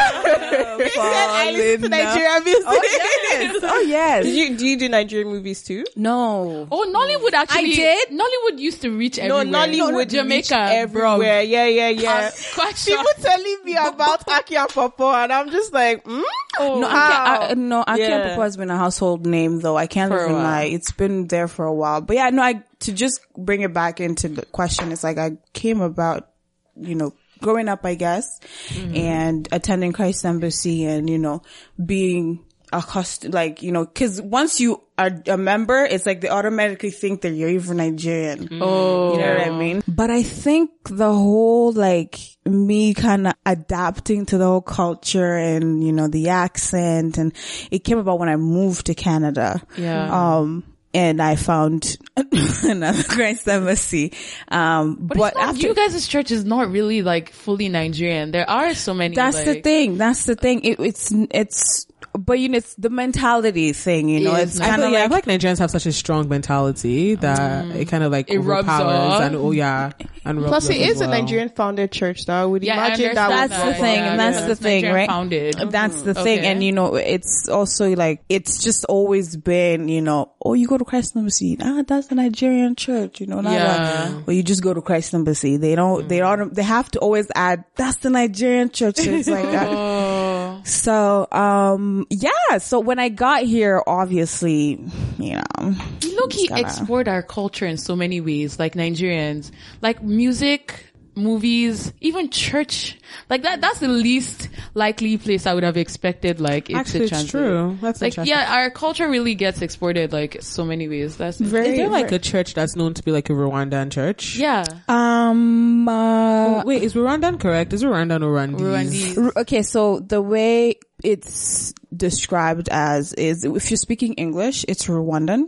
I 1.03 1.51
listen 1.53 1.81
to 1.83 1.89
Nigerian 1.89 2.43
music. 2.43 2.63
Oh 2.67 2.81
yes. 2.83 3.55
Oh 3.63 3.81
yes. 3.81 4.25
Did 4.25 4.35
you 4.35 4.57
do 4.57 4.65
you 4.67 4.77
do 4.77 4.89
Nigerian 4.89 5.27
movies 5.29 5.61
too? 5.63 5.85
No. 5.95 6.67
Oh, 6.71 6.85
Nollywood 6.93 7.33
actually. 7.33 7.71
I 7.73 7.75
did? 7.75 8.09
Nollywood 8.09 8.59
used 8.59 8.81
to 8.81 8.89
reach 8.95 9.17
No, 9.17 9.37
everywhere. 9.37 9.67
Nollywood 10.05 10.09
Jamaica, 10.09 10.33
reach 10.39 10.51
everywhere. 10.51 11.41
Yeah, 11.43 11.65
yeah, 11.67 11.89
yeah. 11.89 12.31
Quite 12.55 12.77
sure. 12.77 12.97
People 12.97 13.11
telling 13.23 13.57
me 13.63 13.75
about 13.85 14.27
Aki 14.27 14.55
and 14.55 14.69
Pawpaw, 14.69 15.23
and 15.23 15.33
I'm 15.33 15.49
just 15.49 15.73
like, 15.73 16.03
mm? 16.03 16.23
oh, 16.59 16.79
No, 16.79 16.87
how? 16.87 17.43
Ake, 17.45 17.51
I, 17.51 17.53
no, 17.55 17.81
Ake 17.87 17.99
Yeah. 17.99 18.29
Pawpaw 18.29 18.41
has 18.43 18.57
been 18.57 18.69
a 18.69 18.77
household 18.77 19.25
name 19.25 19.59
though. 19.59 19.77
I 19.77 19.87
can't 19.87 20.11
For 20.11 20.21
even 20.23 20.33
lie. 20.33 20.63
It's 20.63 20.91
been 20.91 21.27
there 21.27 21.47
for 21.47 21.65
a 21.65 21.73
while. 21.73 22.01
But 22.01 22.15
yeah, 22.17 22.29
no, 22.29 22.41
I, 22.43 22.63
to 22.81 22.91
just 22.93 23.21
bring 23.37 23.61
it 23.61 23.73
back 23.73 23.99
into 24.01 24.27
the 24.29 24.45
question, 24.45 24.91
it's 24.91 25.03
like 25.03 25.17
I 25.17 25.37
came 25.53 25.81
about, 25.81 26.29
you 26.75 26.95
know, 26.95 27.13
growing 27.39 27.67
up, 27.69 27.85
I 27.85 27.95
guess, 27.95 28.39
Mm-hmm. 28.69 28.95
and 28.95 29.47
attending 29.51 29.93
Christ 29.93 30.23
Embassy 30.25 30.85
and, 30.85 31.09
you 31.09 31.17
know, 31.17 31.41
being 31.83 32.45
accustomed, 32.71 33.33
like, 33.33 33.61
you 33.61 33.71
know, 33.71 33.85
cause 33.85 34.21
once 34.21 34.59
you 34.59 34.81
are 34.97 35.09
a 35.27 35.37
member, 35.37 35.83
it's 35.83 36.05
like 36.05 36.21
they 36.21 36.29
automatically 36.29 36.91
think 36.91 37.21
that 37.21 37.31
you're 37.31 37.49
even 37.49 37.77
Nigerian. 37.77 38.47
Oh, 38.61 39.13
You 39.13 39.19
know 39.19 39.33
what 39.35 39.47
I 39.47 39.49
mean? 39.49 39.83
But 39.87 40.09
I 40.11 40.23
think 40.23 40.71
the 40.89 41.11
whole 41.11 41.71
like 41.73 42.19
me 42.45 42.93
kind 42.93 43.27
of 43.27 43.33
adapting 43.45 44.25
to 44.27 44.37
the 44.37 44.45
whole 44.45 44.61
culture 44.61 45.35
and 45.37 45.83
you 45.83 45.91
know 45.93 46.07
the 46.07 46.29
accent 46.29 47.17
and 47.17 47.33
it 47.69 47.79
came 47.83 47.97
about 47.99 48.19
when 48.19 48.29
I 48.29 48.35
moved 48.35 48.87
to 48.87 48.95
Canada. 48.95 49.61
Yeah. 49.77 50.37
Um 50.37 50.63
and 50.93 51.21
I 51.21 51.35
found 51.37 51.97
another 52.63 53.03
Christ 53.09 53.47
embassy. 53.47 54.13
Um 54.49 54.97
but, 54.99 55.17
But, 55.17 55.35
not, 55.35 55.43
after 55.49 55.67
you 55.67 55.73
guys' 55.73 56.07
church 56.07 56.31
is 56.31 56.43
not 56.45 56.69
really 56.71 57.01
like 57.01 57.31
fully 57.31 57.69
Nigerian. 57.69 58.31
There 58.31 58.49
are 58.49 58.73
so 58.73 58.93
many. 58.93 59.15
that's 59.15 59.43
the 59.43 59.61
thing. 59.61 59.97
That's 59.97 60.25
the 60.25 60.35
thing. 60.35 60.61
It, 60.63 60.79
it's 60.79 61.11
it's 61.31 61.87
but 62.13 62.39
you 62.39 62.49
know 62.49 62.57
it's 62.57 62.75
the 62.75 62.89
mentality 62.89 63.73
thing, 63.73 64.09
you 64.09 64.21
know. 64.21 64.35
It 64.35 64.43
It's 64.43 64.55
is 64.55 64.61
I 64.61 64.67
kind 64.69 64.81
feel, 64.81 64.85
of 64.87 64.91
yeah, 64.93 64.99
I 64.99 65.01
like 65.07 65.25
feel 65.25 65.33
like 65.33 65.41
Nigerians 65.41 65.59
have 65.59 65.71
such 65.71 65.85
a 65.85 65.91
strong 65.91 66.27
mentality 66.27 67.15
that 67.15 67.65
mm. 67.65 67.75
it 67.75 67.85
kind 67.87 68.03
of 68.03 68.11
like 68.11 68.29
It 68.29 68.39
overpowers 68.39 69.13
off. 69.13 69.21
and 69.21 69.35
oh 69.35 69.51
yeah, 69.51 69.91
and 70.25 70.39
rubs 70.39 70.49
Plus, 70.49 70.69
it 70.69 70.77
is 70.77 70.81
it 70.81 70.83
as 70.83 70.95
is 70.97 71.01
a. 71.01 71.07
Nigerian 71.07 71.49
founded 71.49 71.91
church, 71.91 72.25
though. 72.25 72.33
I 72.33 72.45
would 72.45 72.63
Yeah, 72.63 72.73
imagine 72.85 73.15
that 73.15 73.31
understand 73.31 73.41
would 73.41 73.51
that's 73.51 73.63
the 73.63 73.73
thing, 73.81 73.95
Yeah, 73.95 74.11
and 74.11 74.19
that's 74.19 74.37
yeah. 74.39 74.45
the 74.45 74.51
It's 74.51 74.61
thing, 74.61 74.81
Nigerian 74.83 74.95
right? 74.95 75.09
founded. 75.09 75.55
That's 75.71 76.01
the 76.01 76.13
mm-hmm. 76.13 76.23
thing, 76.23 76.39
and 76.39 76.63
you 76.63 76.71
know, 76.71 76.95
it's 76.95 77.49
also 77.49 77.95
like 77.95 78.23
it's 78.29 78.63
just 78.63 78.85
always 78.85 79.35
been, 79.37 79.87
you 79.87 80.01
know, 80.01 80.31
oh, 80.43 80.53
you 80.53 80.67
go 80.67 80.77
to 80.77 80.85
Christ 80.85 81.15
Embassy, 81.15 81.57
ah, 81.61 81.83
that's 81.87 82.11
a 82.11 82.15
Nigerian 82.15 82.75
church, 82.75 83.19
you 83.21 83.27
know, 83.27 83.41
not 83.41 83.53
Yeah. 83.53 84.11
like, 84.15 84.27
or 84.27 84.33
you 84.33 84.43
just 84.43 84.61
go 84.63 84.73
to 84.73 84.81
Christ 84.81 85.13
Embassy. 85.13 85.57
They 85.57 85.75
don't, 85.75 86.07
they 86.07 86.19
mm. 86.19 86.37
don't, 86.37 86.53
they 86.53 86.63
have 86.63 86.89
to 86.91 86.99
always 86.99 87.27
add, 87.35 87.63
that's 87.75 87.97
the 87.97 88.09
Nigerian 88.09 88.69
church. 88.69 88.97
So 88.97 89.11
it's 89.11 89.27
like, 89.29 89.45
Oh, 89.51 90.30
so, 90.63 91.27
um, 91.31 92.05
yeah. 92.09 92.57
So 92.59 92.79
when 92.79 92.99
I 92.99 93.09
got 93.09 93.43
here, 93.43 93.81
obviously, 93.87 94.79
you 95.17 95.35
know, 95.35 95.75
look, 96.15 96.33
he 96.33 96.47
gotta- 96.47 96.61
export 96.61 97.07
our 97.07 97.23
culture 97.23 97.65
in 97.65 97.77
so 97.77 97.95
many 97.95 98.21
ways, 98.21 98.59
like 98.59 98.73
Nigerians, 98.75 99.51
like 99.81 100.01
music, 100.03 100.90
movies, 101.15 101.91
even 102.01 102.29
church. 102.29 102.97
Like 103.29 103.43
that, 103.43 103.61
that's 103.61 103.79
the 103.79 103.87
least 103.87 104.49
likely 104.73 105.17
place 105.17 105.45
I 105.45 105.53
would 105.53 105.63
have 105.63 105.77
expected, 105.77 106.39
like, 106.39 106.69
it 106.69 106.75
Actually, 106.75 106.99
to 106.99 107.03
it's 107.03 107.09
translate. 107.11 107.43
true. 107.43 107.77
That's 107.81 108.01
like, 108.01 108.15
yeah, 108.25 108.53
our 108.55 108.69
culture 108.69 109.09
really 109.09 109.35
gets 109.35 109.61
exported, 109.61 110.13
like, 110.13 110.37
so 110.41 110.63
many 110.63 110.87
ways. 110.87 111.17
That's 111.17 111.37
very, 111.39 111.69
Is 111.69 111.77
there 111.77 111.89
like 111.89 112.11
a 112.11 112.19
church 112.19 112.53
that's 112.53 112.75
known 112.75 112.93
to 112.95 113.03
be 113.03 113.11
like 113.11 113.29
a 113.29 113.33
Rwandan 113.33 113.91
church? 113.91 114.37
yeah. 114.37 114.63
um, 114.87 115.87
uh, 115.87 116.61
Oh, 116.61 116.63
wait, 116.65 116.83
is 116.83 116.93
Rwandan 116.93 117.39
correct? 117.39 117.73
Is 117.73 117.83
Rwandan 117.83 118.23
or 118.23 118.31
Rwandese? 118.33 119.15
Rwandese. 119.15 119.35
Okay, 119.41 119.63
so 119.63 119.99
the 119.99 120.21
way 120.21 120.75
it's 121.03 121.73
described 121.95 122.69
as 122.69 123.13
is 123.13 123.43
if 123.43 123.69
you're 123.69 123.77
speaking 123.77 124.13
English, 124.13 124.65
it's 124.67 124.85
Rwandan 124.87 125.45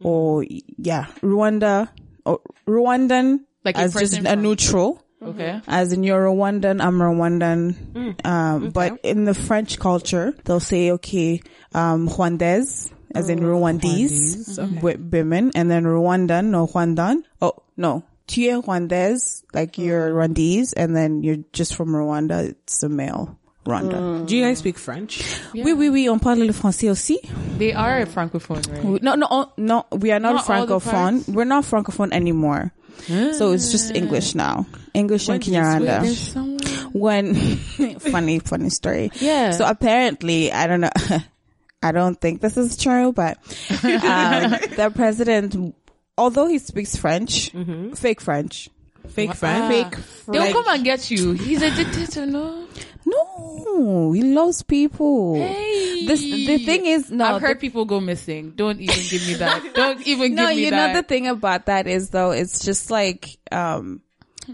or 0.00 0.44
yeah, 0.48 1.06
Rwanda 1.20 1.88
or 2.24 2.40
Rwandan 2.66 3.40
Like 3.64 3.76
a 3.76 3.80
as 3.80 3.94
just 3.94 4.18
a 4.18 4.36
neutral. 4.36 5.01
Okay. 5.22 5.60
As 5.66 5.92
in 5.92 6.02
you're 6.04 6.24
Rwandan, 6.26 6.82
I'm 6.84 6.98
Rwandan. 6.98 7.74
Mm. 7.92 8.26
Um, 8.26 8.70
but 8.70 8.98
in 9.02 9.24
the 9.24 9.34
French 9.34 9.78
culture, 9.78 10.34
they'll 10.44 10.60
say, 10.60 10.90
okay, 10.92 11.40
um, 11.74 12.08
Rwandese, 12.08 12.90
as 13.14 13.28
in 13.28 13.40
Rwandese, 13.40 14.82
with 14.82 15.00
women, 15.12 15.52
and 15.54 15.70
then 15.70 15.84
Rwandan 15.84 16.58
or 16.58 16.68
Rwandan. 16.68 17.22
Oh, 17.40 17.54
no. 17.76 18.04
Tu 18.26 18.48
es 18.48 18.64
Rwandaise, 18.64 19.44
like 19.52 19.78
you're 19.78 20.10
Rwandese, 20.10 20.74
and 20.76 20.96
then 20.96 21.22
you're 21.22 21.44
just 21.52 21.74
from 21.74 21.88
Rwanda, 21.88 22.50
it's 22.50 22.82
a 22.82 22.88
male. 22.88 23.38
Rwanda. 23.64 24.26
Do 24.26 24.36
you 24.36 24.44
guys 24.44 24.58
speak 24.58 24.76
French? 24.76 25.22
Oui, 25.54 25.72
oui, 25.72 25.88
oui, 25.88 26.08
on 26.08 26.18
parle 26.18 26.44
le 26.44 26.52
français 26.52 26.90
aussi. 26.90 27.18
They 27.58 27.72
are 27.72 28.04
francophone, 28.06 28.68
right? 28.72 29.02
No, 29.02 29.14
no, 29.14 29.28
oh, 29.30 29.52
no, 29.56 29.86
we 29.92 30.10
are 30.10 30.18
not, 30.18 30.34
Not 30.34 30.44
francophone. 30.46 31.28
We're 31.28 31.44
not 31.44 31.64
francophone 31.64 32.12
anymore. 32.12 32.72
So 33.06 33.52
it's 33.52 33.70
just 33.70 33.94
English 33.94 34.34
now. 34.34 34.66
English 34.94 35.28
and 35.28 35.42
Kinyarwanda. 35.42 36.02
There's 36.02 36.18
someone. 36.18 36.58
when 36.92 37.34
funny 37.98 38.38
funny 38.40 38.68
story 38.70 39.10
Yeah. 39.16 39.52
so 39.52 39.64
apparently 39.66 40.52
i 40.52 40.66
don't 40.66 40.80
know 40.82 40.90
i 41.82 41.90
don't 41.92 42.20
think 42.20 42.40
this 42.42 42.56
is 42.58 42.76
true 42.76 43.12
but 43.12 43.38
um, 43.82 44.50
the 44.76 44.92
president 44.94 45.74
although 46.18 46.46
he 46.46 46.58
speaks 46.58 46.96
french 46.96 47.50
fake 47.94 48.20
french 48.20 48.68
Fake 49.08 49.34
French? 49.34 49.66
Fake. 49.96 50.04
They'll 50.28 50.42
Like- 50.42 50.52
come 50.54 50.64
and 50.68 50.84
get 50.84 51.10
you. 51.10 51.32
He's 51.32 51.60
a 51.60 51.74
dictator, 51.74 52.24
no? 52.24 52.68
no 53.04 54.12
he 54.12 54.22
loves 54.22 54.62
people 54.62 55.34
Hey. 55.34 56.06
this 56.06 56.20
the 56.20 56.58
thing 56.64 56.86
is 56.86 57.10
no 57.10 57.24
I've 57.24 57.40
the- 57.40 57.48
heard 57.48 57.58
people 57.60 57.84
go 57.84 57.98
missing. 58.00 58.52
Don't 58.54 58.80
even 58.80 58.94
give 59.10 59.26
me 59.26 59.34
that. 59.34 59.74
Don't 59.74 60.06
even 60.06 60.34
no 60.36 60.46
give 60.48 60.56
me 60.56 60.64
you 60.66 60.70
know 60.70 60.94
the 60.94 61.02
thing 61.02 61.26
about 61.26 61.66
that 61.66 61.88
is 61.88 62.10
though 62.10 62.30
it's 62.30 62.64
just 62.64 62.92
like 62.92 63.38
um 63.50 64.02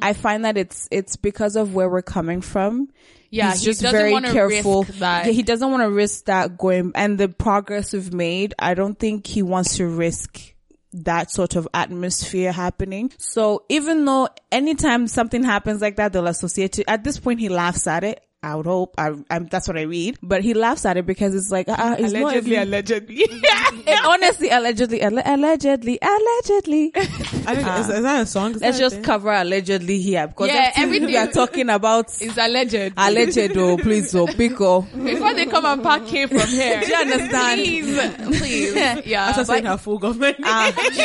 I 0.00 0.12
find 0.12 0.44
that 0.44 0.56
it's 0.56 0.88
it's 0.90 1.16
because 1.16 1.56
of 1.56 1.74
where 1.74 1.88
we're 1.88 2.02
coming 2.02 2.40
from. 2.40 2.88
Yeah, 3.30 3.52
he's 3.52 3.62
just 3.62 3.82
doesn't 3.82 3.98
very 3.98 4.20
careful. 4.32 4.84
that. 4.84 5.26
Yeah, 5.26 5.32
he 5.32 5.42
doesn't 5.42 5.70
want 5.70 5.82
to 5.82 5.90
risk 5.90 6.26
that 6.26 6.56
going 6.56 6.92
and 6.94 7.18
the 7.18 7.28
progress 7.28 7.92
we've 7.92 8.12
made. 8.12 8.54
I 8.58 8.74
don't 8.74 8.98
think 8.98 9.26
he 9.26 9.42
wants 9.42 9.76
to 9.76 9.86
risk 9.86 10.54
that 10.92 11.30
sort 11.30 11.56
of 11.56 11.68
atmosphere 11.74 12.52
happening. 12.52 13.12
So 13.18 13.64
even 13.68 14.04
though 14.04 14.28
anytime 14.50 15.06
something 15.06 15.42
happens 15.42 15.82
like 15.82 15.96
that, 15.96 16.12
they'll 16.12 16.26
associate 16.26 16.78
it. 16.78 16.84
At 16.88 17.04
this 17.04 17.18
point, 17.18 17.40
he 17.40 17.48
laughs 17.48 17.86
at 17.86 18.04
it. 18.04 18.22
I 18.40 18.54
would 18.54 18.66
hope. 18.66 18.94
I, 18.96 19.10
I'm, 19.30 19.46
that's 19.46 19.66
what 19.66 19.76
I 19.76 19.82
read. 19.82 20.16
But 20.22 20.42
he 20.42 20.54
laughs 20.54 20.86
at 20.86 20.96
it 20.96 21.06
because 21.06 21.34
it's 21.34 21.50
like, 21.50 21.68
uh, 21.68 21.96
it's 21.98 22.12
allegedly, 22.12 22.52
even- 22.52 22.68
allegedly. 22.68 23.16
it 23.18 24.00
honestly, 24.06 24.48
allegedly, 24.48 25.02
alle- 25.02 25.22
allegedly, 25.24 25.98
allegedly. 26.00 26.92
I 26.94 27.56
think, 27.56 27.66
is, 27.68 27.88
is 27.88 28.02
that 28.02 28.22
a 28.22 28.26
song? 28.26 28.54
Is 28.54 28.60
Let's 28.60 28.78
just 28.78 28.94
thing? 28.96 29.04
cover 29.04 29.32
allegedly 29.32 30.00
here 30.00 30.28
because 30.28 30.48
Yeah, 30.48 30.70
everything 30.76 30.84
everything- 30.84 31.06
we 31.08 31.16
are 31.16 31.26
talking 31.26 31.68
about 31.68 32.06
It's 32.20 32.36
alleged. 32.38 32.92
alleged. 32.96 33.56
Oh, 33.56 33.76
please, 33.76 34.14
oh, 34.14 34.28
pico. 34.28 34.82
Before 34.82 35.34
they 35.34 35.46
come 35.46 35.64
and 35.64 35.82
pack 35.82 36.06
K 36.06 36.26
from 36.26 36.46
here. 36.46 36.80
Do 36.80 36.86
you 36.86 36.94
understand? 36.94 37.60
Please, 37.60 38.38
please. 38.38 38.74
Yeah. 39.04 39.26
That's 39.32 39.38
but 39.38 39.46
saying 39.46 39.64
her 39.64 39.78
full 39.78 39.98
government. 39.98 40.36
Ah, 40.44 40.72
it's 40.76 40.96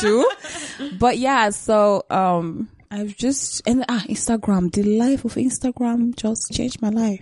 true. 0.00 0.26
true. 0.78 0.90
But 0.98 1.16
yeah, 1.16 1.48
so 1.50 2.04
um 2.10 2.68
I've 2.90 3.16
just 3.16 3.62
and 3.66 3.84
ah 3.88 4.04
Instagram, 4.08 4.72
the 4.72 4.82
life 4.82 5.24
of 5.24 5.34
Instagram 5.34 6.14
just 6.16 6.52
changed 6.52 6.80
my 6.80 6.90
life. 6.90 7.20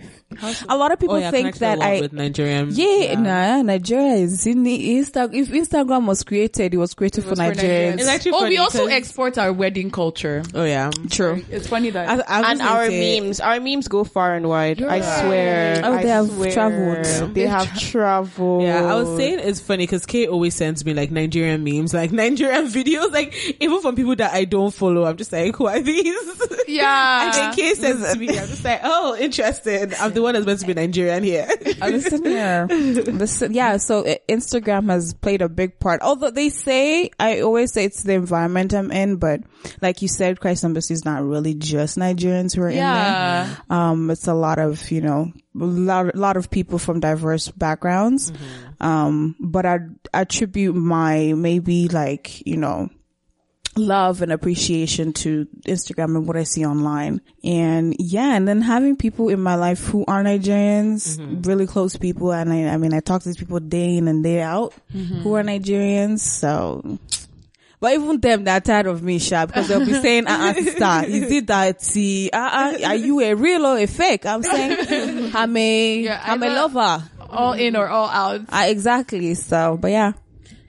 A 0.69 0.77
lot 0.77 0.91
of 0.91 0.99
people 0.99 1.15
oh 1.15 1.19
yeah, 1.19 1.31
think 1.31 1.57
that 1.57 1.81
I 1.81 2.01
with 2.01 2.13
Nigerian. 2.13 2.69
yeah, 2.71 3.19
nah, 3.19 3.61
Nigeria 3.61 4.15
is 4.15 4.45
in 4.45 4.63
the 4.63 4.97
Insta. 4.97 5.33
If 5.33 5.49
Instagram 5.49 6.05
was 6.05 6.23
created, 6.23 6.73
it 6.73 6.77
was 6.77 6.93
created 6.93 7.23
for 7.23 7.31
was 7.31 7.39
for 7.39 7.45
Nigerians. 7.45 7.95
It's 7.99 8.07
actually 8.07 8.31
Oh, 8.33 8.39
funny 8.41 8.49
we 8.51 8.57
also 8.57 8.79
'cause- 8.83 8.91
export 8.91 9.37
our 9.37 9.51
wedding 9.53 9.91
culture. 9.91 10.43
Oh 10.53 10.63
yeah. 10.65 10.91
True. 11.09 11.43
It's 11.49 11.67
funny 11.67 11.89
that. 11.91 12.09
I, 12.09 12.41
I 12.41 12.51
and 12.51 12.61
our 12.61 12.87
say- 12.87 13.19
memes, 13.19 13.39
our 13.39 13.59
memes 13.59 13.87
go 13.87 14.03
far 14.03 14.35
and 14.35 14.47
wide. 14.47 14.83
I 14.83 14.99
swear. 15.01 15.81
Oh, 15.83 15.93
I 15.93 16.03
they 16.03 16.09
have 16.09 16.27
swear. 16.29 16.51
traveled. 16.51 17.33
They 17.35 17.47
have 17.47 17.79
traveled. 17.79 18.63
Yeah, 18.63 18.83
I 18.85 18.95
was 18.95 19.17
saying 19.17 19.39
it's 19.39 19.59
funny 19.61 19.83
because 19.83 20.05
Kay 20.05 20.27
always 20.27 20.53
sends 20.55 20.83
me 20.85 20.93
like 20.93 21.11
Nigerian 21.11 21.63
memes, 21.63 21.93
like 21.93 22.11
Nigerian 22.23 22.67
videos, 22.67 23.11
like 23.11 23.33
even 23.59 23.81
from 23.81 23.95
people 23.95 24.15
that 24.17 24.33
I 24.33 24.45
don't 24.45 24.73
follow. 24.73 25.05
I'm 25.05 25.17
just 25.17 25.31
like, 25.31 25.54
who 25.57 25.67
are 25.67 25.79
these? 25.79 26.67
yeah. 26.67 27.25
and 27.25 27.33
then 27.33 27.53
Kay 27.53 27.73
says 27.75 28.13
to 28.13 28.19
me. 28.19 28.27
I'm 28.29 28.47
just 28.47 28.63
like, 28.63 28.81
oh, 28.83 29.15
interesting. 29.15 29.93
I'm 29.99 30.13
the 30.13 30.21
one 30.21 30.33
that's 30.33 30.45
meant 30.45 30.59
to 30.59 30.67
be 30.67 30.73
Nigerian 30.73 31.23
here. 31.23 31.47
Uh, 31.81 31.87
Listen 31.87 32.25
here. 32.25 32.67
Listen, 32.69 33.53
yeah, 33.53 33.77
so 33.77 34.05
uh, 34.05 34.15
Instagram 34.29 34.89
has 34.89 35.13
played 35.13 35.41
a 35.41 35.49
big 35.49 35.79
part. 35.79 36.01
Although 36.01 36.31
they 36.31 36.49
say, 36.49 37.09
I 37.19 37.41
always 37.41 37.71
say 37.71 37.85
it's 37.85 38.03
the 38.03 38.13
environment 38.13 38.73
I'm 38.73 38.91
in, 38.91 39.17
but 39.17 39.41
like 39.81 40.01
you 40.01 40.07
said, 40.07 40.39
Christ 40.39 40.63
Embassy 40.63 40.93
is 40.93 41.05
not 41.05 41.23
really 41.23 41.53
just 41.53 41.97
Nigerians 41.97 42.55
who 42.55 42.61
are 42.63 42.69
in 42.69 42.77
yeah. 42.77 43.45
there. 43.45 43.77
Um, 43.77 44.09
it's 44.11 44.27
a 44.27 44.33
lot 44.33 44.59
of, 44.59 44.91
you 44.91 45.01
know, 45.01 45.31
a 45.59 45.65
lot, 45.65 46.15
lot 46.15 46.37
of 46.37 46.49
people 46.49 46.79
from 46.79 46.99
diverse 46.99 47.49
backgrounds. 47.49 48.31
Um, 48.79 49.35
but 49.39 49.65
I 49.65 49.79
attribute 50.13 50.75
my 50.75 51.33
maybe 51.33 51.87
like, 51.87 52.45
you 52.45 52.57
know, 52.57 52.89
love 53.77 54.21
and 54.21 54.31
appreciation 54.31 55.11
to 55.13 55.45
Instagram 55.67 56.15
and 56.15 56.27
what 56.27 56.37
I 56.37 56.43
see 56.43 56.65
online. 56.65 57.21
And 57.43 57.95
yeah, 57.99 58.35
and 58.35 58.47
then 58.47 58.61
having 58.61 58.95
people 58.95 59.29
in 59.29 59.41
my 59.41 59.55
life 59.55 59.85
who 59.85 60.05
are 60.07 60.23
Nigerians, 60.23 61.45
really 61.45 61.67
close 61.67 61.97
people. 61.97 62.31
And 62.31 62.51
I, 62.51 62.69
I 62.73 62.77
mean, 62.77 62.93
I 62.93 62.99
talk 62.99 63.21
to 63.23 63.29
these 63.29 63.37
people 63.37 63.59
day 63.59 63.97
in 63.97 64.07
and 64.07 64.23
day 64.23 64.41
out 64.41 64.73
who 64.91 65.35
are 65.35 65.43
Nigerians. 65.43 66.19
So, 66.19 66.99
but 67.79 67.93
even 67.93 68.19
them, 68.21 68.45
they're 68.45 68.61
tired 68.61 68.87
of 68.87 69.03
me, 69.03 69.19
Sha, 69.19 69.45
because 69.45 69.67
they'll 69.67 69.85
be 69.85 69.93
saying, 70.01 70.27
uh, 70.27 70.31
uh 70.31 70.53
sister, 70.53 71.03
is 71.07 71.31
it 71.31 71.47
that, 71.47 71.81
see, 71.81 72.29
uh, 72.31 72.37
uh, 72.37 72.77
are 72.87 72.95
you 72.95 73.19
a 73.21 73.33
real 73.35 73.65
or 73.65 73.77
a 73.77 73.85
fake? 73.85 74.25
I'm 74.25 74.41
saying, 74.41 75.31
I'm 75.35 75.55
a, 75.57 75.99
Yeah, 75.99 76.21
I'm 76.23 76.41
a 76.41 76.47
lover. 76.47 77.03
all 77.29 77.53
in 77.53 77.75
or 77.75 77.87
all 77.87 78.07
out. 78.09 78.41
Uh, 78.49 78.63
exactly. 78.67 79.33
So, 79.35 79.77
but 79.79 79.91
yeah, 79.91 80.13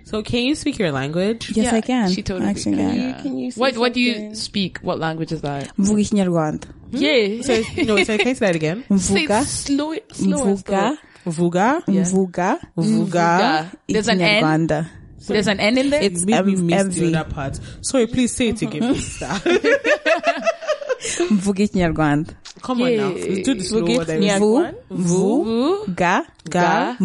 So 0.07 0.23
can 0.23 0.45
you 0.47 0.55
speak 0.55 0.79
your 0.79 0.93
language? 0.93 1.51
yes, 1.51 1.67
Yeah, 1.73 1.75
I 1.75 1.81
can. 1.81 2.11
she 2.13 2.23
totally 2.23 2.47
Actually, 2.49 2.77
can. 2.77 2.91
can. 2.95 3.01
Yeah. 3.11 3.23
Can 3.23 3.39
you 3.39 3.51
say 3.51 3.61
What 3.61 3.77
What 3.77 3.93
do 3.93 4.01
you 4.01 4.35
speak? 4.37 4.79
What 4.79 5.01
language 5.01 5.33
is 5.33 5.41
that? 5.43 5.75
Mvuga 5.77 5.99
Ikinyarwanda. 6.07 6.65
Hmm? 6.95 6.97
Yeah. 6.97 7.43
So 7.43 7.55
no, 7.83 7.97
so 8.05 8.17
can 8.17 8.29
you 8.29 8.35
say 8.39 8.47
that 8.47 8.55
again? 8.55 8.85
Say 8.99 9.27
Mvuga. 9.27 9.43
it 9.43 9.47
slow, 9.49 9.91
it- 9.93 10.15
slow 10.15 10.45
and 10.47 10.59
Mvuga. 10.63 10.97
Vuga, 11.27 11.83
Mvuga. 11.91 12.61
vuga. 12.79 13.67
There's 13.89 14.07
an 14.09 14.21
N. 14.21 14.43
Ikinyarwanda. 14.43 14.87
There's 15.27 15.49
an 15.49 15.59
N 15.59 15.77
in 15.79 15.91
there. 15.91 16.03
It's 16.03 16.25
Maybe 16.25 16.53
M- 16.55 16.67
missed 16.67 16.91
MV. 16.91 16.95
the 16.95 17.17
other 17.19 17.29
part. 17.35 17.59
Sorry, 17.83 18.07
please 18.07 18.31
say 18.33 18.49
it 18.51 18.63
again, 18.63 18.95
sister. 19.01 19.27
Mvuga 21.35 21.63
Ikinyarwanda. 21.69 22.31
Come 22.63 22.83
on 22.83 22.97
now, 22.97 23.11
Yeah. 23.11 23.25
let's 23.27 23.43
do 23.43 23.55
the 23.55 23.65
slow 23.65 23.83
Vuga 23.83 23.97
word. 23.99 24.09
Mvu. 24.23 24.75
Mvu. 24.91 25.45
Vu. 25.45 25.95
Ga. 25.97 26.23
Ga. 26.49 26.97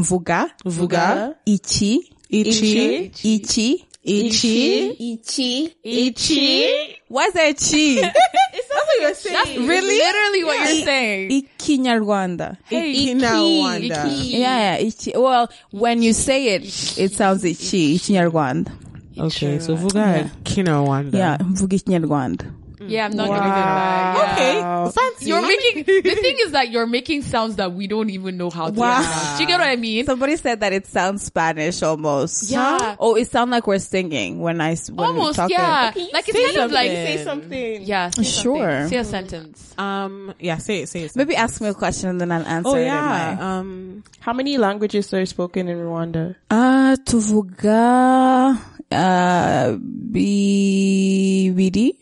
Mvuga. 2.32 2.44
Vuga. 2.44 3.12
Ichi. 3.12 3.12
Ichi. 3.24 3.86
Ichi. 4.04 4.88
Ichi. 4.90 4.90
Ichi. 5.14 5.76
Ichi. 5.84 6.98
What's 7.08 7.34
that 7.34 7.58
chi? 7.58 8.02
That's 8.02 8.70
what 8.70 9.02
you're 9.02 9.14
saying. 9.14 9.68
Really? 9.68 9.98
Literally 9.98 10.44
what 10.44 10.58
you're 10.58 10.86
saying. 10.86 11.30
Ikinyarwanda. 11.32 12.58
Hey, 12.66 12.94
Ikinyarwanda. 12.96 14.06
Iki. 14.08 14.38
Yeah, 14.38 14.78
yeah. 14.78 14.88
Ichi. 14.88 15.12
Well, 15.16 15.50
when 15.72 16.02
you 16.02 16.14
say 16.14 16.56
it, 16.56 16.64
it 16.98 17.12
sounds 17.14 17.44
Ichi. 17.46 17.96
Ikinyarwanda. 17.98 18.72
Okay, 19.18 19.60
so 19.60 19.76
Vuga 19.76 20.04
and 20.04 20.32
Kinyarwanda. 20.46 21.14
Yeah. 21.14 21.38
Mvuga 21.38 21.76
Ikinyarwanda. 21.78 22.46
Yeah, 22.88 23.06
I'm 23.06 23.12
not 23.16 23.28
giving 23.28 23.44
it 23.44 23.50
that. 23.50 24.16
Yeah. 24.18 24.84
Okay, 24.86 24.92
fancy. 24.92 25.26
You're 25.30 25.42
making 25.42 25.84
the 26.04 26.16
thing 26.16 26.38
is 26.46 26.52
that 26.54 26.72
you're 26.72 26.88
making 26.88 27.22
sounds 27.22 27.58
that 27.58 27.74
we 27.74 27.88
don't 27.88 28.10
even 28.10 28.38
know 28.38 28.50
how 28.50 28.70
to 28.70 28.74
Wow. 28.74 28.96
pronounce. 29.02 29.38
Do 29.38 29.44
you 29.44 29.48
get 29.48 29.60
what 29.60 29.68
I 29.70 29.76
mean? 29.76 30.06
Somebody 30.06 30.36
said 30.38 30.60
that 30.62 30.74
it 30.74 30.88
sounds 30.88 31.24
Spanish 31.24 31.84
almost. 31.84 32.50
Yeah. 32.50 32.96
Oh, 33.00 33.16
it 33.16 33.30
sounds 33.30 33.52
like 33.52 33.68
we're 33.68 33.80
singing 33.80 34.40
when 34.40 34.62
I 34.62 34.72
s- 34.74 34.90
when 34.90 35.06
Almost, 35.08 35.38
we're 35.38 35.48
talking. 35.48 35.58
yeah. 35.58 35.92
Like 36.14 36.28
it's 36.28 36.38
kind 36.54 36.58
of 36.66 36.72
like 36.72 36.90
Say 36.92 37.24
something. 37.24 37.84
yeah. 37.84 38.10
Say 38.10 38.24
Sure. 38.24 38.58
something. 38.58 38.90
Say 38.90 38.98
a 38.98 39.06
sentence. 39.06 39.74
Um, 39.78 40.34
yeah, 40.40 40.58
say 40.58 40.82
it, 40.82 40.90
say 40.90 41.04
it. 41.04 41.16
Maybe 41.16 41.36
ask 41.36 41.62
me 41.62 41.68
a 41.70 41.74
question 41.74 42.10
and 42.10 42.20
then 42.22 42.32
I'll 42.32 42.46
answer 42.46 42.70
Oh 42.70 42.76
it. 42.76 42.82
in 42.82 42.86
yeah. 42.88 43.38
my- 43.40 43.42
Um, 43.44 44.04
How 44.22 44.34
many 44.34 44.58
languages 44.58 45.14
are 45.14 45.26
spoken 45.26 45.68
in 45.68 45.78
Rwanda? 45.78 46.36
Ah, 46.50 46.96
tuvuga 47.06 48.58
uh, 48.92 49.78
bibiri 50.12 51.96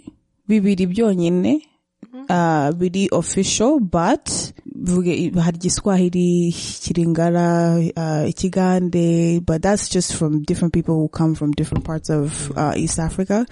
bibiri 0.50 0.86
byonyine 0.88 1.62
uh, 2.30 2.70
biri 2.80 3.08
official 3.12 3.80
but 3.80 4.30
bivuge 4.66 5.32
hari 5.40 5.58
igiswahili 5.58 6.56
kiringara 6.84 7.76
uh, 7.78 8.30
ikigande 8.30 9.40
but 9.46 9.62
that's 9.62 9.90
just 9.94 10.14
from 10.14 10.42
different 10.46 10.74
people 10.74 10.94
who 10.96 11.08
come 11.10 11.36
from 11.36 11.52
different 11.52 11.86
parts 11.86 12.10
of 12.10 12.52
uh, 12.58 12.74
east 12.78 13.00
africa 13.00 13.46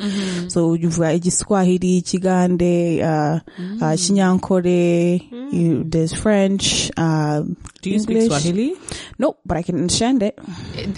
so 0.48 0.72
uvuga 0.72 1.14
igiswahili 1.14 1.98
ikigande 1.98 3.04
uh, 3.04 3.40
uh, 3.82 3.94
kinyankore 3.96 5.22
there's 5.90 6.14
french 6.16 6.92
uh, 6.98 7.40
do 7.84 7.90
you 7.90 8.00
speak 8.00 8.22
Swahili? 8.28 8.76
nope 9.20 9.38
but 9.46 9.58
i 9.58 9.64
can 9.64 9.76
understand 9.76 10.24
it 10.24 10.34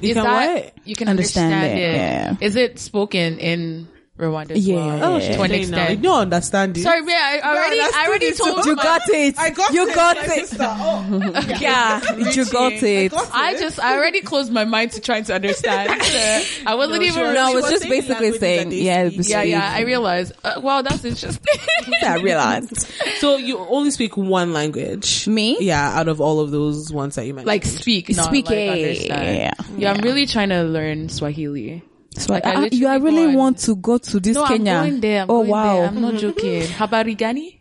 Is 0.01 0.13
can 0.13 0.23
that 0.23 0.55
what? 0.55 0.73
you 0.85 0.95
can 0.95 1.07
Understand 1.09 1.53
understand, 1.53 1.79
it, 1.79 1.83
it? 1.83 1.95
yeah. 1.95 2.35
Is 2.41 2.55
it 2.55 2.79
spoken 2.79 3.39
in 3.39 3.87
Rwanda 4.19 4.51
as 4.51 4.67
Yeah. 4.67 4.75
well? 4.75 5.15
Oh, 5.15 5.19
to 5.19 5.25
an 5.25 5.31
Say 5.31 5.37
now. 5.39 5.45
You 5.45 5.61
extent. 5.61 6.01
don't 6.01 6.21
understand 6.21 6.77
it. 6.77 6.81
Sorry, 6.83 7.01
man, 7.01 7.15
I 7.15 7.39
already, 7.41 7.79
I 7.79 8.05
already 8.07 8.31
told 8.33 8.65
You 8.65 8.75
my- 8.75 8.83
got 8.83 9.01
it. 9.09 9.35
I 9.39 9.49
got 9.49 9.73
you 9.73 9.87
it, 9.89 9.95
got 9.95 10.17
it. 10.19 10.49
Oh, 10.59 11.55
Yeah, 11.59 12.15
you 12.17 12.45
got 12.45 12.73
it. 12.73 13.13
I 13.33 13.55
just, 13.57 13.79
I 13.79 13.95
already 13.97 14.21
closed 14.21 14.51
my 14.51 14.65
mind 14.65 14.91
to 14.91 15.01
trying 15.01 15.23
to 15.25 15.35
understand. 15.35 15.89
I 16.65 16.75
wasn't 16.75 16.99
No, 17.01 17.05
even. 17.07 17.13
she 17.13 17.21
was- 17.21 17.33
No, 17.33 17.41
I 17.41 17.53
was 17.53 17.61
was 17.63 17.71
just 17.71 17.83
saying 17.83 18.01
basically 18.01 18.37
saying, 18.37 18.71
yeah, 18.73 19.09
speak. 19.09 19.29
yeah, 19.29 19.41
yeah. 19.43 19.71
I 19.73 19.81
realized. 19.81 20.33
Uh, 20.43 20.59
wow, 20.61 20.81
that's 20.81 21.03
interesting. 21.05 21.59
I 22.03 22.15
realized. 22.17 22.87
So 23.19 23.37
you 23.37 23.57
only 23.57 23.91
speak 23.91 24.17
one 24.17 24.51
language? 24.53 25.27
Me? 25.27 25.57
Yeah, 25.61 25.97
out 25.97 26.07
of 26.09 26.19
all 26.19 26.39
of 26.41 26.51
those 26.51 26.91
ones 26.91 27.15
that 27.15 27.25
you 27.25 27.33
mentioned. 27.33 27.47
like 27.47 27.63
speak, 27.65 28.09
not 28.15 28.25
Speak, 28.25 28.47
like 28.47 28.57
yeah, 28.57 29.21
yeah, 29.31 29.51
Yeah, 29.77 29.93
I'm 29.93 30.01
really 30.01 30.25
trying 30.25 30.49
to 30.49 30.63
learn 30.63 31.07
Swahili. 31.09 31.83
So 32.17 32.33
Like, 32.33 32.45
I 32.45 32.65
uh, 32.65 32.69
you 32.71 32.87
I 32.87 32.97
really 32.97 33.35
want 33.35 33.59
to 33.59 33.75
go 33.75 33.97
to 33.97 34.19
this 34.19 34.35
No, 34.35 34.45
Kenya. 34.45 34.73
I'm 34.73 34.89
going 34.89 35.01
there. 35.01 35.21
I'm 35.23 35.29
oh 35.29 35.39
going 35.39 35.49
wow, 35.49 35.75
there. 35.77 35.87
I'm 35.87 36.01
not 36.01 36.15
joking. 36.15 36.63
Habari 36.79 37.17
gani? 37.17 37.58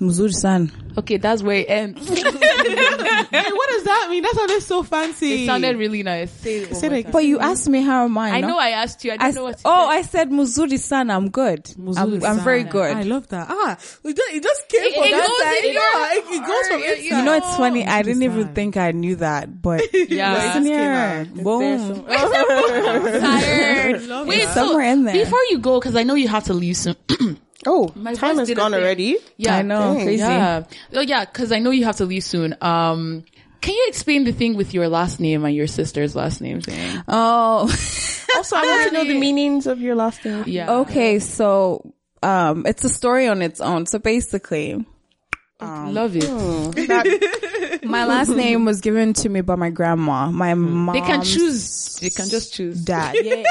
Mzuri 0.00 0.32
sana. 0.34 0.68
Okay, 0.98 1.18
that's 1.18 1.42
where 1.42 1.56
it 1.58 1.66
ends. 1.68 2.08
Hey, 2.66 3.42
what 3.52 3.68
does 3.70 3.84
that 3.84 4.08
mean? 4.10 4.22
That 4.22 4.34
sounded 4.34 4.60
so 4.62 4.82
fancy. 4.82 5.44
It 5.44 5.46
sounded 5.46 5.76
really 5.76 6.02
nice. 6.02 6.30
Say 6.30 6.56
it 6.58 6.74
Say 6.76 6.88
more 6.88 6.98
it. 6.98 7.12
But 7.12 7.24
you 7.24 7.38
asked 7.38 7.68
me 7.68 7.80
how 7.82 8.04
am 8.04 8.16
I? 8.18 8.30
I 8.30 8.40
no? 8.40 8.48
know 8.48 8.58
I 8.58 8.70
asked 8.70 9.04
you. 9.04 9.12
I 9.12 9.14
I 9.14 9.16
don't 9.18 9.28
s- 9.28 9.34
know 9.36 9.42
what 9.44 9.58
to 9.58 9.62
oh, 9.64 9.90
say. 9.90 9.96
I 9.98 10.02
said 10.02 10.30
muzuri 10.30 10.78
sana. 10.78 11.14
I'm 11.14 11.30
good. 11.30 11.68
I'm, 11.96 12.24
I'm 12.24 12.40
very 12.40 12.64
good. 12.64 12.96
I 12.96 13.02
love 13.02 13.28
that. 13.28 13.46
Ah, 13.50 13.76
it 14.04 14.16
just, 14.16 14.32
it 14.34 14.42
just 14.42 14.68
came 14.68 14.82
It- 14.84 14.94
from 14.94 15.04
it 15.04 15.10
that 15.10 15.28
goes 15.28 15.42
side. 15.42 15.64
in 15.64 15.72
your 15.74 15.82
Yeah, 15.82 16.12
it, 16.12 16.24
it 16.34 16.46
goes 16.46 16.66
from 16.68 16.80
heart. 16.80 16.98
inside. 16.98 17.16
you 17.18 17.24
know, 17.24 17.34
it's 17.36 17.56
funny. 17.56 17.86
I 17.86 18.02
didn't 18.02 18.22
even 18.22 18.38
Muzuri-san. 18.38 18.54
think 18.54 18.76
I 18.76 18.90
knew 18.92 19.16
that, 19.16 19.62
but 19.62 19.82
Yeah. 20.08 20.34
listen 20.34 20.66
It 20.66 20.72
here. 20.72 21.26
Boom. 21.44 22.04
tired. 22.06 24.00
Wait, 24.26 24.44
that. 24.44 24.54
so 24.54 24.66
Somewhere 24.66 24.86
in 24.92 25.04
there. 25.04 25.14
Before 25.24 25.42
you 25.50 25.58
go, 25.58 25.78
because 25.80 25.96
I 25.96 26.02
know 26.04 26.14
you 26.14 26.28
have 26.28 26.44
to 26.44 26.54
leave 26.54 26.76
soon. 26.76 26.96
Oh, 27.66 27.92
My 27.94 28.14
time 28.14 28.36
voice 28.36 28.48
has 28.48 28.56
gone 28.56 28.74
already. 28.74 29.18
yeah, 29.36 29.56
I 29.56 29.62
know, 29.62 29.94
Dang. 29.94 30.04
crazy. 30.04 30.22
Yeah. 30.22 30.64
Oh, 30.94 31.00
yeah, 31.00 31.24
because 31.24 31.52
I 31.52 31.58
know 31.58 31.70
you 31.70 31.84
have 31.84 31.96
to 31.96 32.04
leave 32.06 32.24
soon. 32.24 32.54
Um, 32.60 33.24
Can 33.60 33.74
you 33.74 33.86
explain 33.88 34.24
the 34.24 34.32
thing 34.32 34.54
with 34.56 34.72
your 34.74 34.88
last 34.88 35.18
name 35.20 35.44
and 35.44 35.54
your 35.54 35.66
sister's 35.66 36.14
last 36.14 36.40
name 36.40 36.60
thing? 36.60 37.02
Oh, 37.08 37.62
Also, 38.36 38.56
I 38.56 38.62
want 38.62 38.88
to 38.88 38.94
know 38.94 39.04
the 39.04 39.18
meanings 39.18 39.66
of 39.66 39.80
your 39.80 39.94
last 39.94 40.24
name. 40.24 40.44
Yeah. 40.46 40.70
okay. 40.80 41.18
So, 41.20 41.92
um, 42.22 42.66
it's 42.66 42.84
a 42.84 42.88
story 42.88 43.28
on 43.28 43.40
its 43.42 43.60
own. 43.60 43.86
So 43.86 43.98
basically, 43.98 44.84
Love 45.60 46.16
it. 46.16 46.24
That, 46.88 47.80
my 47.84 48.04
last 48.04 48.28
name 48.28 48.64
was 48.66 48.80
given 48.82 49.12
to 49.14 49.28
me 49.28 49.40
by 49.40 49.54
my 49.54 49.70
grandma. 49.70 50.30
My 50.30 50.52
mom. 50.54 50.94
They 50.94 51.00
can 51.00 51.22
choose. 51.22 51.96
They 52.00 52.10
can 52.10 52.28
just 52.28 52.52
choose. 52.52 52.84
Dad. 52.84 53.14
Yeah. 53.24 53.42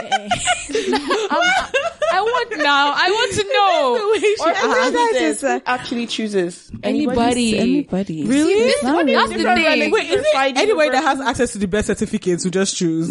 I 2.16 2.22
want 2.22 2.58
now. 2.58 2.94
I 2.96 3.10
want 3.12 3.32
to 3.34 3.44
know. 3.54 4.46
or 4.46 4.54
who 4.54 4.92
that 4.92 5.10
chooses? 5.14 5.38
is 5.38 5.44
a- 5.44 5.54
Who 5.60 5.62
actually 5.66 6.08
chooses? 6.08 6.72
Anybody. 6.84 7.58
Anybody. 7.60 8.24
Really? 8.26 8.54
This, 8.54 8.84
Not 8.84 9.06
that's 9.06 9.32
the 9.32 9.38
Different 9.38 9.60
thing. 9.66 9.92
Wait, 9.92 10.10
is 10.10 10.22
it 10.22 10.28
fighting 10.34 10.58
anybody 10.62 10.90
that 10.92 11.04
has 11.04 11.20
access 11.22 11.52
to 11.54 11.58
the 11.58 11.68
birth 11.68 11.86
certificates 11.86 12.44
to 12.44 12.52
just 12.52 12.76
choose? 12.78 13.10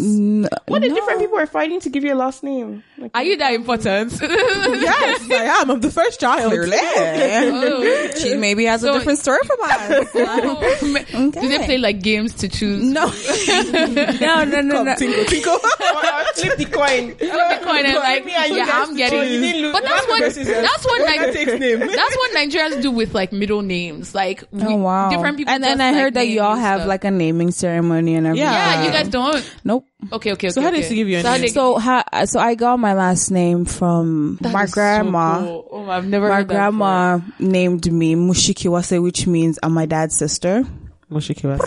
What 0.67 0.83
if 0.83 0.93
different 0.93 1.19
people 1.19 1.37
are 1.37 1.45
fighting 1.47 1.79
to 1.81 1.89
give 1.89 2.03
you 2.03 2.13
a 2.13 2.15
last 2.15 2.43
name? 2.43 2.83
Like, 2.97 3.11
Are 3.13 3.23
you 3.23 3.37
that 3.37 3.53
important? 3.53 4.11
yes, 4.21 5.29
I 5.31 5.61
am. 5.61 5.71
I'm 5.71 5.79
the 5.81 5.91
first 5.91 6.19
child. 6.19 6.53
Oh. 6.55 8.11
She 8.19 8.33
maybe 8.35 8.65
has 8.65 8.81
So- 8.81 8.91
a 8.93 8.97
different 8.97 9.19
story 9.19 9.39
from 9.45 9.57
us. 9.61 10.07
Oh, 10.15 11.31
Do 11.31 11.47
they 11.49 11.65
play 11.65 11.77
like 11.77 12.01
games 12.01 12.33
to 12.35 12.47
choose? 12.49 12.83
no. 12.83 13.05
no, 13.05 14.43
no, 14.43 14.61
no, 14.61 14.73
Come, 14.75 14.85
no. 14.85 14.95
tinkle, 14.95 15.25
tinkle. 15.25 15.53
or, 15.53 15.59
or 15.59 16.25
flip 16.33 16.57
the 16.57 16.65
coin. 16.65 17.13
Bitcoin 17.15 17.83
and 17.85 17.95
like, 17.95 18.25
Me 18.25 18.33
and 18.35 18.53
you 18.53 18.65
guys 18.65 18.94
I'm 19.03 19.09
getting. 19.09 19.19
choose. 19.21 19.31
You 19.31 19.39
didn't 19.41 19.61
lose. 19.61 19.73
But 19.73 19.83
that's 19.83 20.07
what 20.07 20.21
that's 20.45 20.85
what 20.85 20.99
Winner 21.01 21.23
like, 21.25 21.33
takes 21.33 21.59
name. 21.59 21.79
that's 21.99 22.15
what 22.17 22.31
Nigerians 22.31 22.81
do 22.81 22.91
with 22.91 23.13
like 23.13 23.31
middle 23.31 23.61
names. 23.61 24.15
Like, 24.15 24.43
oh, 24.43 24.47
we, 24.51 24.63
Oh 24.73 24.75
wow. 24.77 25.09
different 25.09 25.37
people. 25.37 25.53
And 25.53 25.63
then 25.63 25.81
I 25.81 25.91
like, 25.91 25.99
heard 26.01 26.13
that 26.15 26.27
y'all 26.27 26.55
have 26.55 26.79
stuff. 26.81 26.87
like 26.89 27.03
a 27.03 27.11
naming 27.11 27.51
ceremony 27.51 28.15
and 28.15 28.27
everything. 28.27 28.47
Yeah, 28.47 28.85
you 28.85 28.91
guys 28.91 29.07
don't. 29.09 29.53
Nope. 29.63 29.85
Okay, 30.13 30.31
okay, 30.33 30.47
okay. 30.47 30.49
So 30.49 30.61
how 30.61 30.67
okay. 30.69 30.81
did 30.81 30.87
she 30.89 30.95
give 30.95 31.07
you 31.09 31.17
a 31.17 31.21
So 31.21 31.27
how 31.27 31.33
name? 31.35 31.41
they- 31.41 31.47
So 31.47 31.77
how, 31.77 32.03
so 32.25 32.39
I 32.39 32.55
got 32.55 32.77
my 32.77 32.93
last 32.93 33.31
name 33.31 33.65
from 33.65 34.37
That 34.41 34.53
my 34.53 34.63
is 34.63 34.71
so 34.71 34.75
grandma. 34.75 35.39
cool. 35.39 35.67
Oh, 35.71 35.89
I've 35.89 36.05
never 36.07 36.29
My 36.29 36.35
heard 36.37 36.47
that 36.49 36.53
grandma 36.53 37.19
named 37.39 37.91
me 37.91 38.15
Mushikiwase, 38.15 39.01
which 39.01 39.25
means 39.27 39.57
I'm 39.63 39.73
my 39.73 39.85
dad's 39.87 40.15
sister. 40.17 40.63
Mushikiwa. 41.11 41.59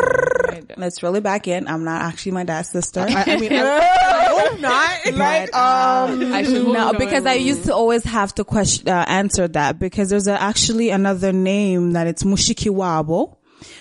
Let's 0.76 1.02
roll 1.02 1.14
it 1.16 1.22
back 1.22 1.48
in. 1.48 1.66
I'm 1.68 1.84
not 1.84 2.02
actually 2.02 2.32
my 2.32 2.44
dad's 2.44 2.70
sister. 2.70 3.00
I, 3.00 3.24
I 3.26 3.36
mean, 3.36 3.52
I, 3.54 3.78
I 3.78 4.24
hope 4.30 4.60
not. 4.60 5.14
Like, 5.14 5.54
um. 5.54 6.32
I 6.32 6.42
should 6.42 6.62
hold 6.62 6.74
no, 6.74 6.92
because 6.92 7.26
I 7.26 7.34
used 7.34 7.64
to 7.64 7.74
always 7.74 8.04
have 8.04 8.34
to 8.36 8.44
question, 8.44 8.88
uh, 8.88 9.04
answer 9.08 9.48
that 9.48 9.78
because 9.78 10.10
there's 10.10 10.26
a, 10.26 10.40
actually 10.40 10.90
another 10.90 11.32
name 11.32 11.92
that 11.92 12.06
it's 12.06 12.22
Mushikiwabo, 12.24 13.36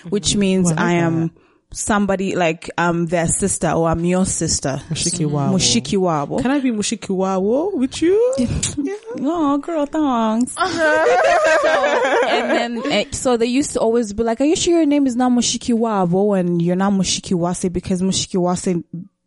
which 0.08 0.36
means 0.36 0.72
I 0.72 0.94
am 0.94 1.32
somebody 1.72 2.34
like 2.34 2.70
I'm 2.78 3.06
their 3.06 3.28
sister 3.28 3.70
or 3.70 3.88
I'm 3.88 4.04
your 4.04 4.24
sister. 4.26 4.80
Mushikiwabo. 4.88 5.50
Mm. 5.50 5.54
Mushikiwabo. 5.54 6.42
Can 6.42 6.50
I 6.50 6.60
be 6.60 6.70
Mushikiwabo 6.70 7.74
with 7.74 8.02
you? 8.02 8.34
Oh, 9.20 9.58
girl, 9.58 9.84
thanks. 9.86 10.54
Uh-huh. 10.56 12.26
and 12.28 12.50
then, 12.50 12.92
eh, 12.92 13.04
so 13.10 13.36
they 13.36 13.46
used 13.46 13.72
to 13.72 13.80
always 13.80 14.12
be 14.12 14.22
like, 14.22 14.40
are 14.40 14.44
you 14.44 14.54
sure 14.54 14.76
your 14.76 14.86
name 14.86 15.06
is 15.08 15.16
not 15.16 15.32
Mushikiwabo 15.32 16.38
and 16.38 16.62
you're 16.62 16.76
not 16.76 16.92
Mushikiwase 16.92 17.72
because 17.72 18.00
Mushikiwase 18.00 18.84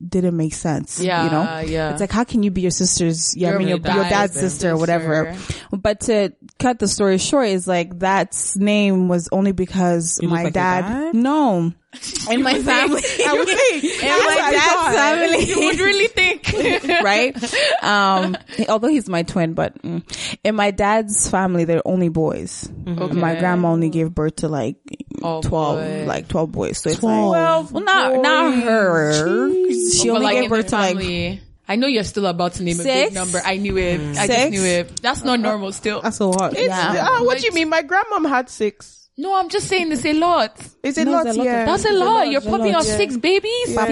didn't 0.08 0.36
make 0.38 0.54
sense. 0.54 1.00
Yeah, 1.00 1.24
You 1.26 1.30
know? 1.32 1.60
yeah. 1.72 1.92
It's 1.92 2.02
like, 2.02 2.12
how 2.12 2.24
can 2.24 2.44
you 2.44 2.52
be 2.52 2.62
your 2.62 2.72
sister's, 2.72 3.36
yeah, 3.36 3.54
I 3.54 3.58
mean, 3.58 3.68
your, 3.68 3.78
your 3.78 3.82
dad's 3.82 4.10
dad's 4.10 4.40
sister 4.40 4.72
or 4.72 4.78
whatever. 4.78 5.36
But 5.72 6.02
to 6.02 6.34
cut 6.60 6.80
the 6.80 6.88
story 6.88 7.18
short 7.18 7.48
is 7.50 7.68
like, 7.68 8.00
that 8.00 8.36
name 8.56 9.08
was 9.08 9.30
only 9.32 9.52
because 9.52 10.20
You 10.22 10.30
my 10.30 10.44
like 10.44 10.54
dad, 10.54 10.82
dad? 10.82 11.16
no. 11.16 11.74
In 12.32 12.42
my 12.42 12.58
family. 12.62 13.02
I 13.28 13.34
would 13.34 13.48
think. 13.50 13.84
In 13.84 14.10
my 14.10 14.52
dad's 14.52 14.96
family. 14.96 15.44
you 15.46 15.60
would 15.66 15.80
really 15.80 16.08
think. 16.08 17.04
right? 17.04 17.84
Um, 17.84 18.38
although 18.70 18.88
he's 18.88 19.10
my 19.10 19.24
twin, 19.24 19.54
but 19.56 19.82
mm. 19.82 20.02
in 20.44 20.56
my 20.56 20.72
dad's 20.72 21.30
family, 21.30 21.66
they're 21.66 21.86
only 21.86 22.08
boys. 22.08 22.70
Okay. 22.88 23.14
My 23.14 23.36
grandma 23.36 23.72
only 23.72 23.90
gave 23.90 24.14
birth 24.16 24.38
to 24.38 24.48
like 24.48 24.78
Oh, 25.24 25.42
12, 25.42 25.78
boy. 25.78 26.06
like 26.08 26.28
12 26.28 26.52
boys. 26.52 26.78
So 26.80 26.90
it's 26.90 27.00
12 27.00 27.30
like, 27.32 27.74
well, 27.74 27.84
not, 27.84 28.22
not 28.22 28.64
her. 28.64 29.50
She 29.72 30.08
But 30.08 30.16
only 30.16 30.26
like 30.26 30.42
gave 30.42 30.50
birth 30.50 30.68
to 30.68 30.76
like, 30.78 31.40
I 31.68 31.76
know 31.78 31.88
you're 31.88 32.04
still 32.04 32.26
about 32.26 32.54
to 32.56 32.64
name 32.64 32.80
a 32.80 32.84
Six? 32.84 33.10
big 33.10 33.14
number. 33.14 33.40
I 33.44 33.58
knew 33.58 33.78
it. 33.78 34.18
I 34.18 34.28
just 34.28 34.50
knew 34.52 34.64
it. 34.64 35.02
That's 35.02 35.24
not 35.24 35.40
normal 35.40 35.72
still. 35.72 36.02
That's 36.02 36.20
a 36.20 36.26
lot. 36.26 36.58
yeah. 36.58 37.08
ah, 37.10 37.24
what 37.24 37.40
do 37.40 37.46
you 37.46 37.54
mean? 37.54 37.70
My 37.70 37.82
grandmom 37.82 38.28
had 38.28 38.50
six. 38.50 39.01
No, 39.18 39.38
I'm 39.38 39.50
just 39.50 39.68
saying 39.68 39.90
This 39.90 40.06
a 40.06 40.14
lot. 40.14 40.58
It's 40.84 40.98
a, 40.98 41.04
no, 41.04 41.12
lot, 41.12 41.28
a 41.28 41.34
lot, 41.34 41.46
yeah. 41.46 41.66
That's 41.66 41.86
a 41.86 41.92
lot. 41.92 42.02
a 42.02 42.06
lot. 42.06 42.30
You're 42.30 42.42
popping 42.42 42.74
off 42.74 42.88
yeah. 42.88 42.98
six 42.98 43.18
babies. 43.18 43.74
Start 43.74 43.90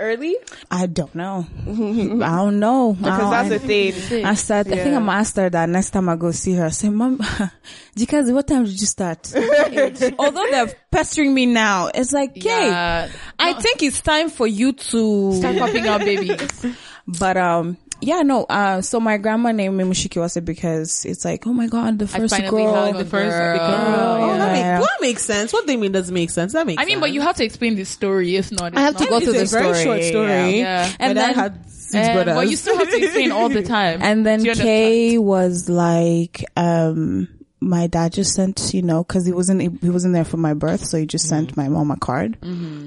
early? 0.00 0.36
I 0.70 0.86
don't 0.86 1.14
know. 1.14 1.46
I 1.60 2.36
don't 2.36 2.58
know. 2.58 2.94
Because 2.94 3.30
that's 3.30 3.48
the 3.50 3.58
thing. 3.58 4.24
I 4.24 4.34
said, 4.34 4.66
yeah. 4.66 4.72
I 4.72 4.76
think 4.76 4.96
I'm 4.96 5.04
going 5.04 5.14
to 5.14 5.20
ask 5.20 5.36
her 5.36 5.50
that 5.50 5.68
next 5.68 5.90
time 5.90 6.08
I 6.08 6.16
go 6.16 6.30
see 6.32 6.54
her. 6.54 6.66
I 6.66 6.70
say, 6.70 6.88
Mom, 6.88 7.20
because 7.94 8.32
what 8.32 8.48
time 8.48 8.64
did 8.64 8.80
you 8.80 8.86
start? 8.86 9.32
Although 10.18 10.50
they're 10.50 10.74
pestering 10.90 11.34
me 11.34 11.46
now, 11.46 11.90
it's 11.94 12.12
like, 12.12 12.30
okay, 12.30 12.68
yeah. 12.68 13.10
I 13.38 13.52
no. 13.52 13.60
think 13.60 13.82
it's 13.82 14.00
time 14.00 14.30
for 14.30 14.46
you 14.46 14.72
to 14.72 15.32
start 15.34 15.58
popping 15.58 15.86
out 15.86 16.00
babies. 16.00 16.66
But 17.06 17.36
um, 17.36 17.76
yeah, 18.02 18.22
no. 18.22 18.44
Uh, 18.44 18.82
so 18.82 19.00
my 19.00 19.16
grandma 19.16 19.52
named 19.52 19.76
me 19.76 19.84
Mushikiwase 19.84 20.44
because 20.44 21.04
it's 21.04 21.24
like, 21.24 21.46
oh 21.46 21.52
my 21.52 21.66
god, 21.68 21.98
the 21.98 22.06
first 22.06 22.34
finally 22.34 22.62
girl, 22.64 22.74
have 22.74 22.96
the 22.98 23.04
girl. 23.04 23.10
first 23.10 23.30
Girl. 23.36 23.56
girl. 23.58 24.30
Oh, 24.30 24.36
that, 24.38 24.56
yeah. 24.56 24.78
makes, 24.78 24.86
that 24.88 24.98
makes 25.00 25.22
sense. 25.24 25.52
What 25.52 25.66
they 25.66 25.76
mean 25.76 25.92
doesn't 25.92 26.12
make 26.12 26.30
sense. 26.30 26.52
That 26.52 26.66
makes 26.66 26.82
I 26.82 26.84
mean, 26.84 26.96
sense. 26.96 27.00
but 27.00 27.12
you 27.12 27.20
have 27.22 27.36
to 27.36 27.44
explain 27.44 27.76
the 27.76 27.84
story. 27.84 28.36
If 28.36 28.50
not, 28.52 28.76
I 28.76 28.80
have 28.80 28.96
to 28.96 29.04
go 29.06 29.10
not- 29.12 29.22
through 29.22 29.32
the 29.34 29.42
a 29.42 29.46
very 29.46 29.82
short 29.82 30.02
story. 30.02 30.58
Yeah. 30.58 30.88
My 30.88 30.96
And 31.06 31.14
dad 31.16 31.28
then- 31.28 31.34
had 31.34 31.70
six 31.70 32.08
brothers. 32.08 32.34
but 32.34 32.48
you 32.50 32.56
still 32.56 32.76
have 32.78 32.90
to 32.90 32.96
explain 33.02 33.32
all 33.32 33.48
the 33.48 33.62
time. 33.78 34.00
And 34.02 34.24
then 34.26 34.42
Do 34.42 34.54
Kay 34.54 35.18
was 35.18 35.68
like, 35.68 36.44
um, 36.56 37.28
my 37.60 37.86
dad 37.86 38.12
just 38.14 38.34
sent, 38.34 38.72
you 38.74 38.82
know, 38.82 39.04
cause 39.04 39.24
he 39.26 39.32
wasn't, 39.32 39.60
he 39.82 39.90
wasn't 39.90 40.14
there 40.14 40.24
for 40.24 40.38
my 40.38 40.54
birth, 40.54 40.84
so 40.84 40.96
he 40.98 41.06
just 41.06 41.28
sent 41.28 41.56
my 41.56 41.68
mom 41.68 41.90
a 41.92 41.96
card. 41.96 42.38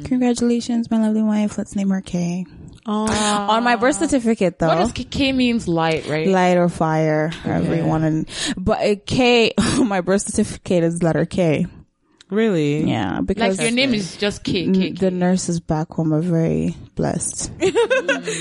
Congratulations, 0.06 0.92
my 0.92 1.00
lovely 1.00 1.22
wife. 1.24 1.58
Let's 1.58 1.76
name 1.76 1.90
her 1.92 2.02
Kay. 2.02 2.46
Oh, 2.86 3.48
On 3.50 3.64
my 3.64 3.76
birth 3.76 3.96
certificate 3.98 4.60
though. 4.60 4.68
What 4.68 4.78
does 4.80 4.92
K- 4.92 5.04
K 5.06 5.32
means 5.34 5.68
light, 5.68 6.08
right? 6.08 6.28
Light 6.28 6.58
or 6.58 6.70
fire, 6.70 7.30
however 7.30 7.76
you 7.76 7.86
want 7.86 8.28
to, 8.28 8.54
but 8.60 9.06
K, 9.06 9.54
my 9.84 10.02
birth 10.02 10.22
certificate 10.24 10.84
is 10.84 11.02
letter 11.04 11.26
K. 11.26 11.68
really? 12.30 12.84
Yeah, 12.84 13.22
because 13.22 13.42
Like 13.42 13.52
because 13.52 13.62
your 13.62 13.72
name 13.72 13.94
is 13.94 14.18
just 14.18 14.44
K. 14.44 14.92
the 14.92 15.12
nurses 15.12 15.60
back 15.60 15.90
home 15.92 16.14
are 16.14 16.22
very 16.22 16.76
blessed. 16.96 17.52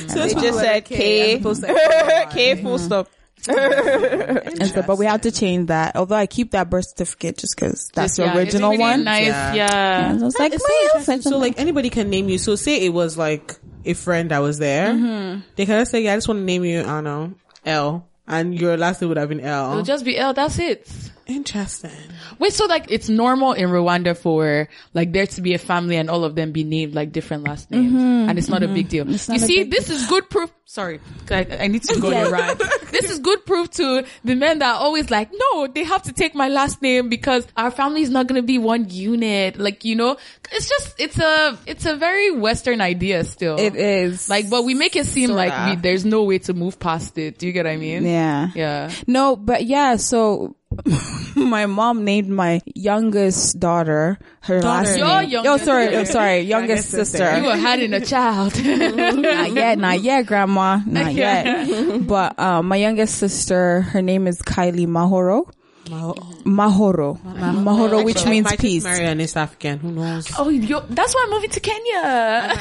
So 0.09 0.21
they 0.27 0.33
just 0.35 0.59
said 0.59 0.85
K. 0.85 1.39
K 1.41 2.63
full 2.63 2.79
stop. 2.79 3.09
And 3.47 4.69
so, 4.69 4.83
but 4.87 4.97
we 4.99 5.05
have 5.07 5.21
to 5.23 5.31
change 5.33 5.69
that. 5.69 5.97
Although 5.97 6.15
I 6.17 6.27
keep 6.27 6.53
that 6.53 6.71
birth 6.71 6.87
certificate 6.89 7.37
just 7.39 7.57
because 7.57 7.91
that's 7.95 8.19
Yeah, 8.19 8.33
the 8.33 8.41
it's 8.41 8.55
original 8.55 8.71
really 8.71 8.81
one. 8.81 9.05
Nice, 9.05 9.27
Yeah. 9.27 9.55
yeah. 9.55 10.11
And 10.11 10.21
so 10.21 10.27
it's 10.29 10.39
like, 10.39 10.53
It's 10.55 11.05
so. 11.07 11.21
So 11.21 11.39
like 11.39 11.59
anybody 11.59 11.91
can 11.91 12.09
name 12.09 12.29
you. 12.31 12.39
So 12.39 12.57
say 12.57 12.85
it 12.87 12.93
was 12.95 13.19
like 13.19 13.57
a 13.85 13.95
friend 13.95 14.31
that 14.31 14.39
was 14.39 14.59
there. 14.59 14.93
Mm-hmm. 14.93 15.41
They 15.57 15.67
kind 15.67 15.81
of 15.81 15.89
say, 15.89 16.03
yeah, 16.03 16.13
I 16.13 16.17
just 16.17 16.29
want 16.29 16.41
to 16.41 16.45
name 16.45 16.65
you, 16.65 16.81
I 16.81 16.85
don't 16.85 17.05
know, 17.05 17.35
L. 17.65 18.09
And 18.27 18.59
your 18.59 18.77
last 18.77 19.01
name 19.01 19.09
would 19.09 19.19
have 19.19 19.29
been 19.29 19.41
L. 19.41 19.73
It'll 19.73 19.83
just 19.83 20.05
be 20.05 20.17
L. 20.17 20.33
That's 20.33 20.59
it. 20.59 20.91
Interesting. 21.27 21.91
Wait, 22.39 22.53
so 22.53 22.67
like 22.67 22.87
it's 22.91 23.09
normal 23.09 23.53
in 23.53 23.71
Rwanda 23.71 24.17
for 24.17 24.69
like 24.93 25.13
there 25.13 25.27
to 25.27 25.41
be 25.41 25.55
a 25.55 25.59
family 25.59 25.97
and 25.97 26.11
all 26.11 26.25
of 26.25 26.35
them 26.35 26.53
be 26.53 26.65
named 26.65 26.95
like 26.95 27.13
different 27.13 27.45
last 27.45 27.71
names, 27.71 27.93
mm-hmm. 27.93 28.29
and 28.29 28.39
it's 28.39 28.49
not 28.49 28.63
a 28.63 28.69
big 28.69 28.89
mm-hmm. 28.89 29.09
deal. 29.09 29.35
You 29.35 29.39
see, 29.39 29.65
big 29.65 29.71
this 29.71 29.89
is 29.89 30.07
good 30.07 30.29
proof. 30.29 30.53
Sorry, 30.67 31.01
I, 31.31 31.47
I 31.61 31.67
need 31.69 31.83
to 31.85 32.01
go 32.01 32.11
to 32.11 32.31
right. 32.31 32.59
This 32.91 33.11
is 33.11 33.19
good 33.19 33.45
proof 33.45 33.71
to 33.73 34.05
the 34.23 34.35
men 34.35 34.61
that 34.61 34.77
are 34.77 34.81
always 34.81 35.11
like, 35.11 35.31
no, 35.33 35.67
they 35.67 35.85
have 35.85 36.03
to 36.05 36.13
take 36.13 36.35
my 36.35 36.49
last 36.49 36.81
name 36.81 37.09
because 37.09 37.47
our 37.57 37.71
family 37.71 38.03
is 38.03 38.11
not 38.11 38.27
going 38.27 38.41
to 38.41 38.47
be 38.47 38.59
one 38.59 38.89
unit. 38.89 39.59
Like 39.59 39.85
you 39.85 39.97
know, 39.97 40.17
it's 40.53 40.69
just 40.69 40.95
it's 41.01 41.19
a 41.19 41.59
it's 41.67 41.87
a 41.87 41.97
very 41.97 42.31
Western 42.33 42.81
idea 42.81 43.25
still. 43.25 43.59
It 43.59 43.77
is 43.77 44.29
like, 44.29 44.51
but 44.51 44.65
we 44.65 44.75
make 44.75 44.95
it 44.95 45.07
seem 45.07 45.31
like 45.31 45.53
Sorta. 45.53 45.71
we, 45.71 45.77
there's 45.77 46.05
no 46.05 46.25
way 46.25 46.39
to 46.41 46.55
move 46.55 46.79
past 46.79 47.17
it. 47.19 47.39
Do 47.39 47.47
you 47.47 47.53
get 47.53 47.65
what 47.65 47.73
I 47.73 47.77
mean? 47.77 48.05
yeah. 48.05 48.51
Yeah. 48.55 48.91
No, 49.07 49.37
but 49.37 49.65
yeah, 49.65 49.97
so 49.97 50.57
my 51.37 51.67
mom 51.67 52.05
named 52.05 52.29
my 52.29 52.61
youngest 52.75 53.59
daughter 53.59 54.19
her 54.43 54.63
last 54.63 54.97
Your 54.97 55.23
name. 55.23 55.31
youngest 55.31 55.63
oh, 55.63 55.65
sorry, 55.65 55.85
daughter. 55.87 55.99
I'm 55.99 56.07
sorry, 56.07 56.41
youngest 56.41 56.91
sister. 56.91 57.37
You 57.37 57.45
were 57.45 57.57
having 57.57 57.93
a 57.95 58.01
child. 58.05 58.63
not 58.65 59.53
yet, 59.53 59.79
not 59.79 60.01
yet, 60.01 60.27
grandma, 60.27 60.81
not 60.87 61.13
yet. 61.15 62.07
But 62.07 62.39
um, 62.39 62.69
my 62.69 62.77
youngest 62.77 63.17
sister, 63.17 63.83
her 63.83 64.03
name 64.03 64.27
is 64.27 64.41
Kylie 64.43 64.87
Mahoro. 64.87 65.51
Mm-hmm. 65.85 66.59
Mahoro. 66.61 67.19
Mahoro, 67.21 68.05
which 68.05 68.17
Actually, 68.17 68.29
I 68.29 68.31
means 68.33 68.45
might 68.47 68.59
peace. 68.59 68.85
Marry 68.85 69.05
an 69.05 69.21
East 69.21 69.37
African. 69.37 69.79
Who 69.79 69.93
knows? 69.93 70.29
Oh, 70.39 70.49
yo, 70.49 70.81
that's 70.81 71.15
why 71.15 71.23
I'm 71.27 71.31
moving 71.31 71.51
to 71.51 71.61
Kenya. 71.61 72.57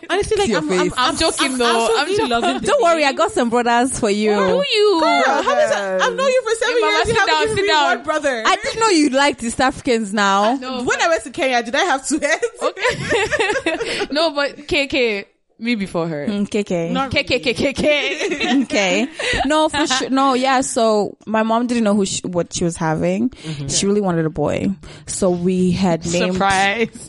Honestly, 0.10 0.36
like 0.36 0.48
Your 0.48 0.58
I'm, 0.58 0.68
face. 0.68 0.92
I'm, 0.96 1.10
I'm 1.10 1.16
joking 1.16 1.58
though. 1.58 1.64
I'm 1.66 1.90
absolutely 2.00 2.16
joking. 2.16 2.30
loving 2.30 2.60
the 2.60 2.66
Don't 2.66 2.82
worry, 2.82 3.04
I 3.04 3.12
got 3.12 3.32
some 3.32 3.50
brothers 3.50 3.98
for 3.98 4.10
you. 4.10 4.30
Do 4.30 4.64
you? 4.74 5.00
Girl, 5.00 5.22
how 5.24 5.38
is 5.58 5.70
that? 5.70 6.02
I've 6.02 6.14
known 6.14 6.28
you 6.28 6.42
for 6.42 6.54
seven 6.56 6.74
Hey, 6.74 6.80
mama, 6.80 6.92
years. 6.96 7.08
You 7.08 7.12
sit 7.14 7.18
haven't 7.18 7.34
down, 7.34 7.42
given 7.42 7.56
sit 7.56 7.62
me 7.62 7.68
down. 7.68 8.02
brother. 8.04 8.42
I 8.46 8.56
didn't 8.56 8.80
know 8.80 8.88
you 8.88 9.10
liked 9.10 9.42
East 9.42 9.60
Africans 9.60 10.12
now. 10.14 10.54
No, 10.56 10.82
when 10.84 11.00
I 11.00 11.08
went 11.08 11.24
to 11.24 11.30
Kenya, 11.30 11.62
did 11.62 11.74
I 11.74 11.80
have 11.84 12.06
two 12.06 12.18
heads? 12.18 12.44
but- 12.60 14.12
no, 14.12 14.30
but 14.34 14.56
KK, 14.68 15.26
me 15.60 15.74
before 15.74 16.08
her. 16.08 16.26
Mm, 16.26 16.48
KK. 16.48 16.90
Not 16.90 17.10
KKKKK. 17.10 18.62
okay. 18.64 19.06
Mm, 19.06 19.46
no, 19.46 19.68
for 19.68 19.86
sure. 19.86 20.10
No, 20.10 20.34
yeah. 20.34 20.60
So 20.60 21.16
my 21.26 21.42
mom 21.42 21.66
didn't 21.66 21.84
know 21.84 21.94
who 21.94 22.06
she, 22.06 22.22
what 22.26 22.52
she 22.52 22.64
was 22.64 22.76
having. 22.76 23.30
Mm-hmm. 23.30 23.68
She 23.68 23.86
really 23.86 24.00
wanted 24.00 24.26
a 24.26 24.30
boy. 24.30 24.70
So 25.06 25.30
we 25.30 25.70
had 25.70 26.04
named, 26.06 26.34
Surprise. 26.34 27.08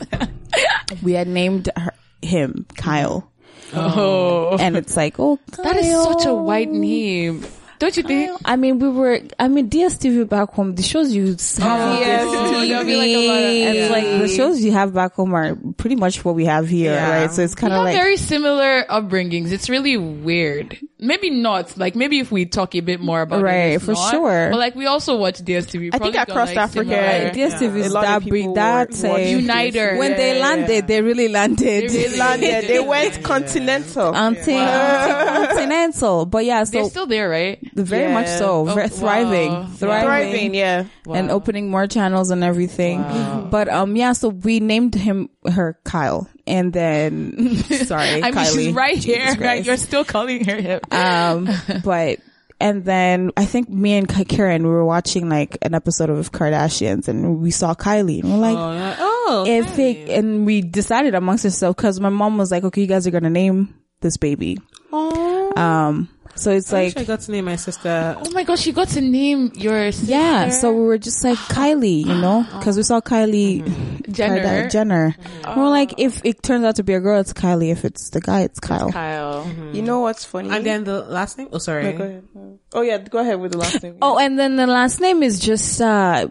we 1.02 1.12
had 1.12 1.28
named 1.28 1.70
her, 1.76 1.92
him 2.20 2.66
Kyle. 2.76 3.30
Oh. 3.74 4.56
And 4.58 4.76
it's 4.76 4.96
like, 4.96 5.18
oh, 5.18 5.38
That 5.62 5.76
is 5.76 5.90
such 6.02 6.26
a 6.26 6.34
white 6.34 6.70
name. 6.70 7.44
Don't 7.82 7.96
you 7.96 8.04
think? 8.04 8.40
I 8.44 8.54
mean, 8.54 8.78
we 8.78 8.88
were, 8.88 9.18
I 9.40 9.48
mean, 9.48 9.68
DSTV 9.68 10.28
back 10.28 10.50
home, 10.50 10.76
the 10.76 10.84
shows 10.84 11.12
you 11.12 11.26
have 11.26 11.36
oh, 11.62 12.00
DSTV. 12.00 12.68
There'll 12.68 12.86
like 12.86 13.10
of- 13.10 13.66
it's 13.66 13.76
yeah. 13.76 13.88
like 13.90 14.04
the 14.22 14.28
shows 14.28 14.62
you 14.62 14.70
have 14.70 14.94
back 14.94 15.14
home 15.14 15.34
are 15.34 15.56
pretty 15.76 15.96
much 15.96 16.24
what 16.24 16.36
we 16.36 16.44
have 16.44 16.68
here, 16.68 16.92
Yeah. 16.92 17.22
right? 17.22 17.32
So 17.32 17.42
it's 17.42 17.56
kind 17.56 17.72
of 17.72 17.82
like, 17.82 17.96
very 17.96 18.16
similar 18.16 18.84
upbringings. 18.84 19.50
It's 19.50 19.68
really 19.68 19.96
weird. 19.96 20.78
Maybe 21.00 21.30
not. 21.30 21.76
Like 21.76 21.96
maybe 21.96 22.20
if 22.20 22.30
we 22.30 22.46
talk 22.46 22.76
a 22.76 22.80
bit 22.80 23.00
more 23.00 23.22
about 23.22 23.40
it, 23.40 23.42
Right, 23.42 23.72
it's 23.74 23.84
for 23.84 23.94
not. 23.94 24.10
sure. 24.12 24.48
But 24.52 24.58
like 24.60 24.76
we 24.76 24.86
also 24.86 25.16
watch 25.16 25.40
DSTV. 25.42 25.88
I 25.92 25.98
think 25.98 26.14
probably 26.14 26.18
across 26.32 26.48
like, 26.50 26.56
Africa, 26.58 26.90
similar- 26.90 27.30
DSTV 27.50 27.76
is 27.80 27.86
A 27.88 27.94
lot 27.94 28.04
of 28.04 28.10
that 28.10 28.22
people 28.22 28.32
big, 28.38 28.46
were 28.50 28.54
that's 28.54 29.02
watching 29.02 29.40
Uniter. 29.40 29.96
when 29.96 30.12
they 30.16 30.36
Yeah, 30.38 30.44
landed, 30.46 30.86
they 30.86 31.02
really 31.02 31.26
landed. 31.26 31.90
They 31.90 32.06
They 32.06 32.16
landed. 32.16 32.68
They 32.68 32.78
went 32.78 33.24
continental. 33.24 34.12
Until 34.14 34.64
continental, 35.48 36.26
but 36.26 36.44
yeah, 36.44 36.62
so 36.62 36.70
They're 36.70 36.84
still 36.90 37.06
there, 37.06 37.28
right? 37.28 37.58
Very 37.74 38.12
much 38.12 38.28
so, 38.28 38.68
Oh, 38.68 38.86
thriving, 38.88 39.52
wow. 39.52 39.66
thriving, 39.66 40.06
Thriving, 40.06 40.54
yeah. 40.54 40.84
and 41.10 41.30
opening 41.30 41.70
more 41.70 41.86
channels 41.86 42.30
and 42.30 42.42
everything. 42.44 43.02
But 43.52 43.68
um, 43.68 43.96
yeah, 43.96 44.12
so 44.14 44.28
we 44.30 44.60
named 44.60 44.94
him 44.94 45.28
her 45.50 45.78
Kyle, 45.84 46.28
and 46.46 46.72
then 46.72 47.56
sorry, 47.84 48.08
I 48.22 48.30
mean, 48.30 48.34
Kylie. 48.34 48.54
she's 48.54 48.74
right 48.74 48.96
here. 48.96 49.34
Right? 49.38 49.62
You're 49.66 49.76
still 49.76 50.04
calling 50.04 50.44
her 50.46 50.56
him. 50.56 50.80
um, 50.90 51.48
but 51.84 52.20
and 52.60 52.84
then 52.84 53.30
I 53.36 53.44
think 53.44 53.68
me 53.68 53.94
and 53.94 54.08
Karen 54.08 54.62
we 54.62 54.70
were 54.70 54.84
watching 54.86 55.28
like 55.28 55.58
an 55.62 55.74
episode 55.74 56.08
of 56.10 56.32
Kardashians, 56.32 57.08
and 57.08 57.40
we 57.40 57.50
saw 57.50 57.74
Kylie, 57.74 58.22
and 58.22 58.32
we're 58.32 58.38
like. 58.38 58.56
Oh, 58.56 58.72
yeah. 58.72 58.96
oh 58.98 59.44
if 59.46 59.78
it, 59.78 60.08
and 60.10 60.44
we 60.44 60.62
decided 60.62 61.14
amongst 61.14 61.44
ourselves 61.44 61.76
because 61.76 62.00
my 62.00 62.08
mom 62.10 62.36
was 62.38 62.50
like, 62.50 62.64
okay, 62.64 62.80
you 62.82 62.86
guys 62.86 63.06
are 63.06 63.10
gonna 63.10 63.30
name 63.30 63.74
this 64.00 64.16
baby. 64.16 64.58
Um, 64.92 66.08
so 66.42 66.50
it's 66.50 66.72
I 66.72 66.84
wish 66.84 66.96
like, 66.96 67.04
I 67.04 67.06
got 67.06 67.20
to 67.20 67.30
name 67.30 67.44
my 67.44 67.56
sister. 67.56 68.16
Oh 68.18 68.30
my 68.32 68.42
gosh, 68.42 68.66
you 68.66 68.72
got 68.72 68.88
to 68.88 69.00
name 69.00 69.52
your 69.54 69.92
sister. 69.92 70.10
yeah. 70.10 70.50
So 70.50 70.72
we 70.72 70.82
were 70.82 70.98
just 70.98 71.22
like 71.22 71.38
Kylie, 71.56 72.04
you 72.04 72.14
know, 72.14 72.44
because 72.58 72.76
we 72.76 72.82
saw 72.82 73.00
Kylie 73.00 73.62
mm-hmm. 73.62 74.12
Jenner. 74.12 74.40
Karda- 74.42 74.70
Jenner. 74.70 75.04
And 75.04 75.16
mm-hmm. 75.16 75.60
we're 75.60 75.68
like, 75.68 75.94
if 75.98 76.20
it 76.24 76.42
turns 76.42 76.64
out 76.64 76.76
to 76.76 76.82
be 76.82 76.94
a 76.94 77.00
girl, 77.00 77.20
it's 77.20 77.32
Kylie. 77.32 77.70
If 77.70 77.84
it's 77.84 78.10
the 78.10 78.20
guy, 78.20 78.42
it's 78.42 78.58
Kyle. 78.58 78.90
Kyle. 78.90 79.44
Mm-hmm. 79.44 79.74
You 79.74 79.82
know 79.82 80.00
what's 80.00 80.24
funny? 80.24 80.50
And 80.50 80.66
then 80.66 80.84
the 80.84 81.02
last 81.02 81.38
name? 81.38 81.48
Oh, 81.52 81.58
sorry. 81.58 81.84
No, 81.84 81.98
go 81.98 82.04
ahead. 82.04 82.58
Oh 82.74 82.80
yeah, 82.80 82.98
go 82.98 83.18
ahead 83.18 83.38
with 83.38 83.52
the 83.52 83.58
last 83.58 83.82
name. 83.82 83.98
Oh, 84.02 84.18
and 84.18 84.38
then 84.38 84.56
the 84.56 84.66
last 84.66 85.00
name 85.00 85.22
is 85.22 85.38
just 85.38 85.80
uh 85.80 86.26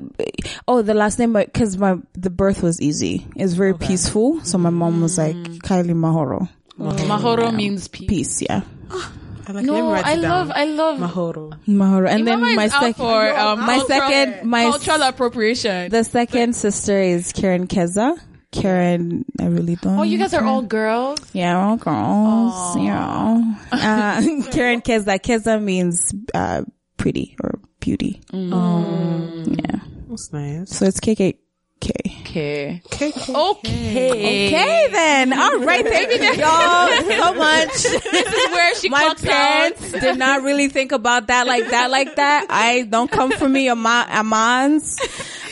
oh, 0.67 0.81
the 0.81 0.95
last 0.95 1.19
name 1.19 1.33
because 1.33 1.77
my 1.77 1.97
the 2.13 2.29
birth 2.29 2.63
was 2.63 2.81
easy. 2.81 3.27
It's 3.35 3.53
very 3.53 3.75
peaceful. 3.75 4.43
So 4.43 4.57
my 4.57 4.71
mom 4.71 5.01
was 5.01 5.17
like 5.17 5.35
mm. 5.35 5.59
Kylie 5.59 5.93
Mahoro. 5.93 6.49
Mahoro 6.77 7.53
means 7.53 7.87
peace. 7.87 8.09
Peace, 8.09 8.41
yeah. 8.41 8.61
Oh, 8.93 9.13
I 9.51 9.59
like, 9.61 9.65
let 9.67 9.73
me 9.73 9.81
No, 9.81 9.91
write 9.91 10.05
I 10.05 10.13
it 10.13 10.19
love, 10.19 10.47
down. 10.47 10.57
I 10.57 10.65
love. 10.65 10.99
Mahoro. 10.99 11.59
Mahoro. 11.67 12.09
And 12.09 12.25
then 12.27 12.39
my 12.41 12.65
is 12.65 12.71
second 12.71 12.93
for 12.95 13.37
um, 13.37 13.59
my 13.59 13.77
cultural- 13.77 13.87
second 14.09 14.49
my 14.49 14.63
cultural 14.63 15.01
appropriation. 15.03 15.89
The 15.91 16.03
second 16.03 16.55
sister 16.55 16.99
is 16.99 17.31
Karen 17.33 17.67
Keza. 17.67 18.17
Karen, 18.51 19.23
I 19.39 19.45
really 19.45 19.75
don't. 19.77 19.97
oh, 19.99 20.03
you 20.03 20.17
guys 20.17 20.33
are 20.33 20.43
all 20.43 20.61
girls. 20.61 21.19
yeah, 21.33 21.57
all 21.57 21.77
girls. 21.77 22.75
Yeah. 22.77 23.55
Uh, 23.71 24.21
Karen 24.51 24.81
Keza. 24.81 25.17
Keza 25.19 25.61
means 25.61 26.13
uh, 26.33 26.63
pretty 26.97 27.37
or 27.41 27.59
beauty. 27.79 28.21
Yeah. 28.33 29.79
That's 30.09 30.33
nice. 30.33 30.69
So 30.69 30.85
it's 30.85 30.99
KKK. 30.99 32.20
Okay. 32.31 32.81
Okay. 33.29 34.47
Okay 34.47 34.87
then. 34.91 35.33
All 35.33 35.59
right. 35.59 35.85
Thank 35.85 36.13
you 36.13 36.41
y'all 36.41 36.87
so 37.17 37.33
much. 37.33 37.67
This 38.11 38.27
is 38.27 38.51
where 38.51 38.75
she 38.75 38.89
My 38.89 39.01
clocks 39.03 39.21
parents 39.21 39.93
out. 39.93 40.01
did 40.01 40.17
not 40.17 40.41
really 40.43 40.69
think 40.69 40.93
about 40.93 41.27
that 41.27 41.45
like 41.45 41.69
that, 41.69 41.91
like 41.91 42.15
that. 42.15 42.47
I 42.49 42.83
don't 42.83 43.11
come 43.11 43.31
for 43.31 43.47
me, 43.49 43.67
Ama- 43.69 44.07
Amans. 44.09 44.97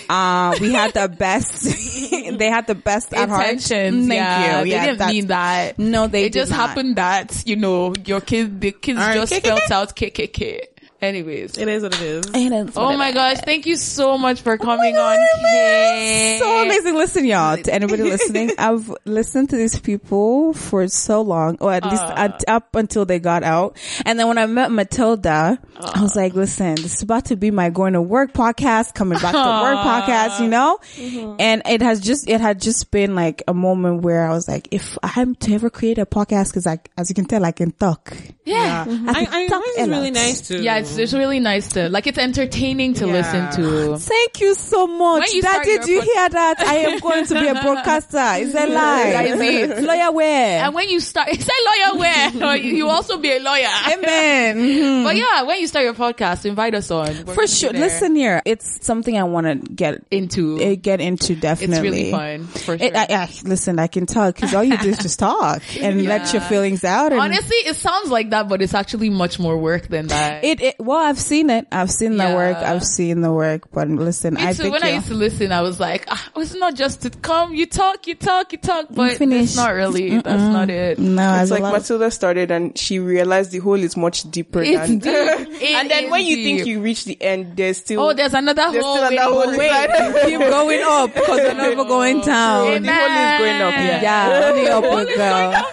Uh, 0.10 0.56
we 0.62 0.72
had 0.74 0.94
the 0.94 1.10
best. 1.10 1.64
they 2.12 2.50
had 2.50 2.66
the 2.68 2.76
best 2.76 3.14
at 3.14 3.28
heart. 3.30 3.42
Intentions. 3.50 4.08
Thank 4.08 4.18
yeah, 4.20 4.60
you. 4.60 4.64
They 4.64 4.70
Yeah, 4.72 4.86
didn't 4.88 5.08
mean 5.08 5.28
that. 5.28 5.78
No, 5.80 6.08
they 6.08 6.26
it 6.26 6.34
just 6.34 6.50
not. 6.52 6.70
happened 6.70 6.96
that 6.96 7.44
you 7.46 7.58
know 7.58 7.94
your 8.06 8.22
kid, 8.22 8.62
the 8.62 8.72
kids 8.72 9.00
All 9.00 9.06
right, 9.06 9.16
just 9.16 9.34
KKK. 9.34 9.42
felt 9.44 9.72
out 9.72 9.96
KKK. 9.96 10.60
Anyways. 11.02 11.58
It 11.58 11.68
is 11.68 11.84
what 11.84 11.96
it 11.96 12.02
is. 12.02 12.26
And 12.34 12.54
it's 12.54 12.78
Oh 12.78 12.98
my 12.98 13.12
gosh! 13.12 13.38
Thank 13.38 13.66
you 13.66 13.78
so 13.78 14.18
much 14.18 14.42
for 14.42 14.58
coming 14.58 14.98
oh 14.98 15.02
on. 15.02 15.18
Kay. 15.42 16.38
So 16.40 16.64
amazing. 16.64 16.96
Listen, 16.96 17.26
y'all, 17.26 17.58
to 17.58 17.74
anybody 17.74 18.04
listening, 18.10 18.52
I've 18.58 18.94
listened 19.06 19.52
to 19.52 19.58
these 19.58 19.80
people 19.80 20.54
for 20.54 20.88
so 20.88 21.22
long, 21.22 21.58
or 21.62 21.72
at 21.72 21.86
least 21.86 22.04
uh. 22.04 22.14
at, 22.18 22.44
up 22.48 22.76
until 22.76 23.06
they 23.06 23.20
got 23.20 23.44
out. 23.44 23.78
And 24.06 24.20
then 24.20 24.28
when 24.28 24.38
I 24.38 24.46
met 24.46 24.72
Matilda, 24.72 25.60
I 25.78 26.02
was 26.02 26.18
uh. 26.18 26.22
like, 26.22 26.34
listen, 26.34 26.76
this 26.76 26.96
is 26.96 27.02
about 27.04 27.26
to 27.26 27.36
be 27.36 27.52
my 27.52 27.70
going 27.70 27.94
to 27.94 28.02
work 28.02 28.34
podcast, 28.34 28.94
coming 28.94 29.20
back 29.20 29.32
to 29.32 29.38
work 29.38 29.78
podcast, 29.86 30.42
you 30.42 30.48
know? 30.48 30.80
Mm-hmm. 30.96 31.36
And 31.40 31.62
it 31.66 31.82
has 31.82 32.02
just, 32.02 32.30
it 32.30 32.42
had 32.42 32.60
just 32.60 32.92
been 32.92 33.16
like 33.16 33.44
a 33.48 33.54
moment 33.54 34.02
where 34.02 34.28
I 34.28 34.34
was 34.34 34.48
like, 34.48 34.68
if 34.72 34.98
I'm 35.02 35.36
to 35.36 35.54
ever 35.54 35.70
create 35.70 35.98
a 35.98 36.06
podcast, 36.06 36.54
cause 36.54 36.68
I, 36.68 36.80
as 36.98 37.10
you 37.10 37.16
can 37.16 37.26
tell, 37.26 37.46
I 37.46 37.52
can 37.52 37.72
talk. 37.72 38.16
Yeah. 38.44 38.86
Mm-hmm. 38.86 39.10
I, 39.10 39.28
I, 39.32 39.48
talk 39.48 39.64
this 39.64 39.78
a 39.78 39.82
is 39.82 39.90
really 39.90 40.12
nice 40.12 40.48
too. 40.48 40.62
Yeah, 40.62 40.82
it's, 40.90 40.98
it's 40.98 41.14
really 41.14 41.40
nice 41.40 41.68
to, 41.70 41.90
like, 41.90 42.08
it's 42.08 42.18
entertaining 42.18 42.94
to 42.96 43.08
listen 43.08 43.52
to. 43.54 43.98
Thank 43.98 44.42
you 44.42 44.54
so 44.56 44.88
much. 44.88 45.32
You 45.34 45.42
That 45.42 45.64
did 45.64 45.88
you 45.88 46.00
pod- 46.00 46.06
hear 46.08 46.30
that? 46.30 46.60
I 46.60 46.76
am 46.78 47.00
going 47.00 47.26
to 47.26 47.34
be 47.40 47.48
a 47.48 47.54
broadcaster. 47.62 48.42
Is 48.44 48.54
that 48.54 48.70
lie? 48.70 49.12
That 49.12 49.26
is 49.26 49.40
it. 49.40 49.84
Lawyer 49.90 50.12
where? 50.12 50.64
And 50.66 50.74
when 50.74 50.90
you 50.90 51.00
start, 51.00 51.30
is 51.34 51.46
say 51.46 51.52
lawyer 51.92 52.00
where? 52.00 52.58
you 52.58 52.76
you 52.76 52.88
also 52.90 53.18
be 53.18 53.32
a 53.32 53.40
lawyer. 53.40 53.68
Amen. 53.94 54.58
Mhm. 54.58 55.04
But 55.04 55.16
yeah, 55.16 55.44
when 55.44 55.60
you 55.60 55.68
start 55.68 55.86
your 55.86 55.94
podcast, 55.94 56.46
invite 56.46 56.76
us 56.76 56.92
on. 56.92 57.26
We're 57.26 57.34
For 57.34 57.48
sure. 57.48 57.72
Listen 57.72 58.16
here. 58.16 58.42
It's 58.46 58.86
something 58.86 59.18
I 59.18 59.24
want 59.24 59.48
to 59.48 59.56
get 59.74 60.04
into. 60.12 60.60
eh, 60.60 60.76
get 60.76 61.02
into 61.02 61.36
definitely. 61.36 61.76
it's 61.78 61.84
really 61.84 62.12
fun. 62.12 62.46
For 62.48 62.78
sure. 62.78 62.88
It, 62.88 62.96
I, 62.96 63.08
I, 63.10 63.30
listen, 63.44 63.80
I 63.80 63.88
can 63.88 64.06
tell 64.06 64.32
because 64.32 64.54
all 64.54 64.64
you 64.64 64.78
do 64.78 64.90
is 64.90 64.98
just 65.00 65.20
talk 65.20 65.62
and 65.82 66.04
let 66.06 66.32
your 66.34 66.42
feelings 66.44 66.84
out. 66.84 67.12
And 67.12 67.22
Honestly, 67.22 67.58
it 67.58 67.76
sounds 67.76 68.10
like 68.10 68.30
that, 68.32 68.48
but 68.48 68.62
it's 68.62 68.74
actually 68.74 69.10
much 69.10 69.40
more 69.40 69.58
work 69.58 69.88
than 69.88 70.08
that. 70.08 70.44
it, 70.44 70.62
it, 70.62 70.76
well, 70.80 70.98
I've 70.98 71.20
seen 71.20 71.50
it. 71.50 71.68
I've 71.72 71.92
seen 71.92 72.18
the 72.18 72.24
Yeah. 72.24 72.36
work. 72.36 72.58
I've 72.58 72.84
seen 72.84 73.22
the 73.22 73.32
work. 73.32 73.70
But 73.72 73.90
listen, 73.90 74.36
Me 74.36 74.44
I 74.44 74.54
too. 74.54 74.64
think 74.64 74.74
when 74.74 74.84
I 74.84 74.90
used 74.96 75.08
to 75.08 75.14
listen, 75.14 75.52
I 75.52 75.62
was 75.62 75.80
like, 75.80 76.06
ah, 76.10 76.30
it's 76.38 76.56
not 76.56 76.76
just 76.76 77.02
to 77.04 77.10
come, 77.10 77.54
you 77.54 77.66
talk, 77.66 78.08
you 78.08 78.16
talk, 78.16 78.52
you 78.52 78.58
talk, 78.58 78.88
but 78.90 79.18
Finish. 79.18 79.44
it's 79.44 79.56
not 79.56 79.74
really. 79.74 80.20
That's 80.22 80.42
not 80.42 80.70
it. 80.70 80.98
no, 81.00 81.34
It's 81.34 81.42
as 81.44 81.52
like 81.52 81.60
a 81.60 81.64
lot- 81.64 81.74
Matilda 81.74 82.10
started 82.12 82.50
and 82.52 82.78
she 82.78 83.00
realized 83.00 83.52
the 83.52 83.60
hole 83.60 83.76
is 83.76 83.96
much 83.98 84.30
deeper 84.32 84.62
It's 84.64 84.80
than. 84.88 85.00
deep. 85.00 85.14
It 85.62 85.76
and 85.76 85.90
then 85.92 86.10
when 86.10 86.24
you 86.26 86.36
deep. 86.38 86.58
think 86.58 86.68
you 86.68 86.80
reach 86.82 87.04
the 87.06 87.22
end, 87.22 87.58
there's 87.58 87.78
still. 87.80 88.02
oh, 88.02 88.14
there's 88.14 88.34
another 88.34 88.72
there's 88.72 88.84
hole. 88.84 88.96
still 88.96 89.10
waiting 89.10 89.20
another 89.20 89.34
hole 89.34 89.52
me. 89.58 89.66
inside. 89.68 89.90
keep 90.26 90.40
going 90.40 90.82
up 90.84 91.14
because 91.14 91.38
they're 91.38 91.54
never 91.56 91.84
going 91.84 92.22
down. 92.26 92.82
The 92.84 92.94
hole 92.94 93.10
is 93.10 93.40
going 93.40 93.62
up. 93.62 93.74
Yeah. 93.74 94.02
Yeah, 94.02 94.50
only 94.50 94.68
up 94.70 94.84
girl. 95.18 95.66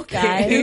Okay. 0.00 0.62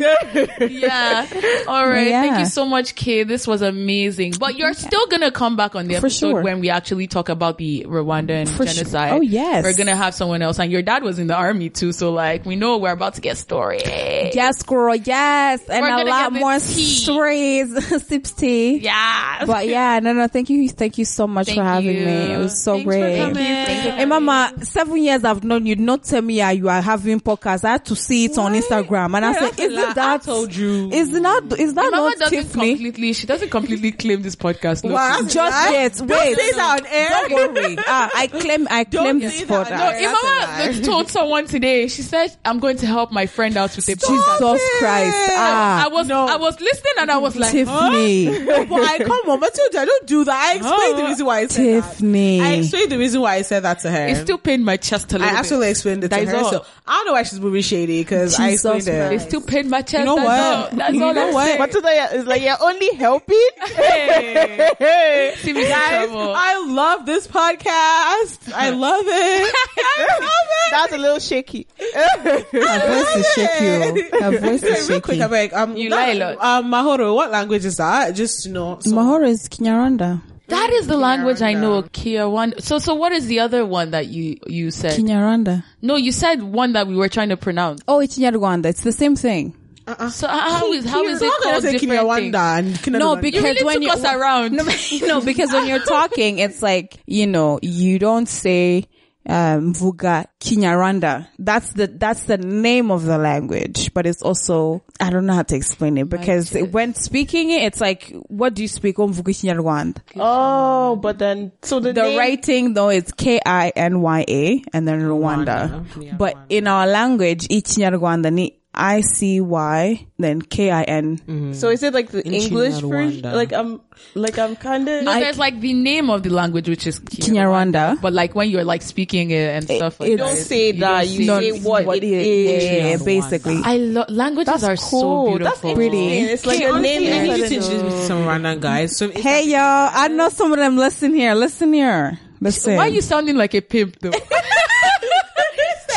yeah. 0.69 1.25
All 1.67 1.87
right. 1.89 2.07
Yeah. 2.07 2.26
Thank 2.29 2.39
you 2.39 2.45
so 2.45 2.65
much, 2.65 2.95
Kay. 2.95 3.23
This 3.23 3.47
was 3.47 3.61
amazing. 3.61 4.33
But 4.39 4.57
you're 4.57 4.73
still 4.73 5.05
gonna 5.07 5.31
come 5.31 5.55
back 5.55 5.75
on 5.75 5.87
the 5.87 5.95
For 5.95 6.07
episode 6.07 6.31
sure. 6.31 6.41
when 6.43 6.59
we 6.59 6.69
actually 6.69 7.07
talk 7.07 7.29
about 7.29 7.57
the 7.57 7.85
Rwandan 7.87 8.47
For 8.47 8.65
sure. 8.65 8.73
genocide. 8.73 9.13
Oh, 9.13 9.21
yes. 9.21 9.63
We're 9.63 9.73
gonna 9.75 9.95
have 9.95 10.13
someone 10.13 10.41
else, 10.41 10.59
and 10.59 10.71
your 10.71 10.81
dad 10.81 11.03
was 11.03 11.19
in 11.19 11.27
the 11.27 11.35
army 11.35 11.69
too. 11.69 11.91
So 11.91 12.11
like, 12.11 12.45
we 12.45 12.55
know 12.55 12.77
we're 12.77 12.91
about 12.91 13.15
to 13.15 13.21
get 13.21 13.37
story. 13.37 13.79
Yes, 13.85 14.63
girl. 14.63 14.95
Yes, 14.95 15.67
and 15.69 15.81
We're 15.81 16.01
a 16.01 16.05
lot 16.05 16.33
more 16.33 16.53
tea. 16.59 16.95
stories. 16.95 17.67
Sips 18.07 18.31
tea. 18.31 18.77
Yeah. 18.77 19.45
But 19.45 19.67
yeah, 19.67 19.99
no, 19.99 20.13
no, 20.13 20.27
thank 20.27 20.49
you, 20.49 20.67
thank 20.69 20.97
you 20.97 21.05
so 21.05 21.27
much 21.27 21.47
Thank 21.47 21.57
for 21.59 21.63
having 21.63 21.95
you. 21.97 22.05
me. 22.05 22.33
It 22.33 22.37
was 22.37 22.61
so 22.61 22.73
Thanks 22.73 22.85
for 22.85 22.89
great. 22.91 23.17
coming. 23.19 23.35
Hey, 23.43 24.05
Mama, 24.05 24.53
seven 24.61 24.97
years 25.03 25.23
I've 25.23 25.43
known 25.43 25.65
you. 25.65 25.75
Not 25.75 26.03
tell 26.03 26.21
me 26.21 26.41
you 26.53 26.69
are 26.69 26.81
having 26.81 27.19
podcast. 27.19 27.63
I 27.63 27.71
had 27.73 27.85
to 27.85 27.95
see 27.95 28.25
it 28.25 28.37
on 28.37 28.53
Instagram 28.53 28.67
Instagram, 28.67 29.15
and 29.15 29.25
I 29.25 29.33
said, 29.33 29.59
"Isn't 29.59 29.95
that 29.95 30.23
told 30.23 30.55
you? 30.55 30.89
Is 30.91 31.09
not 31.09 31.43
is 31.59 31.73
that 31.73 31.89
Mama 31.91 31.97
not 32.09 32.16
doesn't 32.19 32.37
Tiffany?" 32.37 32.71
completely. 32.75 33.13
She 33.13 33.27
doesn't 33.27 33.49
completely 33.49 33.91
claim 33.91 34.21
this 34.21 34.35
podcast. 34.35 34.83
low-key. 34.83 34.93
Wow. 34.93 35.19
Just 35.21 35.35
Lie. 35.37 35.69
yet. 35.71 35.93
Don't 35.97 36.07
Wait. 36.09 36.37
say 36.37 36.51
that 36.53 36.79
on 36.81 36.85
air. 36.87 37.09
Don't 37.29 37.53
worry. 37.53 37.77
Ah, 37.87 38.11
I 38.15 38.27
claim. 38.27 38.67
I 38.69 38.83
claim 38.83 39.19
say 39.21 39.27
this 39.27 39.39
that 39.41 39.47
for 39.47 39.53
on 39.55 39.63
No, 39.63 39.69
that. 39.69 39.93
air. 39.93 40.09
if 40.09 40.11
That's 40.11 40.23
Mama 40.23 40.77
lie. 40.79 40.81
told 40.85 41.09
someone 41.09 41.45
today, 41.47 41.87
she 41.87 42.01
said, 42.01 42.35
"I'm 42.45 42.59
going 42.59 42.77
to 42.77 42.85
help 42.87 43.11
my 43.11 43.25
friend 43.25 43.55
out 43.57 43.75
with 43.75 43.87
a 43.89 43.91
podcast." 43.93 44.37
Jesus 44.59 44.69
Christ. 44.79 45.29
Ah, 45.31 45.85
I 45.85 45.87
was 45.89 46.09
I 46.11 46.35
was 46.37 46.59
listening 46.59 46.93
and 46.99 47.11
I 47.11 47.17
was 47.17 47.35
like, 47.35 47.51
Tiffany. 47.51 48.25
No, 48.45 48.65
but 48.65 48.81
I 48.81 48.97
come 48.99 49.29
on, 49.29 49.39
Matilda, 49.39 49.85
don't 49.85 50.07
do 50.07 50.23
that. 50.25 50.35
I 50.35 50.57
explained 50.57 50.97
the 50.99 51.03
reason 51.05 51.25
why 51.25 51.39
I 51.39 51.47
said 51.47 51.83
Tiffany. 51.83 52.39
that. 52.39 52.45
I 52.47 52.53
explained 52.53 52.91
the 52.91 52.97
reason 52.97 53.21
why 53.21 53.35
I 53.35 53.41
said 53.43 53.61
that 53.63 53.79
to 53.79 53.91
her. 53.91 54.07
it 54.07 54.17
still 54.17 54.37
pained 54.37 54.65
my 54.65 54.77
chest 54.77 55.11
a 55.13 55.15
I 55.15 55.19
little 55.19 55.31
bit. 55.33 55.39
actually 55.39 55.69
explained 55.69 56.03
it 56.03 56.09
That 56.09 56.17
to 56.17 56.23
is 56.23 56.29
her. 56.29 56.37
all. 56.37 56.51
So 56.51 56.65
I 56.87 56.93
don't 56.93 57.05
know 57.07 57.13
why 57.13 57.23
she's 57.23 57.39
moving 57.39 57.61
shady 57.61 58.01
because 58.01 58.39
I 58.39 58.51
Jesus 58.51 58.65
explained 58.65 58.87
It 58.87 59.03
it. 59.03 59.07
Christ. 59.09 59.27
still 59.27 59.41
pained 59.41 59.69
my 59.69 59.81
chest. 59.81 60.05
know 60.05 60.15
that's 60.15 60.27
what? 60.27 60.71
all. 60.71 60.77
That's 60.77 60.93
You 60.93 60.99
know 61.01 61.09
I'm 61.09 61.33
what? 61.33 61.45
saying. 61.45 61.57
But 61.59 61.71
today 61.71 62.07
is 62.13 62.25
like 62.25 62.41
you're 62.41 62.55
only 62.61 62.95
helping. 62.95 63.37
Hey. 63.67 65.33
See 65.37 65.53
me 65.53 65.63
Guys. 65.67 66.09
I 66.11 66.65
love 66.67 67.05
this 67.05 67.27
podcast. 67.27 68.51
I 68.53 68.69
love 68.87 69.03
it. 69.05 69.55
I 69.55 70.19
love 70.19 70.29
it. 70.49 70.71
That's 70.71 70.93
a 70.93 70.97
little 70.97 71.19
shaky. 71.19 71.67
Her 71.77 72.43
voice 72.43 73.15
is 73.15 73.33
shaky. 73.33 74.01
Her 74.19 74.39
voice 74.39 74.63
is 74.63 74.89
Real 74.89 75.01
quick, 75.01 75.15
shaky. 75.15 75.23
I'm 75.23 75.31
like, 75.31 75.53
um, 75.53 75.77
You 75.77 75.89
that- 75.89 75.95
lie 75.95 76.09
a 76.25 76.35
lot. 76.35 76.43
Um, 76.65 76.71
Mahoro, 76.71 77.15
what 77.15 77.31
language 77.31 77.65
is 77.65 77.77
that? 77.77 78.11
Just 78.11 78.43
to 78.43 78.49
know. 78.49 78.79
So, 78.79 78.91
Mahoro 78.91 79.27
is 79.27 79.47
Kinyarwanda. 79.49 80.21
That 80.47 80.69
is 80.71 80.87
the 80.87 80.97
language 80.97 81.41
I 81.41 81.53
know, 81.53 81.83
Kinyarwanda. 81.83 82.31
One. 82.31 82.59
So, 82.59 82.79
so 82.79 82.95
what 82.95 83.11
is 83.11 83.27
the 83.27 83.39
other 83.41 83.65
one 83.65 83.91
that 83.91 84.07
you, 84.07 84.37
you 84.47 84.71
said? 84.71 84.97
Kinyarwanda. 84.99 85.63
no, 85.81 85.95
you 85.95 86.11
said 86.11 86.41
one 86.41 86.73
that 86.73 86.87
we 86.87 86.95
were 86.95 87.09
trying 87.09 87.29
to 87.29 87.37
pronounce. 87.37 87.81
Oh, 87.87 87.99
it's 87.99 88.17
Kinyarwanda. 88.17 88.67
It's 88.67 88.81
the 88.83 88.91
same 88.93 89.15
thing. 89.15 89.55
Uh-uh. 89.87 90.09
So 90.09 90.27
uh, 90.27 90.31
how 90.31 90.71
is, 90.73 90.85
how 90.85 91.03
is 91.05 91.21
it 91.21 91.25
How 91.25 91.39
can 91.39 91.47
I 91.47 91.51
called 91.51 91.63
say 91.63 91.71
different 91.73 92.01
Kinyarwanda 92.01 92.17
things? 92.19 92.35
and 92.35 92.95
Kinyarwanda? 92.95 92.99
No, 92.99 93.15
because 93.15 93.41
You 93.41 93.47
really 93.47 93.63
when 93.63 93.81
you 93.81 93.89
us 93.89 94.03
around. 94.03 94.51
No, 94.53 94.63
no, 95.07 95.21
because 95.21 95.51
when 95.51 95.67
you're 95.67 95.79
talking, 95.79 96.39
it's 96.39 96.61
like 96.61 96.99
you 97.05 97.27
know 97.27 97.59
you 97.61 97.97
don't 97.99 98.27
say 98.27 98.87
um, 99.27 99.73
Vuga 99.73 100.25
Kinyarwanda. 100.39 101.27
That's 101.37 101.73
the 101.73 101.87
that's 101.87 102.23
the 102.23 102.37
name 102.37 102.91
of 102.91 103.03
the 103.03 103.17
language, 103.17 103.93
but 103.93 104.05
it's 104.05 104.21
also 104.21 104.83
I 104.99 105.09
don't 105.09 105.25
know 105.25 105.33
how 105.33 105.43
to 105.43 105.55
explain 105.55 105.97
it 105.97 106.09
because 106.09 106.51
chest. 106.51 106.71
when 106.71 106.93
speaking 106.95 107.51
it, 107.51 107.63
it's 107.63 107.81
like 107.81 108.13
what 108.27 108.53
do 108.53 108.61
you 108.61 108.67
speak 108.67 108.99
on 108.99 109.13
Vuga 109.13 109.33
Kinyarwanda? 109.33 109.97
Oh, 110.15 110.95
but 110.95 111.19
then 111.19 111.51
so 111.61 111.79
the, 111.79 111.93
The 111.93 112.03
name, 112.03 112.17
writing 112.17 112.73
though 112.73 112.89
is 112.89 113.11
K 113.11 113.39
I 113.45 113.69
N 113.75 114.01
Y 114.01 114.25
A 114.27 114.63
and 114.73 114.87
then 114.87 115.01
Rwanda, 115.01 115.85
Rwanda. 115.89 116.17
but 116.17 116.37
in 116.49 116.67
our 116.67 116.87
language, 116.87 117.47
Kinyarwanda 117.47 118.31
ni 118.31 118.57
I 118.77 119.01
C 119.01 119.41
Y 119.41 120.05
then 120.19 120.41
K 120.41 120.69
I 120.71 120.83
N. 120.83 121.53
So 121.53 121.69
is 121.69 121.81
it 121.83 121.93
like 121.93 122.09
the 122.11 122.23
English 122.23 122.79
version? 122.79 123.25
Um, 123.25 123.33
like 123.33 123.51
I'm 123.53 123.81
like 124.15 124.37
I'm 124.37 124.55
kind 124.55 124.87
of. 124.87 125.03
No, 125.03 125.19
there's 125.19 125.37
like 125.39 125.59
the 125.59 125.73
name 125.73 126.09
of 126.09 126.21
the 126.23 126.29
language, 126.29 126.69
which 126.69 126.85
is 126.85 126.99
Kinyarwanda. 126.99 127.99
But 128.01 128.13
like 128.13 128.35
when 128.35 128.49
you're 128.49 128.63
like 128.63 128.81
speaking 128.83 129.31
it 129.31 129.49
and 129.55 129.63
stuff 129.65 129.99
like 129.99 130.09
it- 130.09 130.17
that. 130.17 130.23
don't 130.23 130.31
it's- 130.33 130.47
say 130.47 130.71
that. 130.73 131.07
You 131.07 131.25
don't 131.25 131.41
say 131.41 131.59
what, 131.61 131.97
it 131.97 132.03
is. 132.03 132.63
Yeah, 132.63 132.87
yeah, 132.91 132.97
basically. 133.03 133.59
I 133.63 133.77
love 133.77 134.09
languages 134.09 134.63
are 134.63 134.75
so 134.75 134.89
cool. 135.01 135.27
beautiful. 135.29 135.69
That's 135.69 135.75
Pretty. 135.75 136.17
interesting. 136.19 136.33
It's 136.33 136.45
like 136.45 136.61
Okay, 136.61 136.77
a 136.77 136.79
name. 136.79 137.13
I 137.13 137.27
need 137.27 137.41
you 137.41 137.47
to 137.49 137.53
I 137.53 137.57
introduce 137.57 137.69
me 137.83 137.89
to 137.89 138.05
some 138.05 138.25
random 138.27 138.59
guys. 138.59 138.97
So 138.97 139.09
Hey 139.09 139.47
y'all, 139.49 139.89
I 139.93 140.07
know 140.09 140.29
some 140.29 140.51
of 140.53 140.59
them. 140.59 140.77
Listen 140.77 141.13
here, 141.13 141.33
listen 141.33 141.73
here, 141.73 142.19
listen. 142.39 142.75
Why 142.75 142.85
are 142.87 142.89
you 142.91 143.01
sounding 143.01 143.35
like 143.37 143.53
a 143.55 143.61
pimp 143.61 143.97
though? 143.99 144.11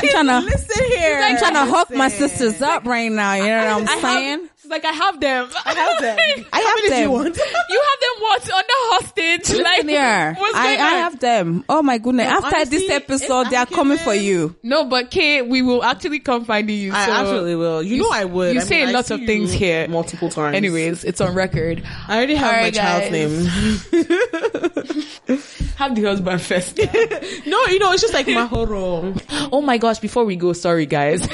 I'm 0.02 0.08
trying 0.10 0.26
to, 0.26 0.40
listen 0.40 0.84
here. 0.86 1.20
I'm 1.22 1.36
trying 1.38 1.54
to 1.54 1.66
hook 1.66 1.90
my 1.90 2.08
sisters 2.08 2.60
up 2.62 2.84
right 2.86 3.10
now. 3.10 3.34
You 3.34 3.44
know 3.48 3.78
what 3.80 3.90
I'm 3.90 4.00
saying? 4.00 4.48
Have, 4.70 4.82
she's 4.82 4.84
like, 4.84 4.84
I 4.84 4.92
have 4.92 5.20
them. 5.20 5.48
I 5.64 5.74
have 5.74 6.00
them. 6.00 6.46
I 6.52 6.60
have 6.60 6.90
them. 6.90 7.02
you 7.02 7.10
want? 7.10 7.36
you 7.68 7.82
have 7.90 8.00
them 8.00 8.22
what? 8.22 8.50
Under 8.50 8.64
hostage? 8.68 9.50
like, 9.62 9.86
here. 9.86 10.34
what's 10.38 10.56
I, 10.56 10.68
I 10.72 10.90
have 11.00 11.18
them. 11.20 11.64
Oh 11.68 11.82
my 11.82 11.98
goodness. 11.98 12.28
After 12.28 12.56
honestly, 12.56 12.78
this 12.78 12.90
episode, 12.90 13.50
they 13.50 13.56
are 13.56 13.66
coming 13.66 13.98
for 13.98 14.14
you. 14.14 14.56
No, 14.62 14.84
but 14.84 15.10
Kay, 15.10 15.42
we 15.42 15.62
will 15.62 15.82
actually 15.82 16.20
come 16.20 16.44
finding 16.44 16.78
you. 16.78 16.92
I 16.92 17.10
absolutely 17.10 17.56
will. 17.56 17.82
You, 17.82 18.02
know 18.02 18.10
I 18.12 18.24
would. 18.24 18.54
You 18.54 18.60
I 18.60 18.64
say 18.64 18.80
mean, 18.80 18.88
I 18.88 18.92
lots 18.92 19.10
of 19.10 19.20
things 19.20 19.52
here. 19.52 19.88
multiple 19.88 20.28
times. 20.30 20.56
Anyways, 20.56 21.04
it's 21.04 21.20
on 21.20 21.34
record. 21.34 21.82
I 22.08 22.16
already 22.16 22.34
have 22.36 22.46
All 22.46 22.52
my 22.52 22.62
right, 22.62 22.74
child's 22.74 23.10
guys. 23.10 23.12
name. 23.12 23.30
Have 25.76 25.94
the 25.94 26.02
husband 26.04 26.42
first. 26.42 26.76
no, 27.46 27.66
you 27.66 27.78
know 27.78 27.92
it's 27.92 28.02
just 28.02 28.12
like 28.12 28.26
my 28.26 28.46
Mahoro. 28.46 29.48
oh 29.52 29.62
my 29.62 29.78
gosh, 29.78 29.98
before 29.98 30.24
we 30.24 30.36
go, 30.36 30.52
sorry 30.52 30.84
guys. 30.86 31.26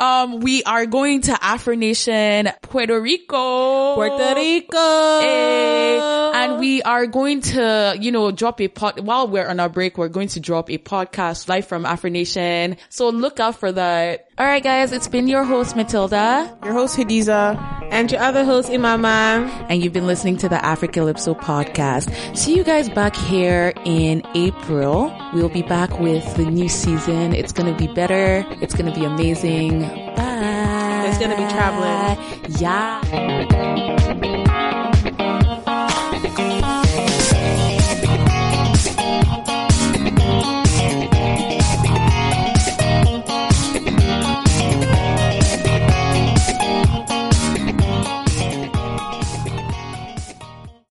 um, 0.00 0.40
we 0.40 0.62
are 0.64 0.86
going 0.86 1.22
to 1.22 1.44
Afro 1.44 1.74
Nation, 1.74 2.14
Puerto 2.62 3.00
Rico. 3.00 3.94
Puerto 3.94 4.34
Rico. 4.34 5.18
Eh, 5.22 6.00
and 6.34 6.58
we 6.58 6.82
are 6.82 7.06
going 7.06 7.40
to, 7.42 7.96
you 8.00 8.10
know, 8.12 8.30
drop 8.30 8.60
a 8.60 8.68
pod, 8.68 9.00
while 9.00 9.28
we're 9.28 9.46
on 9.46 9.60
our 9.60 9.68
break, 9.68 9.98
we're 9.98 10.08
going 10.08 10.28
to 10.28 10.40
drop 10.40 10.70
a 10.70 10.78
podcast 10.78 11.48
live 11.48 11.66
from 11.66 11.84
Afro 11.86 12.10
Nation. 12.10 12.76
So 12.88 13.08
look 13.10 13.40
out 13.40 13.56
for 13.56 13.72
that. 13.72 14.28
All 14.38 14.46
right, 14.46 14.62
guys, 14.62 14.92
it's 14.92 15.08
been 15.08 15.28
your 15.28 15.44
host, 15.44 15.76
Matilda, 15.76 16.58
Your 16.62 16.74
host 16.74 16.96
Hadiza. 16.98 17.56
and 17.90 18.10
your 18.12 18.20
other 18.20 18.44
host, 18.44 18.68
Imama. 18.70 19.48
and 19.70 19.82
you've 19.82 19.94
been 19.94 20.06
listening 20.06 20.36
to 20.38 20.48
the 20.48 20.62
Africa 20.64 20.86
Africalypso 20.86 21.38
podcast. 21.40 22.36
See 22.36 22.54
you 22.54 22.62
guys 22.62 22.88
back 22.90 23.16
here 23.16 23.72
in 23.84 24.22
April. 24.34 25.12
We'll 25.34 25.48
be 25.48 25.62
back 25.62 25.98
with 25.98 26.36
the 26.36 26.44
new 26.44 26.68
season. 26.68 27.34
It's 27.34 27.52
going 27.52 27.72
to 27.72 27.78
be 27.86 27.92
better. 27.92 28.44
It's 28.62 28.74
going 28.74 28.92
to 28.92 28.98
be 28.98 29.04
amazing. 29.04 29.80
Bye. 30.16 30.85
There's 31.06 31.18
gonna 31.18 31.36
be 31.36 31.46
traveling. 31.52 32.18
Yeah. 32.58 34.45